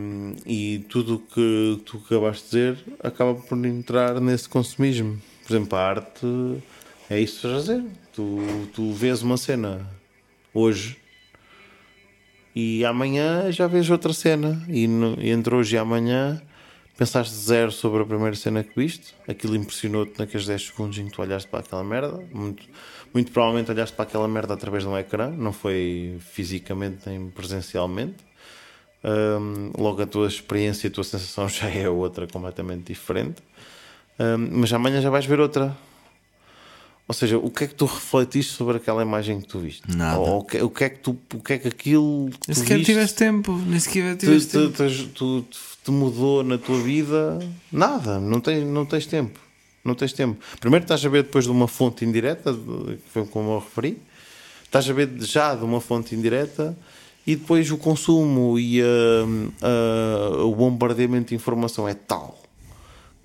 [0.45, 5.19] e tudo o que tu acabaste de dizer acaba por entrar nesse consumismo.
[5.49, 6.27] Por exemplo, a arte
[7.09, 7.83] é isso que a dizer.
[8.13, 8.37] Tu,
[8.71, 9.89] tu vês uma cena
[10.53, 10.95] hoje
[12.55, 14.63] e amanhã já vês outra cena.
[14.69, 16.39] E, no- entre hoje e amanhã
[16.95, 19.15] pensaste zero sobre a primeira cena que viste.
[19.27, 22.21] Aquilo impressionou-te naqueles 10 segundos em que tu olhaste para aquela merda.
[22.31, 22.63] Muito,
[23.11, 28.17] muito provavelmente olhaste para aquela merda através de um ecrã, não foi fisicamente nem presencialmente.
[29.03, 33.41] Hum, logo a tua experiência e a tua sensação já é outra completamente diferente.
[34.19, 35.75] Hum, mas amanhã já vais ver outra.
[37.07, 39.81] Ou seja, o que é que tu refletiste sobre aquela imagem que tu viste?
[39.87, 40.19] Nada.
[40.19, 42.55] Ou o que, o que é que tu, o que é que aquilo que Nem
[42.55, 43.51] tu sequer tiveste tempo.
[43.65, 44.89] Nem sequer te, tiveste te, tempo.
[44.89, 45.45] te, tu-
[45.83, 47.39] te mudou na tua vida?
[47.71, 49.39] Nada, não tens, não tens tempo.
[49.83, 50.37] Não tens tempo.
[50.59, 53.97] Primeiro estás a ver depois de uma fonte indireta, que foi como eu referi,
[54.65, 56.77] estás a ver já de uma fonte indireta
[57.25, 62.38] e depois o consumo e a- o bombardeamento de informação é tal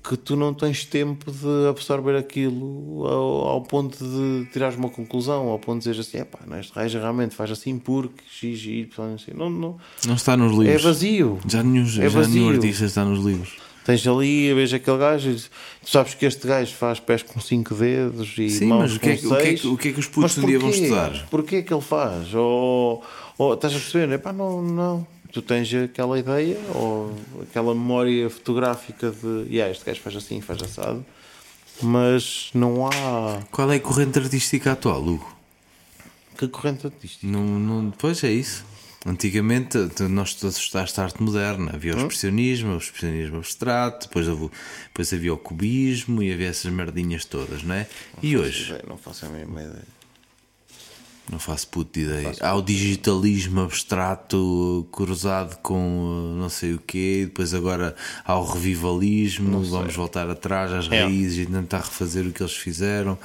[0.06, 5.48] que tu não tens tempo de absorver aquilo ao, ao ponto de tirares uma conclusão,
[5.48, 9.32] ao ponto de dizeres assim, epá, neste raio realmente faz assim porque x, y, assim.
[9.34, 9.76] não, não,
[10.06, 10.82] Não está nos é livros.
[10.84, 11.38] vazio.
[11.48, 13.56] Já nenhum, É já nenhum artista está nos livros.
[13.84, 17.74] Tens ali, vejo aquele gajo e tu sabes que este gajo faz pés com 5
[17.74, 19.92] dedos e Sim, mãos mas o que, é, com o, que é, o que é
[19.92, 21.26] que os putos um dia vão estudar?
[21.30, 22.34] Porquê que ele faz?
[22.34, 23.02] Ou,
[23.36, 24.10] ou estás a perceber?
[24.14, 25.06] Epá, não, não.
[25.34, 27.12] Tu tens aquela ideia ou
[27.42, 31.04] aquela memória fotográfica de yeah, este gajo faz assim, faz assado,
[31.82, 35.34] mas não há Qual é a corrente artística atual, Hugo?
[36.38, 37.26] que corrente artística.
[37.26, 38.64] Não, não, pois é isso.
[39.06, 39.76] Antigamente
[40.08, 44.50] nós estudaste arte moderna, havia o expressionismo, o expressionismo abstrato, depois, houve-
[44.86, 47.86] depois havia o cubismo e havia essas merdinhas todas, não é?
[48.22, 48.74] E hoje?
[48.88, 49.93] Não faço a mesma ideia.
[51.30, 52.32] Não faço puto de ideia.
[52.40, 55.74] Há o digitalismo abstrato cruzado com
[56.34, 61.02] uh, não sei o quê, depois agora há o revivalismo, vamos voltar atrás às É.
[61.04, 63.18] raízes e tentar refazer o que eles fizeram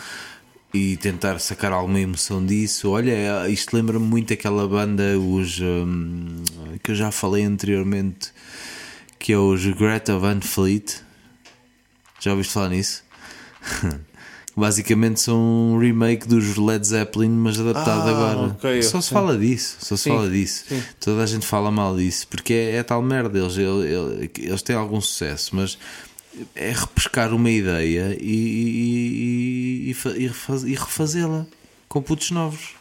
[0.74, 2.90] e tentar sacar alguma emoção disso.
[2.92, 6.42] Olha, é- isto lembra-me muito aquela banda, os hum,
[6.82, 8.32] que eu já falei anteriormente,
[9.20, 11.02] que é os Greta Van Fleet.
[12.22, 13.04] Já ouviste falar nisso?
[14.60, 18.52] Basicamente são um remake dos Led Zeppelin, mas adaptado Ah, agora.
[18.54, 19.14] ok, só se sim.
[19.16, 20.66] fala disso, só se Sim, fala disso.
[20.68, 20.84] sim.
[21.00, 23.40] Toda a gente fala mal disso, porque é, é tal merda.
[23.40, 25.78] Eles, eles, eles têm algum sucesso, mas
[26.56, 31.46] é repescar uma ideia e, e, e, e refazê-la
[31.88, 32.72] com putos novos.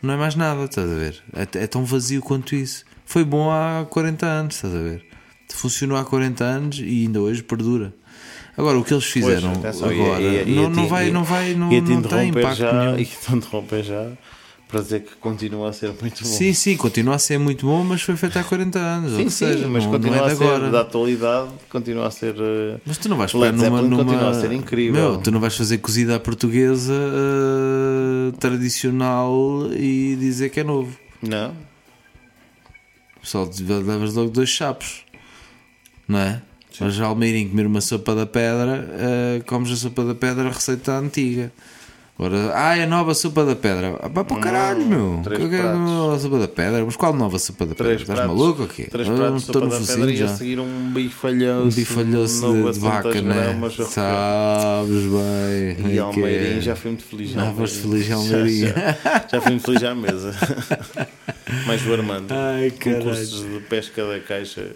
[0.00, 1.22] Não é mais nada, estás a ver?
[1.32, 2.84] É, é tão vazio quanto isso.
[3.04, 5.04] Foi bom há 40 anos, estás a ver?
[5.50, 7.92] Funcionou há 40 anos e ainda hoje perdura.
[8.58, 11.54] Agora, o que eles fizeram atenção, agora ia- ia- ia- não, não vai, não vai,
[11.54, 12.98] não, não tem impacto já, nenhum.
[12.98, 14.10] Ia-te interromper já
[14.66, 16.28] para dizer que continua a ser muito bom.
[16.28, 19.12] Sim, sim, continua a ser muito bom, mas foi feito há 40 anos.
[19.12, 20.70] sim, sim, seja, mas não, continua não é a ser agora.
[20.70, 22.34] da atualidade, continua a ser.
[22.38, 24.04] eh, Mas tu não vais pegar numa, numa...
[24.04, 25.12] continua a ser incrível.
[25.12, 30.98] Meu, tu não vais fazer cozida à portuguesa eh, tradicional e dizer que é novo.
[31.22, 31.54] Não?
[33.22, 35.04] Só te levas logo dois chapos,
[36.06, 36.42] não é?
[36.80, 40.52] Mas já Almeirim comer uma sopa da pedra, eh, comes a sopa da pedra, a
[40.52, 41.52] receita antiga.
[42.20, 43.96] Agora, ah, é a nova sopa da pedra.
[44.02, 45.20] Ah, pá, para o caralho, meu.
[45.22, 46.84] três Que- que é a nova sopa da pedra?
[46.84, 47.84] Mas qual nova sopa da pedra?
[47.94, 48.88] Três Estás pratos, maluco ou quê?
[48.90, 50.28] Três Ah, pratos sopa da pedra e a já.
[50.28, 51.66] seguir um bifalhoço.
[51.66, 53.60] Um bifalhoço de, de 900 vaca, né?
[53.88, 55.92] Sabes bem.
[55.92, 56.60] E é Almeirim, é.
[56.60, 57.30] já fui muito feliz.
[57.30, 57.58] Já Almeirim.
[57.60, 58.58] foste feliz em Já- Almeirim.
[58.66, 60.34] Já, já fui muito feliz à mesa.
[61.66, 62.32] Mais o Armando.
[62.32, 63.04] Ai, caralho.
[63.04, 64.66] Concursos de pesca da caixa.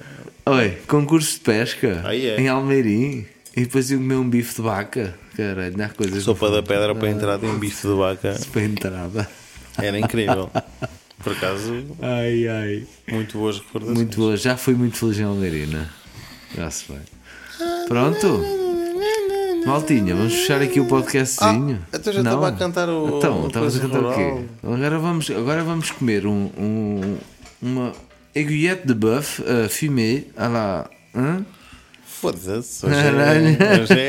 [0.47, 2.41] Oi, concurso de pesca é.
[2.41, 3.27] em Almeirim
[3.57, 5.15] e depois eu comer um bife de vaca.
[5.37, 8.39] Caralho, não há coisas Sopa da pedra para entrar em bife de vaca.
[8.53, 9.29] para entrada.
[9.79, 10.51] Era incrível.
[11.23, 12.87] Por acaso, Ai, ai.
[13.11, 13.97] muito boas recordações.
[13.99, 15.89] Muito boa, já fui muito feliz em Almeirina.
[16.57, 17.01] Já se vai.
[17.89, 18.45] Pronto.
[19.65, 21.79] Maltinha, vamos fechar aqui o podcastzinho.
[21.93, 24.17] Ah, então já estava a cantar o- Então, o estavas a cantar o rural.
[24.17, 24.45] quê?
[24.65, 27.17] Agora vamos, agora vamos comer um, um-
[27.63, 27.93] uma
[28.35, 30.91] aiguillette de bœuf uh, fumée à la.
[31.15, 31.47] Hein?
[32.23, 32.87] Foda-se.
[32.87, 34.01] Hoje, é, hoje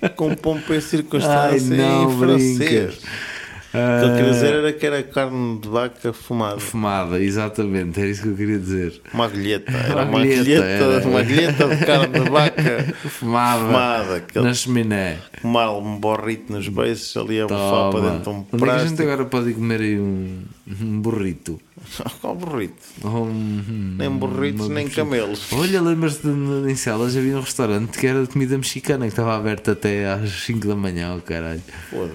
[0.00, 2.94] é com pompa e Ai, circunstância não em francês.
[2.94, 6.58] O que eu queria dizer era que era carne de vaca fumada.
[6.58, 9.02] Fumada, exatamente, era isso que eu queria dizer.
[9.12, 9.72] Uma agulheta.
[9.72, 11.06] Era uma era.
[11.06, 14.16] uma de carne de vaca Fumada, fumada.
[14.16, 15.18] Aquele na chaminé.
[15.42, 18.70] fumar um borrito nos beiços ali a bufar para dentro de um Onde é que
[18.70, 21.60] a gente agora pode comer aí um, um burrito?
[22.20, 22.74] Qual burrito?
[23.04, 25.52] Um- Nem burritos, nem camelos.
[25.52, 29.36] Olha, lembras-te de, em Celas havia um restaurante que era de comida mexicana que estava
[29.36, 31.62] aberto até às 5 da manhã, oh caralho.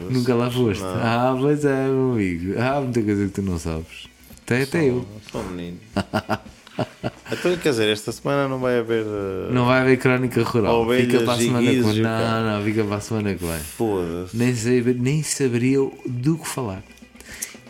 [0.09, 0.81] Nunca lá foste.
[0.81, 0.95] Não.
[0.95, 2.59] Ah, pois é, meu amigo.
[2.59, 4.09] Há muita coisa que tu não sabes.
[4.43, 5.05] Até, até eu.
[5.31, 5.77] Sou um menino.
[7.31, 9.03] então, quer dizer, esta semana não vai haver.
[9.05, 10.85] uh, Não vai haver crónica rural.
[10.89, 11.99] Fica para a semana que vem.
[11.99, 12.03] o?
[12.03, 13.59] Não, não, fica para a semana que vem.
[13.59, 14.35] Foda-se.
[14.35, 16.83] Nem, sei, nem saberia do que falar.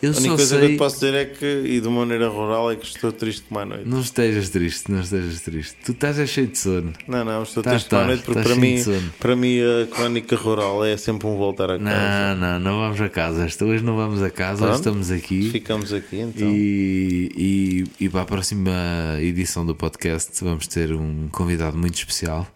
[0.01, 0.75] Eu A única coisa que eu sei.
[0.75, 3.65] te posso dizer é que, e de maneira rural, é que estou triste como à
[3.65, 3.87] noite.
[3.87, 5.75] Não estejas triste, não estejas triste.
[5.85, 6.91] Tu estás é cheio de sono.
[7.07, 8.83] Não, não, estou triste como à noite porque para mim,
[9.19, 12.35] para mim a crónica rural é sempre um voltar a casa.
[12.35, 13.45] Não, não, não vamos a casa.
[13.63, 14.97] Hoje não vamos a casa, hoje Pronto.
[14.97, 15.51] estamos aqui.
[15.51, 16.47] Ficamos aqui então.
[16.49, 18.71] E, e, e para a próxima
[19.19, 22.47] edição do podcast vamos ter um convidado muito especial.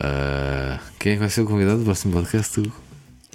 [0.00, 2.62] Ah, quem é que vai ser o convidado do próximo podcast?
[2.62, 2.85] Tu?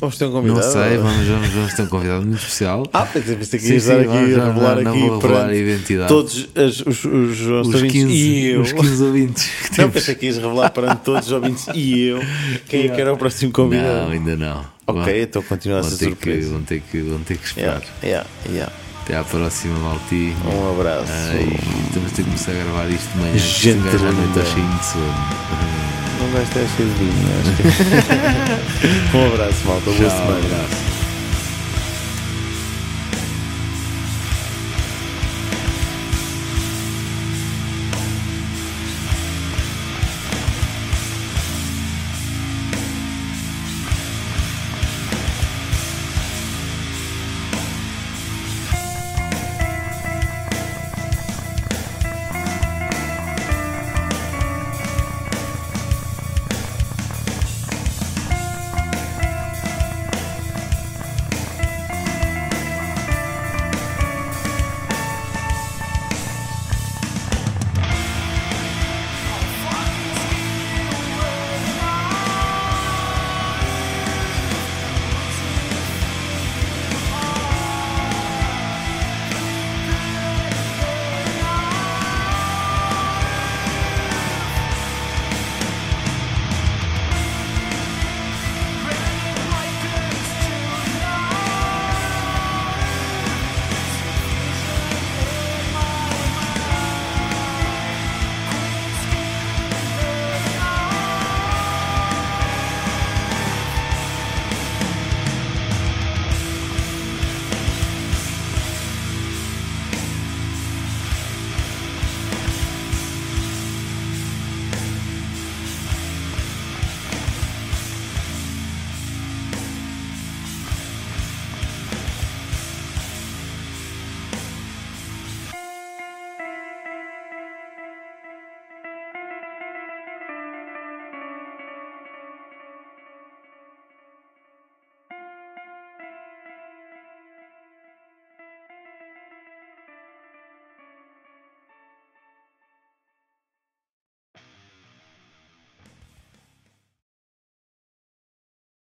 [0.02, 0.74] Vamos ter um Não convidado.
[0.74, 2.88] sei, vamos, vamos, vamos ter um convidado muito especial.
[2.92, 5.46] Ah, pensei pensei que sim, dar aqui, vamos, não, revelar não, não aqui vou revelar
[5.50, 6.08] a identidade.
[6.08, 8.62] todos as- os, os, os os ouvintes 15, e eu.
[8.62, 12.20] os 15 ouvintes que Não, pensei que ias revelar perante todos os ouvintes e eu
[12.68, 14.06] quem é que era o próximo convidado.
[14.08, 14.66] Não, ainda não.
[14.88, 16.50] Ok, Vão- então continua a ser ter, que, surpresa.
[16.50, 17.82] vão, ter que, vão ter que esperar.
[18.04, 18.74] Yeah, yeah, yeah.
[19.04, 20.34] Até à próxima, Malti.
[20.46, 21.12] Um abraço.
[21.12, 21.60] Ai,
[21.94, 23.38] temos de começar a gravar isto de manhã.
[23.38, 25.91] Gente já não está cheio de sono.
[26.22, 29.18] Não vais ter cheio de vinho, acho que.
[29.18, 29.86] um abraço, malta.
[29.86, 30.38] Boa semana.
[30.38, 30.91] abraço.